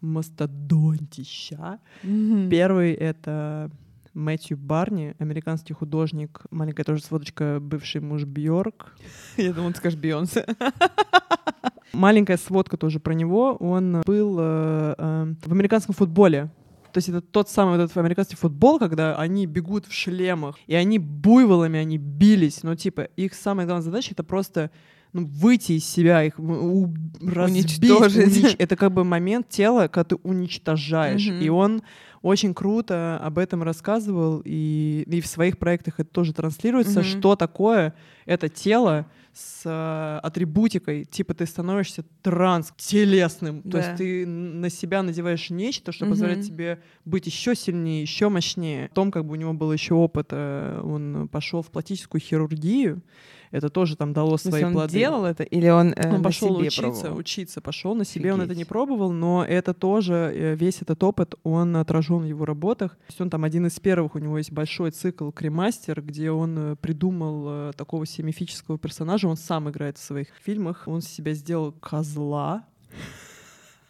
мастодонтища. 0.00 1.78
Мгм. 2.02 2.48
Первый— 2.48 2.92
это 2.94 3.70
Мэтью 4.16 4.56
Барни, 4.56 5.14
американский 5.18 5.74
художник, 5.74 6.40
маленькая 6.50 6.84
тоже 6.84 7.02
сводочка, 7.02 7.58
бывший 7.60 8.00
муж 8.00 8.24
Бьорк. 8.24 8.96
Я 9.36 9.52
думала, 9.52 9.72
ты 9.72 9.78
скажешь 9.78 9.98
Бейонсе. 9.98 10.46
Маленькая 11.92 12.36
сводка 12.36 12.76
тоже 12.76 12.98
про 13.00 13.14
него. 13.14 13.56
Он 13.56 14.02
был 14.04 14.36
э, 14.38 14.94
э, 14.98 15.34
в 15.44 15.52
американском 15.52 15.94
футболе. 15.94 16.50
То 16.92 16.98
есть 16.98 17.10
это 17.10 17.20
тот 17.20 17.50
самый 17.50 17.76
вот 17.76 17.84
этот 17.84 17.96
американский 17.98 18.36
футбол, 18.36 18.78
когда 18.78 19.16
они 19.16 19.44
бегут 19.44 19.86
в 19.86 19.92
шлемах, 19.92 20.56
и 20.66 20.74
они 20.74 20.98
буйволами, 20.98 21.78
они 21.78 21.98
бились. 21.98 22.62
Но 22.62 22.74
типа 22.74 23.02
их 23.02 23.34
самая 23.34 23.66
главная 23.66 23.84
задача— 23.84 24.10
это 24.12 24.24
просто 24.24 24.70
ну, 25.16 25.24
выйти 25.26 25.72
из 25.72 25.84
себя, 25.84 26.22
их 26.24 26.38
у- 26.38 26.94
разбить, 27.22 27.78
Уничтожить. 27.82 28.26
унич- 28.44 28.56
Это 28.58 28.76
как 28.76 28.92
бы 28.92 29.02
момент 29.04 29.48
тела, 29.48 29.88
когда 29.88 30.04
ты 30.04 30.16
уничтожаешь. 30.22 31.26
Мгм. 31.28 31.40
И 31.40 31.48
он 31.48 31.82
очень 32.22 32.54
круто 32.54 33.18
об 33.22 33.38
этом 33.38 33.62
рассказывал, 33.62 34.42
и, 34.44 35.04
и 35.06 35.20
в 35.20 35.26
своих 35.26 35.58
проектах 35.58 36.00
это 36.00 36.10
тоже 36.10 36.32
транслируется, 36.32 37.00
Мгм. 37.00 37.08
что 37.08 37.36
такое 37.36 37.94
это 38.26 38.48
тело 38.48 39.06
с 39.32 39.62
э, 39.66 40.18
атрибутикой, 40.26 41.04
типа 41.04 41.34
ты 41.34 41.44
становишься 41.46 42.04
транс-телесным, 42.22 43.62
то 43.62 43.68
Да. 43.70 43.78
есть 43.78 43.96
ты 43.96 44.26
на 44.26 44.70
себя 44.70 45.02
надеваешь 45.02 45.50
нечто, 45.50 45.92
что 45.92 46.04
Мгм. 46.04 46.12
позволяет 46.12 46.44
тебе 46.46 46.78
быть 47.04 47.26
еще 47.26 47.54
сильнее, 47.54 48.02
еще 48.02 48.28
мощнее. 48.28 48.88
В 48.90 48.94
том, 48.94 49.10
как 49.10 49.24
бы 49.24 49.32
у 49.32 49.36
него 49.36 49.52
был 49.52 49.72
еще 49.72 49.94
опыт, 49.94 50.28
э, 50.30 50.80
он 50.82 51.28
пошел 51.30 51.62
в 51.62 51.70
пластическую 51.70 52.20
хирургию, 52.20 53.02
это 53.50 53.68
тоже 53.68 53.96
там 53.96 54.12
дало 54.12 54.36
свои 54.36 54.64
он 54.64 54.72
плоды. 54.72 54.92
делал 54.92 55.24
это 55.24 55.42
или 55.42 55.68
он, 55.68 55.92
э, 55.94 56.14
Он 56.14 56.22
пошел 56.22 56.56
учиться, 56.56 56.82
пробовал? 56.82 57.16
учиться 57.18 57.60
пошел. 57.60 57.94
На 57.94 58.04
себе 58.04 58.32
он 58.32 58.40
это 58.40 58.48
не 58.48 58.62
Офигеть. 58.62 58.68
пробовал, 58.68 59.12
но 59.12 59.44
это 59.44 59.74
тоже, 59.74 60.32
э, 60.34 60.54
весь 60.54 60.82
этот 60.82 61.02
опыт, 61.02 61.34
он 61.42 61.76
отражен 61.76 62.18
в 62.18 62.24
его 62.24 62.44
работах. 62.44 62.92
То 62.92 63.04
есть 63.08 63.20
он 63.20 63.30
там 63.30 63.44
один 63.44 63.66
из 63.66 63.78
первых, 63.80 64.14
у 64.14 64.18
него 64.18 64.38
есть 64.38 64.52
большой 64.52 64.90
цикл 64.90 65.30
«Кремастер», 65.30 66.02
где 66.02 66.30
он 66.30 66.58
э, 66.58 66.76
придумал 66.76 67.44
э, 67.48 67.72
такого 67.76 68.06
себе 68.06 68.28
мифического 68.28 68.78
персонажа, 68.78 69.28
он 69.28 69.36
сам 69.36 69.68
играет 69.70 69.98
в 69.98 70.02
своих 70.02 70.28
фильмах, 70.42 70.84
он 70.86 71.00
себя 71.00 71.32
сделал 71.32 71.72
козла, 71.72 72.64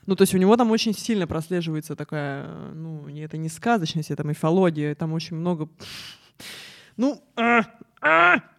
ну, 0.06 0.14
то 0.14 0.22
есть 0.22 0.34
у 0.34 0.38
него 0.38 0.56
там 0.56 0.70
очень 0.70 0.94
сильно 0.94 1.26
прослеживается 1.26 1.96
такая, 1.96 2.46
ну, 2.74 3.08
это 3.08 3.36
не 3.36 3.48
сказочность, 3.48 4.10
это 4.12 4.22
мифология, 4.22 4.94
там 4.94 5.12
очень 5.12 5.36
много... 5.36 5.68
Ну, 6.96 7.20
а, 7.36 7.62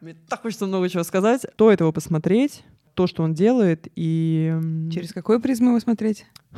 мне 0.01 0.15
так 0.27 0.41
хочется 0.41 0.65
много 0.65 0.89
чего 0.89 1.03
сказать. 1.03 1.45
Стоит 1.53 1.79
его 1.79 1.91
посмотреть, 1.91 2.63
то, 2.97 3.05
что 3.05 3.21
он 3.21 3.35
делает, 3.35 3.87
и... 3.95 4.51
Через 4.91 5.13
какую 5.13 5.39
призму 5.39 5.69
его 5.69 5.79
смотреть? 5.79 6.25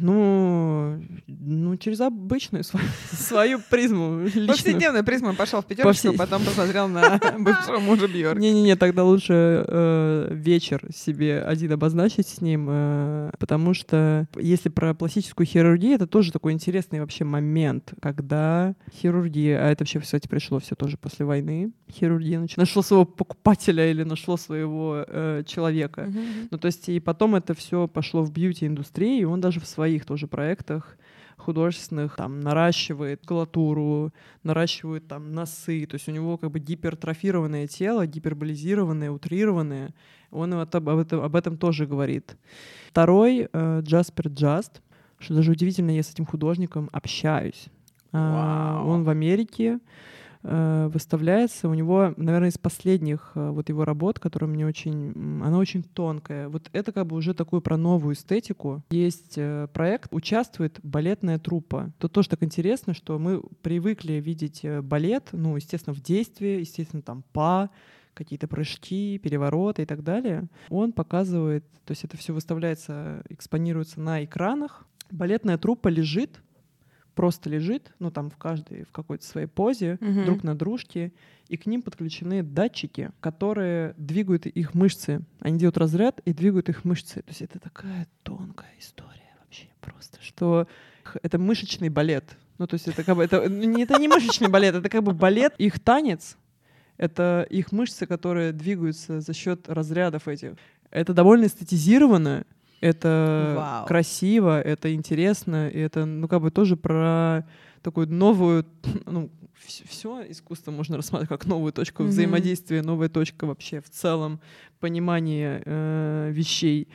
Ну, 0.00 1.02
ну, 1.26 1.76
через 1.76 2.00
обычную 2.00 2.62
свою, 2.62 2.86
свою 3.10 3.60
призму 3.68 4.20
личную. 4.22 4.46
Повседневная 4.46 5.02
призма 5.02 5.34
пошел 5.34 5.60
в 5.60 5.66
пятерочку, 5.66 6.08
Повсе- 6.08 6.16
потом 6.16 6.44
посмотрел 6.44 6.86
на 6.86 7.18
бывшего 7.38 7.80
мужа 7.80 8.06
Бьорк. 8.06 8.38
Не-не-не, 8.38 8.76
тогда 8.76 9.02
лучше 9.02 9.64
э, 9.66 10.28
вечер 10.30 10.86
себе 10.94 11.40
один 11.42 11.72
обозначить 11.72 12.28
с 12.28 12.40
ним, 12.40 12.68
э, 12.70 13.30
потому 13.40 13.74
что 13.74 14.28
если 14.36 14.68
про 14.68 14.94
пластическую 14.94 15.46
хирургию, 15.48 15.94
это 15.96 16.06
тоже 16.06 16.30
такой 16.30 16.52
интересный 16.52 17.00
вообще 17.00 17.24
момент, 17.24 17.94
когда 18.00 18.76
хирургия, 18.92 19.58
а 19.60 19.70
это 19.72 19.82
вообще, 19.82 19.98
кстати, 19.98 20.28
пришло 20.28 20.60
все 20.60 20.76
тоже 20.76 20.96
после 20.96 21.26
войны, 21.26 21.72
хирургия 21.90 22.38
нач- 22.38 22.54
нашло 22.56 22.82
своего 22.82 23.04
покупателя 23.04 23.90
или 23.90 24.04
нашло 24.04 24.36
своего 24.36 25.04
э, 25.08 25.42
человека. 25.48 26.12
Ну, 26.50 26.58
то 26.58 26.66
есть 26.66 26.88
и 26.88 27.00
потом 27.00 27.34
это 27.34 27.54
все 27.54 27.88
пошло 27.88 28.22
в 28.22 28.32
бьюти-индустрии, 28.32 29.20
и 29.20 29.24
он 29.24 29.40
даже 29.40 29.60
в 29.60 29.66
своих 29.66 30.04
тоже 30.04 30.26
проектах 30.26 30.96
художественных 31.36 32.16
там 32.16 32.40
наращивает 32.40 33.20
мускулатуру, 33.22 34.12
наращивает 34.42 35.06
там 35.06 35.32
носы, 35.32 35.86
то 35.86 35.94
есть 35.94 36.08
у 36.08 36.12
него 36.12 36.36
как 36.36 36.50
бы 36.50 36.58
гипертрофированное 36.58 37.66
тело, 37.66 38.06
гиперболизированное, 38.06 39.10
утрированное, 39.10 39.94
он 40.30 40.54
вот 40.54 40.74
об, 40.74 40.88
этом, 40.88 41.20
об 41.20 41.36
этом 41.36 41.56
тоже 41.56 41.86
говорит. 41.86 42.36
Второй 42.90 43.48
э, 43.50 43.80
Джаспер 43.82 44.28
Джаст, 44.28 44.82
что 45.18 45.34
даже 45.34 45.52
удивительно, 45.52 45.90
я 45.90 46.02
с 46.02 46.10
этим 46.10 46.26
художником 46.26 46.90
общаюсь. 46.92 47.66
А, 48.12 48.78
Вау. 48.78 48.88
он 48.88 49.04
в 49.04 49.10
Америке 49.10 49.78
выставляется. 50.88 51.68
У 51.68 51.74
него, 51.74 52.14
наверное, 52.16 52.48
из 52.50 52.58
последних 52.58 53.32
э, 53.34 53.50
вот 53.50 53.68
его 53.68 53.84
работ, 53.84 54.18
которая 54.18 54.50
мне 54.50 54.66
очень... 54.66 55.12
Она 55.42 55.58
очень 55.58 55.82
тонкая. 55.82 56.48
Вот 56.48 56.68
это 56.72 56.92
как 56.92 57.06
бы 57.06 57.16
уже 57.16 57.34
такую 57.34 57.60
про 57.60 57.76
новую 57.76 58.14
эстетику. 58.14 58.82
Есть 58.90 59.34
э, 59.36 59.68
проект, 59.72 60.12
участвует 60.12 60.80
балетная 60.82 61.38
труппа. 61.38 61.92
Тут 61.98 62.12
тоже 62.12 62.28
так 62.28 62.42
интересно, 62.42 62.94
что 62.94 63.18
мы 63.18 63.42
привыкли 63.62 64.14
видеть 64.14 64.60
э, 64.64 64.80
балет, 64.80 65.28
ну, 65.32 65.56
естественно, 65.56 65.94
в 65.94 66.00
действии, 66.00 66.60
естественно, 66.60 67.02
там 67.02 67.24
па, 67.32 67.70
какие-то 68.14 68.48
прыжки, 68.48 69.18
перевороты 69.18 69.82
и 69.82 69.86
так 69.86 70.02
далее. 70.02 70.48
Он 70.70 70.92
показывает, 70.92 71.64
то 71.84 71.92
есть 71.92 72.04
это 72.04 72.16
все 72.16 72.32
выставляется, 72.32 73.22
экспонируется 73.28 74.00
на 74.00 74.24
экранах. 74.24 74.86
Балетная 75.10 75.56
труппа 75.56 75.88
лежит 75.88 76.40
просто 77.18 77.50
лежит, 77.50 77.90
ну 77.98 78.12
там 78.12 78.30
в 78.30 78.36
каждой, 78.36 78.84
в 78.84 78.92
какой-то 78.92 79.24
своей 79.26 79.48
позе, 79.48 79.98
Мгм. 80.00 80.24
друг 80.24 80.44
на 80.44 80.54
дружке, 80.54 81.12
и 81.48 81.56
к 81.56 81.66
ним 81.66 81.82
подключены 81.82 82.44
датчики, 82.44 83.10
которые 83.18 83.94
двигают 83.96 84.46
их 84.46 84.72
мышцы. 84.74 85.22
Они 85.40 85.58
делают 85.58 85.78
разряд 85.78 86.20
и 86.24 86.32
двигают 86.32 86.68
их 86.68 86.84
мышцы. 86.84 87.14
То 87.22 87.28
есть 87.30 87.42
это 87.42 87.58
такая 87.58 88.06
тонкая 88.22 88.70
история 88.78 89.32
вообще 89.40 89.66
просто, 89.80 90.18
что 90.20 90.68
это 91.24 91.40
мышечный 91.40 91.88
балет. 91.88 92.36
Ну, 92.58 92.68
то 92.68 92.74
есть 92.74 92.86
это 92.86 93.02
как 93.02 93.16
бы 93.16 93.24
это, 93.24 93.48
не, 93.48 93.82
это 93.82 93.98
не 93.98 94.06
мышечный 94.06 94.48
балет, 94.48 94.76
это 94.76 94.88
как 94.88 95.02
бы 95.02 95.12
балет, 95.12 95.54
их 95.58 95.80
танец, 95.80 96.36
это 96.98 97.44
их 97.50 97.72
мышцы, 97.72 98.06
которые 98.06 98.52
двигаются 98.52 99.20
за 99.20 99.32
счет 99.34 99.68
разрядов 99.68 100.28
этих. 100.28 100.52
Это 100.92 101.12
довольно 101.14 101.46
эстетизировано, 101.46 102.44
это 102.80 103.54
Вау. 103.56 103.86
красиво, 103.86 104.60
это 104.60 104.94
интересно, 104.94 105.68
и 105.68 105.78
это, 105.78 106.04
ну, 106.04 106.28
как 106.28 106.42
бы 106.42 106.50
тоже 106.50 106.76
про 106.76 107.46
такую 107.82 108.08
новую, 108.08 108.66
ну, 109.06 109.30
все 109.54 110.24
искусство 110.30 110.70
можно 110.70 110.96
рассматривать 110.96 111.28
как 111.28 111.46
новую 111.46 111.72
точку 111.72 112.02
Мгм. 112.02 112.10
взаимодействия, 112.10 112.82
новая 112.82 113.08
точка 113.08 113.46
вообще 113.46 113.80
в 113.80 113.90
целом 113.90 114.40
понимания 114.80 115.62
э, 115.64 116.30
вещей. 116.32 116.88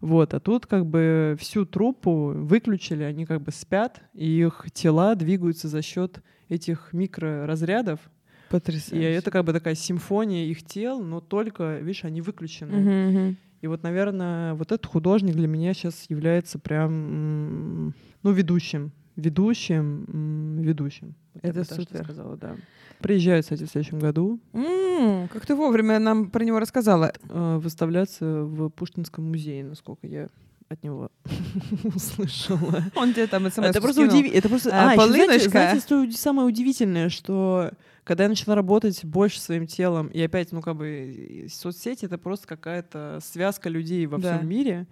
Вот, 0.00 0.32
а 0.32 0.40
тут 0.40 0.66
как 0.66 0.86
бы 0.86 1.36
всю 1.38 1.66
труппу 1.66 2.32
выключили, 2.34 3.02
они 3.02 3.26
как 3.26 3.42
бы 3.42 3.52
спят, 3.52 4.00
и 4.14 4.26
их 4.40 4.66
тела 4.72 5.14
двигаются 5.14 5.68
за 5.68 5.82
счет 5.82 6.22
этих 6.48 6.92
микроразрядов. 6.92 8.00
И 8.00 8.50
Потрясающе. 8.50 9.12
это 9.12 9.30
как 9.30 9.44
бы 9.44 9.52
такая 9.52 9.74
симфония 9.74 10.46
их 10.46 10.64
тел, 10.64 11.00
но 11.02 11.20
только, 11.20 11.78
видишь, 11.78 12.04
они 12.04 12.20
выключены. 12.20 12.78
Мгм. 12.78 13.36
И 13.60 13.66
вот, 13.66 13.82
наверное, 13.82 14.54
вот 14.54 14.72
этот 14.72 14.86
художник 14.86 15.34
для 15.34 15.46
меня 15.48 15.74
сейчас 15.74 16.04
является 16.08 16.58
прям, 16.58 17.88
ну, 18.22 18.32
ведущим. 18.32 18.92
Ведущим, 19.16 20.60
ведущим. 20.62 21.14
Вот 21.34 21.44
Это 21.44 21.64
так 21.64 21.64
что 21.64 21.74
супер. 21.82 22.04
сказала, 22.04 22.36
да. 22.36 22.56
Приезжает, 23.00 23.44
кстати, 23.44 23.64
в 23.64 23.70
следующем 23.70 23.98
году 23.98 24.40
М, 24.52 25.28
Как 25.28 25.44
ты 25.46 25.54
вовремя 25.54 25.98
нам 25.98 26.30
про 26.30 26.44
него 26.44 26.58
рассказала. 26.58 27.12
э, 27.28 27.58
выставляться 27.62 28.24
в 28.44 28.68
Пушкинском 28.70 29.24
музее, 29.28 29.64
насколько 29.64 30.06
я 30.06 30.28
от 30.68 30.82
него 30.84 31.10
услышала. 31.84 32.84
Он 32.94 33.12
тебе 33.12 33.26
там 33.26 33.50
смс 33.50 33.58
Это 33.58 33.80
просто 33.80 34.02
удивительно. 34.02 34.38
Это 34.38 34.48
просто... 34.48 34.70
А, 34.72 34.92
А, 34.92 35.06
знаете, 35.08 35.80
что 35.80 36.10
самое 36.12 36.46
удивительное, 36.48 37.08
что 37.08 37.72
когда 38.04 38.24
я 38.24 38.28
начала 38.28 38.54
работать 38.54 39.04
больше 39.04 39.40
своим 39.40 39.66
телом, 39.66 40.08
и 40.08 40.20
опять, 40.22 40.52
ну, 40.52 40.60
как 40.62 40.76
бы, 40.76 41.46
соцсети— 41.52 42.04
это 42.06 42.18
просто 42.18 42.46
какая-то 42.46 43.18
связка 43.22 43.68
людей 43.68 44.06
во 44.06 44.18
Да. 44.18 44.36
всем 44.36 44.48
мире, 44.48 44.86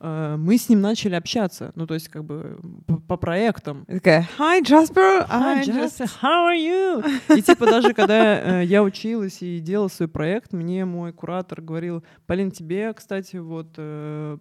э, 0.00 0.36
мы 0.38 0.56
с 0.58 0.68
ним 0.68 0.80
начали 0.80 1.14
общаться, 1.14 1.72
ну, 1.74 1.86
то 1.86 1.94
есть, 1.94 2.08
как 2.08 2.24
бы, 2.24 2.58
по, 2.86 2.96
по 2.98 3.16
проектам. 3.16 3.84
И 3.88 3.94
Такая, 3.94 4.28
hi, 4.38 4.62
Jasper, 4.62 5.26
Hi, 5.28 5.58
I 5.60 5.64
just...» 5.64 6.00
Justin, 6.00 6.10
how 6.22 6.48
are 6.48 6.56
you? 6.58 7.36
И 7.36 7.42
типа 7.42 7.66
даже 7.66 7.92
когда 7.94 8.60
э, 8.62 8.64
я 8.64 8.82
училась 8.82 9.42
и 9.42 9.60
делала 9.60 9.88
свой 9.88 10.08
проект, 10.08 10.52
мне 10.52 10.84
мой 10.84 11.12
куратор 11.12 11.60
говорил, 11.60 12.02
Полин, 12.26 12.50
тебе, 12.50 12.92
кстати, 12.94 13.36
вот 13.36 13.74
э, 13.76 14.38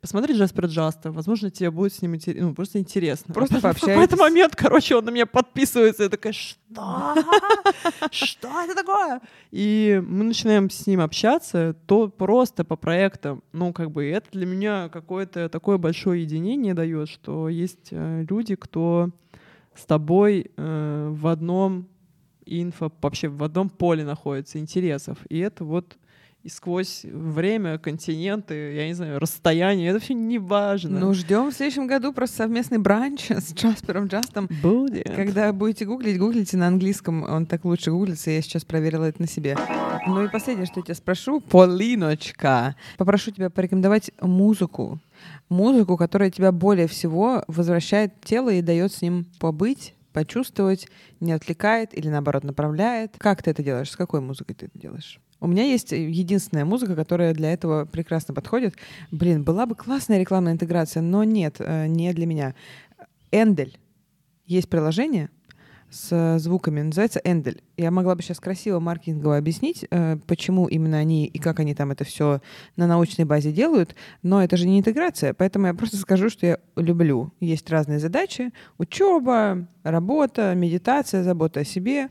посмотри 0.00 0.34
Джаспера 0.34 0.66
Джаста, 0.66 1.12
возможно, 1.12 1.50
тебе 1.50 1.70
будет 1.70 1.92
с 1.92 2.02
ним 2.02 2.14
интерес- 2.14 2.40
ну, 2.40 2.54
просто 2.54 2.78
интересно. 2.78 3.34
Просто 3.34 3.56
А 3.58 3.60
потом 3.60 3.74
В 3.74 3.80
какой-то 3.92 4.16
момент, 4.16 4.56
короче, 4.56 4.96
он 4.96 5.04
на 5.04 5.10
меня 5.10 5.26
подписывается, 5.26 6.04
я 6.04 6.08
такая, 6.08 6.32
что? 6.32 7.14
Что 8.10 8.60
это 8.62 8.74
такое? 8.74 9.20
И 9.50 10.02
мы 10.06 10.24
начинаем 10.24 10.70
с 10.70 10.86
ним 10.86 11.00
общаться, 11.00 11.76
то 11.86 12.08
просто 12.08 12.64
по 12.64 12.76
проектам. 12.76 13.42
Ну, 13.52 13.72
как 13.72 13.90
бы 13.90 14.06
это 14.06 14.30
для 14.32 14.46
меня 14.46 14.88
какое-то 14.88 15.48
такое 15.48 15.78
большое 15.78 16.22
единение 16.22 16.74
дает, 16.74 17.08
что 17.08 17.48
есть 17.48 17.88
э, 17.90 18.24
люди, 18.28 18.54
кто 18.54 19.10
с 19.74 19.84
тобой 19.84 20.50
э, 20.56 21.08
в 21.12 21.26
одном 21.26 21.88
инфо, 22.46 22.92
вообще 23.00 23.28
в 23.28 23.42
одном 23.44 23.68
поле 23.68 24.04
находится 24.04 24.58
интересов. 24.58 25.18
И 25.28 25.38
это 25.38 25.64
вот 25.64 25.96
и 26.42 26.48
сквозь 26.48 27.02
время, 27.04 27.78
континенты, 27.78 28.72
я 28.72 28.86
не 28.86 28.94
знаю, 28.94 29.18
расстояние, 29.18 29.90
это 29.90 30.00
все 30.00 30.14
не 30.14 30.38
важно. 30.38 30.98
Ну, 30.98 31.12
ждем 31.12 31.50
в 31.50 31.54
следующем 31.54 31.86
году 31.86 32.12
просто 32.12 32.38
совместный 32.38 32.78
бранч 32.78 33.26
с 33.30 33.52
Джаспером 33.52 34.06
Джастом. 34.06 34.48
будет. 34.62 35.04
Когда 35.14 35.52
будете 35.52 35.84
гуглить, 35.84 36.18
гуглите 36.18 36.56
на 36.56 36.68
английском, 36.68 37.24
он 37.24 37.44
так 37.44 37.64
лучше 37.64 37.90
гуглится, 37.90 38.30
я 38.30 38.40
сейчас 38.40 38.64
проверила 38.64 39.04
это 39.04 39.20
на 39.20 39.28
себе. 39.28 39.56
Ну 40.06 40.24
и 40.24 40.28
последнее, 40.28 40.66
что 40.66 40.80
я 40.80 40.84
тебя 40.84 40.94
спрошу, 40.94 41.40
Полиночка, 41.40 42.74
попрошу 42.96 43.32
тебя 43.32 43.50
порекомендовать 43.50 44.10
музыку. 44.22 44.98
Музыку, 45.50 45.98
которая 45.98 46.30
тебя 46.30 46.52
более 46.52 46.86
всего 46.86 47.44
возвращает 47.48 48.14
в 48.20 48.24
тело 48.24 48.48
и 48.48 48.62
дает 48.62 48.94
с 48.94 49.02
ним 49.02 49.26
побыть, 49.38 49.94
почувствовать, 50.14 50.88
не 51.20 51.32
отвлекает 51.32 51.96
или 51.96 52.08
наоборот 52.08 52.44
направляет. 52.44 53.16
Как 53.18 53.42
ты 53.42 53.50
это 53.50 53.62
делаешь? 53.62 53.90
С 53.90 53.96
какой 53.96 54.20
музыкой 54.22 54.54
ты 54.54 54.66
это 54.66 54.78
делаешь? 54.78 55.20
У 55.40 55.46
меня 55.46 55.64
есть 55.64 55.92
единственная 55.92 56.64
музыка, 56.64 56.94
которая 56.94 57.32
для 57.34 57.52
этого 57.52 57.86
прекрасно 57.86 58.34
подходит. 58.34 58.74
Блин, 59.10 59.42
была 59.42 59.66
бы 59.66 59.74
классная 59.74 60.20
рекламная 60.20 60.52
интеграция, 60.52 61.02
но 61.02 61.24
нет, 61.24 61.56
э, 61.58 61.86
не 61.86 62.12
для 62.12 62.26
меня. 62.26 62.54
Эндель. 63.32 63.78
Есть 64.46 64.68
приложение 64.68 65.30
с 65.90 66.38
звуками, 66.38 66.82
называется 66.82 67.20
Эндель. 67.24 67.62
Я 67.76 67.90
могла 67.90 68.14
бы 68.14 68.22
сейчас 68.22 68.38
красиво 68.38 68.80
маркетингово 68.80 69.36
объяснить, 69.36 69.84
э, 69.90 70.18
почему 70.26 70.68
именно 70.68 70.98
они 70.98 71.26
и 71.26 71.38
как 71.38 71.58
они 71.60 71.74
там 71.74 71.90
это 71.90 72.04
все 72.04 72.40
на 72.76 72.86
научной 72.86 73.24
базе 73.24 73.52
делают, 73.52 73.96
но 74.22 74.42
это 74.42 74.56
же 74.56 74.68
не 74.68 74.78
интеграция, 74.78 75.34
поэтому 75.34 75.66
я 75.66 75.74
просто 75.74 75.96
скажу, 75.96 76.30
что 76.30 76.46
я 76.46 76.58
люблю. 76.76 77.32
Есть 77.40 77.68
разные 77.70 77.98
задачи, 77.98 78.52
учеба, 78.78 79.66
работа, 79.82 80.54
медитация, 80.54 81.24
забота 81.24 81.60
о 81.60 81.64
себе. 81.64 82.08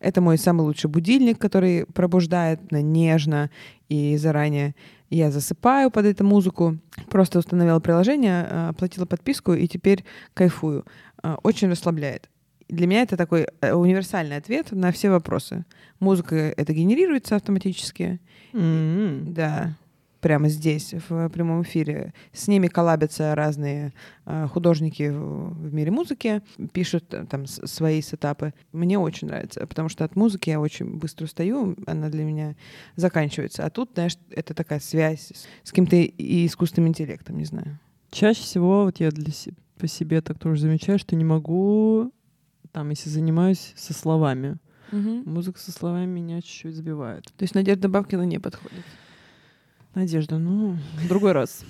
Это 0.00 0.20
мой 0.20 0.38
самый 0.38 0.62
лучший 0.62 0.88
будильник, 0.90 1.38
который 1.38 1.84
пробуждает 1.86 2.72
на- 2.72 2.82
нежно 2.82 3.50
и 3.88 4.16
заранее. 4.16 4.74
Я 5.10 5.30
засыпаю 5.30 5.90
под 5.90 6.06
эту 6.06 6.24
музыку. 6.24 6.78
Просто 7.10 7.38
установила 7.38 7.80
приложение, 7.80 8.46
э, 8.48 8.68
оплатила 8.68 9.04
подписку 9.06 9.52
и 9.52 9.66
теперь 9.68 10.04
кайфую. 10.34 10.84
Э, 11.22 11.36
Очень 11.42 11.70
расслабляет. 11.70 12.28
Для 12.68 12.86
меня 12.86 13.02
это 13.02 13.16
такой 13.16 13.46
э, 13.60 13.72
универсальный 13.74 14.36
ответ 14.36 14.70
на 14.72 14.90
все 14.92 15.10
вопросы. 15.10 15.64
Музыка 15.98 16.36
это 16.36 16.72
генерируется 16.72 17.36
автоматически. 17.36 18.20
М. 18.52 19.34
Да, 19.34 19.76
прямо 20.20 20.48
здесь, 20.48 20.94
в 21.08 21.28
прямом 21.30 21.62
эфире. 21.62 22.12
С 22.32 22.48
ними 22.48 22.68
коллабятся 22.68 23.34
разные 23.34 23.92
э, 24.26 24.46
художники 24.48 25.08
в, 25.08 25.72
мире 25.74 25.90
музыки, 25.90 26.42
пишут 26.72 27.12
э, 27.14 27.24
там 27.28 27.46
свои 27.46 28.02
сетапы. 28.02 28.52
Мне 28.72 28.98
очень 28.98 29.28
нравится, 29.28 29.66
потому 29.66 29.88
что 29.88 30.04
от 30.04 30.16
музыки 30.16 30.50
я 30.50 30.60
очень 30.60 30.98
быстро 30.98 31.24
устаю, 31.24 31.76
она 31.86 32.08
для 32.10 32.24
меня 32.24 32.54
заканчивается. 32.96 33.64
А 33.64 33.70
тут, 33.70 33.90
знаешь, 33.94 34.16
это 34.30 34.54
такая 34.54 34.80
связь 34.80 35.32
с, 35.62 35.70
каким-то 35.70 35.96
и 35.96 36.46
искусственным 36.46 36.88
интеллектом, 36.88 37.38
не 37.38 37.44
знаю. 37.44 37.78
Чаще 38.10 38.42
всего 38.42 38.84
вот 38.84 39.00
я 39.00 39.10
для 39.10 39.32
се- 39.32 39.54
по 39.78 39.86
себе 39.86 40.20
так 40.20 40.38
тоже 40.38 40.60
замечаю, 40.62 40.98
что 40.98 41.16
не 41.16 41.24
могу, 41.24 42.12
там, 42.72 42.90
если 42.90 43.08
занимаюсь 43.08 43.72
со 43.76 43.94
словами. 43.94 44.56
Музыка 45.24 45.58
со 45.60 45.70
словами 45.72 46.06
меня 46.06 46.42
чуть-чуть 46.42 46.74
сбивает. 46.74 47.24
То 47.36 47.44
есть 47.44 47.54
Надежда 47.54 47.88
Бабкина 47.88 48.22
не 48.22 48.38
подходит. 48.40 48.84
Надежда, 49.94 50.38
ну, 50.38 50.76
в 51.02 51.08
другой 51.08 51.32
раз. 51.32 51.64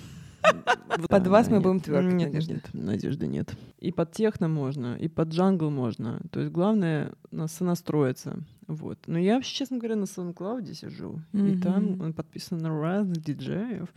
Под 1.09 1.27
вас 1.27 1.49
мы 1.49 1.61
будем 1.61 1.77
Нет, 2.17 2.33
Надежда. 2.33 2.53
нет, 2.55 2.69
надежды 2.73 3.27
нет. 3.27 3.55
И 3.79 3.93
под 3.93 4.13
техно 4.13 4.49
можно, 4.49 4.97
и 4.97 5.09
под 5.09 5.29
джангл 5.29 5.71
можно. 5.71 6.21
То 6.31 6.41
есть 6.41 6.53
главное 6.53 7.13
на- 7.31 7.47
сонастроиться. 7.47 8.39
Вот. 8.67 8.99
Но 9.07 9.19
я 9.19 9.35
вообще, 9.37 9.55
честно 9.55 9.79
говоря, 9.79 9.97
на 9.97 10.05
SoundCloud 10.05 10.73
сижу. 10.75 11.21
И 11.33 11.57
там 11.59 11.85
Мгм. 11.85 12.01
он 12.03 12.13
подписан 12.13 12.59
на 12.59 12.69
разных 12.69 13.23
диджеев. 13.23 13.89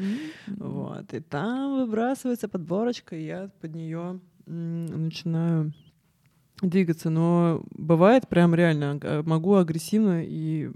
Вот. 0.48 1.14
И 1.14 1.20
там 1.20 1.76
выбрасывается 1.86 2.48
подборочка, 2.48 3.16
и 3.16 3.26
я 3.26 3.50
под 3.62 3.76
нее 3.76 4.20
начинаю 4.46 5.74
двигаться. 6.62 7.10
Но 7.10 7.64
бывает 7.72 8.28
прям 8.30 8.56
реально, 8.56 9.00
могу 9.26 9.56
агрессивно 9.56 10.24
и 10.26 10.72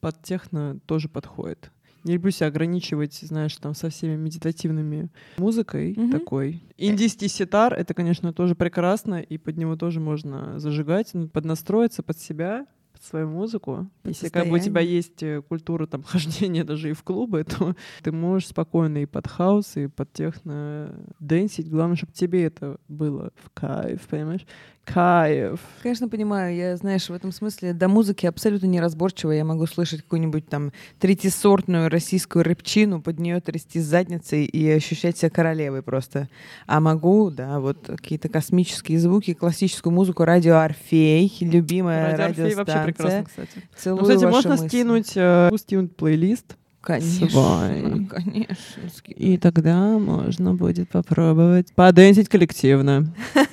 под 0.00 0.22
техно 0.22 0.78
тоже 0.86 1.08
подходит. 1.08 1.70
Не 2.04 2.14
люблю 2.14 2.30
себя 2.30 2.48
ограничивать, 2.48 3.14
знаешь, 3.14 3.56
там 3.56 3.74
со 3.74 3.88
всеми 3.90 4.16
медитативными 4.16 5.10
музыкой 5.38 5.94
Мгм. 5.96 6.10
такой. 6.10 6.62
Инди 6.76 7.06
ситар— 7.06 7.72
это, 7.78 7.94
конечно, 7.94 8.32
тоже 8.32 8.54
прекрасно, 8.54 9.20
и 9.20 9.38
под 9.38 9.56
него 9.56 9.76
тоже 9.76 10.00
можно 10.00 10.58
зажигать, 10.58 11.12
поднастроиться 11.32 12.02
под 12.02 12.18
себя, 12.18 12.66
свою 13.04 13.28
музыку. 13.28 13.88
Если 14.04 14.28
как 14.28 14.48
бы 14.48 14.56
у 14.56 14.58
тебя 14.58 14.80
есть 14.80 15.22
э, 15.22 15.42
культура 15.42 15.86
там 15.86 16.02
хождения 16.06 16.64
даже 16.64 16.90
и 16.90 16.92
в 16.92 17.02
клубы, 17.02 17.44
то 17.48 17.74
ты 18.02 18.12
можешь 18.12 18.48
спокойно 18.48 18.98
и 18.98 19.06
под 19.06 19.26
хаус, 19.26 19.76
и 19.76 19.88
под 19.88 20.12
техно 20.12 20.94
дэнсить. 21.18 21.68
Главное, 21.68 21.96
чтобы 21.96 22.12
тебе 22.12 22.44
это 22.44 22.78
было 22.88 23.30
в 23.36 23.50
кайф, 23.50 24.02
понимаешь? 24.08 24.46
Кайф. 24.84 25.60
Конечно, 25.82 26.08
понимаю. 26.08 26.56
Я, 26.56 26.76
знаешь, 26.76 27.08
в 27.08 27.12
этом 27.12 27.30
смысле 27.30 27.72
до 27.72 27.86
музыки 27.86 28.26
абсолютно 28.26 28.66
неразборчиво. 28.66 29.30
Я 29.30 29.44
могу 29.44 29.66
слышать 29.66 30.02
какую-нибудь 30.02 30.48
там 30.48 30.72
третисортную 30.98 31.88
российскую 31.88 32.42
рэпчину, 32.42 33.00
под 33.00 33.20
нее 33.20 33.40
трясти 33.40 33.78
задницей 33.78 34.44
и 34.44 34.68
ощущать 34.68 35.16
себя 35.16 35.30
королевой 35.30 35.82
просто. 35.82 36.28
А 36.66 36.80
могу, 36.80 37.30
да, 37.30 37.60
вот 37.60 37.86
какие-то 37.86 38.28
космические 38.28 38.98
звуки, 38.98 39.34
классическую 39.34 39.92
музыку, 39.92 40.24
радио 40.24 40.56
Орфей, 40.56 41.32
любимая 41.40 42.16
Радио 42.16 42.44
Орфей 42.44 42.56
вообще 42.56 42.78
прекрасно, 42.92 43.24
кстати. 43.24 43.62
Целую 43.76 44.02
Ну, 44.02 44.08
кстати, 44.08 44.24
можно 44.30 44.50
мысли. 44.54 44.68
скинуть, 44.68 45.12
э, 45.16 45.50
скинуть 45.58 45.96
плейлист. 45.96 46.56
Конечно, 46.80 47.30
свой. 47.30 48.06
конечно. 48.10 48.88
скину. 48.94 49.16
И 49.16 49.36
тогда 49.36 49.98
можно 49.98 50.54
будет 50.54 50.88
попробовать 50.88 51.72
подэнсить 51.74 52.28
коллективно. 52.28 53.14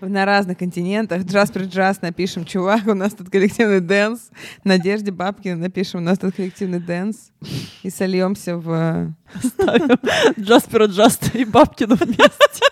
На 0.00 0.24
разных 0.24 0.58
континентах. 0.58 1.24
Джаспер 1.24 1.62
Джаст 1.64 2.02
напишем, 2.02 2.44
чувак, 2.44 2.86
у 2.86 2.94
нас 2.94 3.14
тут 3.14 3.30
коллективный 3.30 3.80
dance. 3.80 4.30
Надежде 4.64 5.10
Бабкина 5.10 5.56
напишем, 5.56 6.00
у 6.00 6.02
нас 6.02 6.18
тут 6.18 6.34
коллективный 6.36 6.78
dance. 6.80 7.32
И 7.82 7.90
сольемся 7.90 8.56
в... 8.56 9.12
Ставим 9.42 9.98
Джаспера 10.38 10.86
Джаста 10.86 11.36
и 11.36 11.44
Бабкина 11.44 11.96
вместе. 11.96 12.64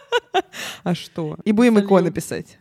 А 0.85 0.95
что? 0.95 1.37
И 1.45 1.53
будем 1.53 1.75
Сольем. 1.75 1.87
иконы 1.87 2.11
писать. 2.13 2.59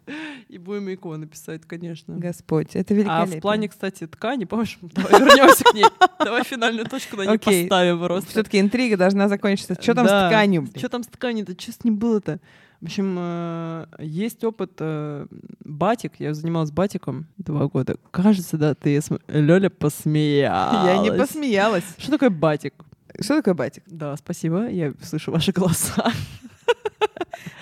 И 0.50 0.58
будем 0.58 0.92
иконы 0.94 1.28
писать, 1.28 1.62
конечно. 1.68 2.16
Господь, 2.18 2.76
это 2.76 2.94
А 2.94 2.98
великолепно. 2.98 3.38
в 3.38 3.42
плане, 3.42 3.70
кстати, 3.70 4.08
ткани, 4.08 4.46
помнишь, 4.46 4.78
давай 4.82 5.20
вернемся 5.22 5.64
к 5.64 5.74
ней. 5.74 5.86
Давай 6.20 6.44
финальную 6.44 6.88
точку 6.88 7.18
на 7.18 7.26
ней 7.26 7.38
поставим 7.38 8.04
просто. 8.04 8.30
Все-таки 8.32 8.60
интрига 8.60 8.98
должна 8.98 9.28
закончиться. 9.30 9.76
Что 9.80 9.94
там 9.94 10.08
с 10.08 10.10
тканью? 10.10 10.68
Что 10.76 10.90
там 10.90 11.04
с 11.04 11.08
тканью-то? 11.08 11.60
Что 11.60 11.72
с 11.72 11.84
ним 11.84 11.98
было-то? 11.98 12.40
В 12.82 12.86
общем, 12.86 13.16
э, 13.18 13.86
есть 14.00 14.44
опыт 14.44 14.74
э, 14.80 15.28
батик. 15.64 16.14
Я 16.20 16.34
занималась 16.34 16.72
батиком 16.72 17.28
два 17.38 17.68
года. 17.68 17.98
Кажется, 18.12 18.58
да, 18.58 18.76
ты, 18.76 19.02
Лёля, 19.28 19.70
посмеялась. 19.70 20.86
Я 20.86 20.98
не 21.02 21.12
посмеялась. 21.18 21.86
Что 21.98 22.12
такое 22.12 22.30
батик? 22.30 22.74
Что 23.20 23.38
такое 23.38 23.54
батик? 23.54 23.84
Да, 23.88 24.16
спасибо. 24.18 24.68
Я 24.68 24.94
слышу 25.02 25.32
ваши 25.32 25.52
голоса. 25.52 26.12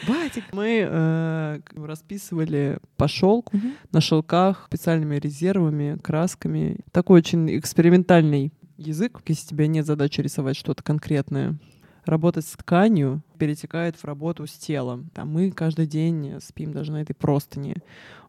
Батик. 0.07 0.43
Мы 0.51 0.85
э, 0.89 1.59
расписывали 1.75 2.79
по 2.97 3.07
шелку 3.07 3.57
на 3.91 4.01
шелках 4.01 4.65
специальными 4.67 5.15
резервами, 5.15 5.97
красками. 6.01 6.79
Такой 6.91 7.19
очень 7.19 7.57
экспериментальный 7.57 8.51
язык, 8.77 9.21
если 9.27 9.45
у 9.45 9.49
тебя 9.49 9.67
нет 9.67 9.85
задачи 9.85 10.21
рисовать 10.21 10.57
что-то 10.57 10.83
конкретное. 10.83 11.57
Работать 12.05 12.45
с 12.45 12.51
тканью 12.51 13.21
перетекает 13.37 13.95
в 13.95 14.03
работу 14.05 14.45
с 14.45 14.51
телом. 14.51 15.09
Там 15.13 15.29
мы 15.29 15.51
каждый 15.51 15.85
день 15.87 16.35
спим 16.41 16.73
даже 16.73 16.91
на 16.91 17.01
этой 17.01 17.13
простыне. 17.13 17.77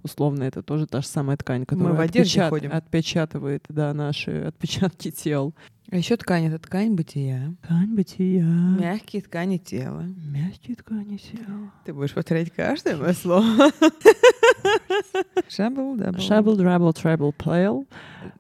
Условно, 0.03 0.45
это 0.45 0.63
тоже 0.63 0.87
та 0.87 1.01
же 1.01 1.07
самая 1.07 1.37
ткань, 1.37 1.65
которая 1.67 1.95
в 1.95 2.01
одежде 2.01 2.41
отпечат- 2.41 2.51
ходим. 2.51 2.73
отпечатывает 2.73 3.65
да, 3.69 3.95
наши 3.95 4.43
отпечатки 4.43 5.11
тел. 5.11 5.55
А 5.91 5.97
еще 5.97 6.17
ткань— 6.17 6.45
это 6.47 6.59
ткань 6.59 6.95
бытия. 6.95 7.55
Ткань 7.63 7.95
бытия. 7.95 8.45
Мягкие 8.45 9.23
ткани 9.23 9.59
тела. 9.59 10.03
Мягкие 10.03 10.77
ткани 10.77 11.19
тела. 11.19 11.73
Ты 11.85 11.93
будешь 11.93 12.15
повторять 12.15 12.51
каждое 12.51 12.97
мое 12.97 13.13
слово. 13.13 13.45
Шабл, 15.49 15.97
double. 15.97 16.19
Shabble, 16.19 16.57
drabble, 16.57 16.93
treble, 16.95 17.33
plail. 17.37 17.87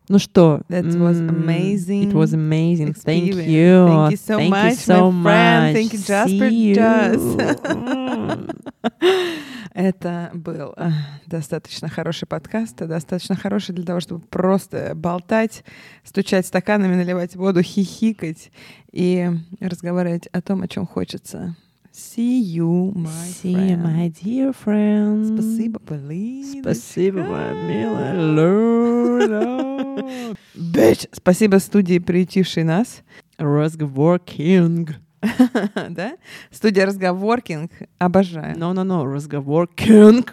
Ну 0.08 0.18
что? 0.18 0.60
That 0.68 0.84
was 0.84 1.18
amazing 1.18 2.10
It 2.10 2.12
was 2.12 2.34
amazing. 2.34 2.92
Thank 2.94 3.28
experience. 3.28 3.48
you. 3.48 3.86
Thank 3.88 4.10
you 4.10 4.18
so 4.18 4.36
Thank 4.36 4.50
much, 4.50 4.70
you 4.70 4.76
so 4.76 5.10
my 5.10 5.22
friend. 5.22 5.64
much. 5.64 5.74
Thank 5.74 5.92
you, 5.92 5.98
Jasper 5.98 6.48
See 6.50 6.74
you. 6.74 8.54
Это 9.74 10.30
был 10.34 10.72
э, 10.76 10.90
достаточно 11.26 11.88
хороший 11.88 12.26
подкаст, 12.28 12.80
э, 12.80 12.86
достаточно 12.86 13.34
хороший 13.34 13.74
для 13.74 13.84
того, 13.84 13.98
чтобы 13.98 14.24
просто 14.24 14.92
болтать, 14.94 15.64
стучать 16.04 16.46
стаканами, 16.46 16.94
наливать 16.94 17.34
воду, 17.34 17.60
хихикать 17.60 18.52
и 18.92 19.28
разговаривать 19.58 20.28
о 20.28 20.40
том, 20.42 20.62
о 20.62 20.68
чем 20.68 20.86
хочется. 20.86 21.56
See 21.96 22.40
you, 22.40 22.90
my 22.96 23.08
See 23.10 23.52
you, 23.52 23.76
friend. 23.76 23.82
my 23.84 24.08
dear 24.08 24.52
friend. 24.52 25.38
Спасибо, 25.38 25.78
Полиночка. 25.78 26.74
Спасибо, 26.74 27.22
моя 27.22 27.52
милая 27.52 28.34
Лола. 28.34 30.34
Bitch. 30.56 31.08
Спасибо 31.12 31.58
студии, 31.58 32.00
приютившей 32.00 32.64
нас. 32.64 33.04
Разговор 33.38 34.18
King. 34.18 34.96
да? 35.90 36.16
Студия 36.50 36.86
Разговоркинг. 36.86 37.70
Обожаю. 37.98 38.56
No, 38.56 38.72
no, 38.72 38.84
no. 38.84 39.04
Разговор 39.12 39.68
King. 39.74 40.28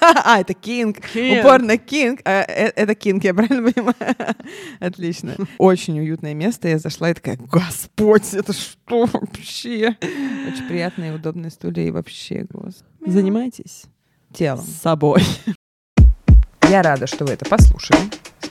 А, 0.00 0.40
это 0.40 0.54
Кинг. 0.54 0.98
King. 1.14 1.40
Упор 1.40 1.62
на 1.62 1.78
Кинг. 1.78 2.20
А, 2.24 2.42
э, 2.42 2.72
Это 2.76 2.94
Кинг, 2.94 3.24
я 3.24 3.34
правильно 3.34 3.70
понимаю? 3.70 3.94
Отлично. 4.80 5.36
Очень 5.58 5.98
уютное 6.00 6.34
место. 6.34 6.68
Я 6.68 6.78
зашла 6.78 7.10
и 7.10 7.14
такая, 7.14 7.36
господь, 7.36 8.34
это 8.34 8.52
что 8.52 9.06
вообще? 9.06 9.96
Очень 10.00 10.68
приятные, 10.68 11.14
удобные 11.14 11.50
стулья 11.50 11.84
и 11.84 11.90
вообще, 11.90 12.46
голос. 12.50 12.84
Занимайтесь 13.04 13.84
Телом. 14.32 14.64
с 14.64 14.82
собой. 14.82 15.22
Я 16.68 16.82
рада, 16.82 17.06
что 17.06 17.24
вы 17.24 17.32
это 17.32 17.44
послушали. 17.48 18.00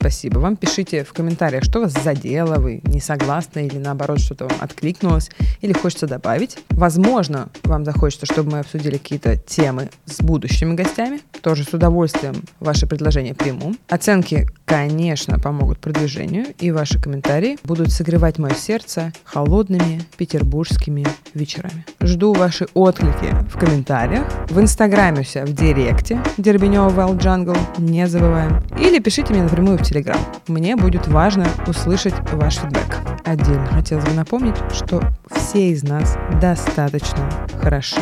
Спасибо 0.05 0.37
вам. 0.37 0.55
Пишите 0.55 1.03
в 1.03 1.13
комментариях, 1.13 1.63
что 1.63 1.79
вас 1.79 1.91
задело, 1.91 2.59
вы 2.59 2.79
не 2.83 2.99
согласны 2.99 3.65
или 3.65 3.79
наоборот 3.79 4.19
что-то 4.19 4.45
вам 4.45 4.55
откликнулось 4.61 5.31
или 5.61 5.73
хочется 5.73 6.05
добавить. 6.05 6.59
Возможно, 6.69 7.49
вам 7.63 7.83
захочется, 7.85 8.27
чтобы 8.27 8.51
мы 8.51 8.59
обсудили 8.59 8.97
какие-то 8.97 9.35
темы 9.35 9.89
с 10.05 10.21
будущими 10.21 10.75
гостями. 10.75 11.21
Тоже 11.41 11.63
с 11.63 11.73
удовольствием 11.73 12.35
ваши 12.59 12.85
предложения 12.85 13.33
приму. 13.33 13.73
Оценки, 13.89 14.47
конечно, 14.65 15.39
помогут 15.39 15.79
продвижению, 15.79 16.53
и 16.59 16.69
ваши 16.69 17.01
комментарии 17.01 17.57
будут 17.63 17.91
согревать 17.91 18.37
мое 18.37 18.53
сердце 18.53 19.11
холодными 19.23 20.03
петербургскими 20.17 21.07
вечерами. 21.33 21.83
Жду 21.99 22.33
ваши 22.33 22.67
отклики 22.75 23.33
в 23.51 23.57
комментариях, 23.57 24.27
в 24.51 24.59
инстаграме 24.59 25.21
у 25.21 25.23
себя 25.23 25.47
в 25.47 25.53
директе 25.53 26.21
Дербенева 26.37 26.89
Wild 26.89 27.17
Jungle, 27.17 27.57
не 27.79 28.07
забываем. 28.07 28.61
Или 28.79 28.99
пишите 28.99 29.33
мне 29.33 29.41
напрямую 29.41 29.79
в 29.79 29.81
Телеграм. 29.95 30.19
Мне 30.49 30.75
будет 30.75 31.07
важно 31.07 31.47
услышать 31.67 32.15
ваш 32.33 32.55
фидбэк. 32.55 32.97
Отдельно 33.23 33.65
хотелось 33.67 34.03
бы 34.03 34.11
напомнить, 34.11 34.57
что 34.73 35.01
все 35.31 35.71
из 35.71 35.83
нас 35.83 36.17
достаточно 36.41 37.29
хороши. 37.61 38.01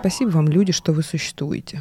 Спасибо 0.00 0.30
вам, 0.30 0.48
люди, 0.48 0.72
что 0.72 0.92
вы 0.92 1.02
существуете. 1.02 1.80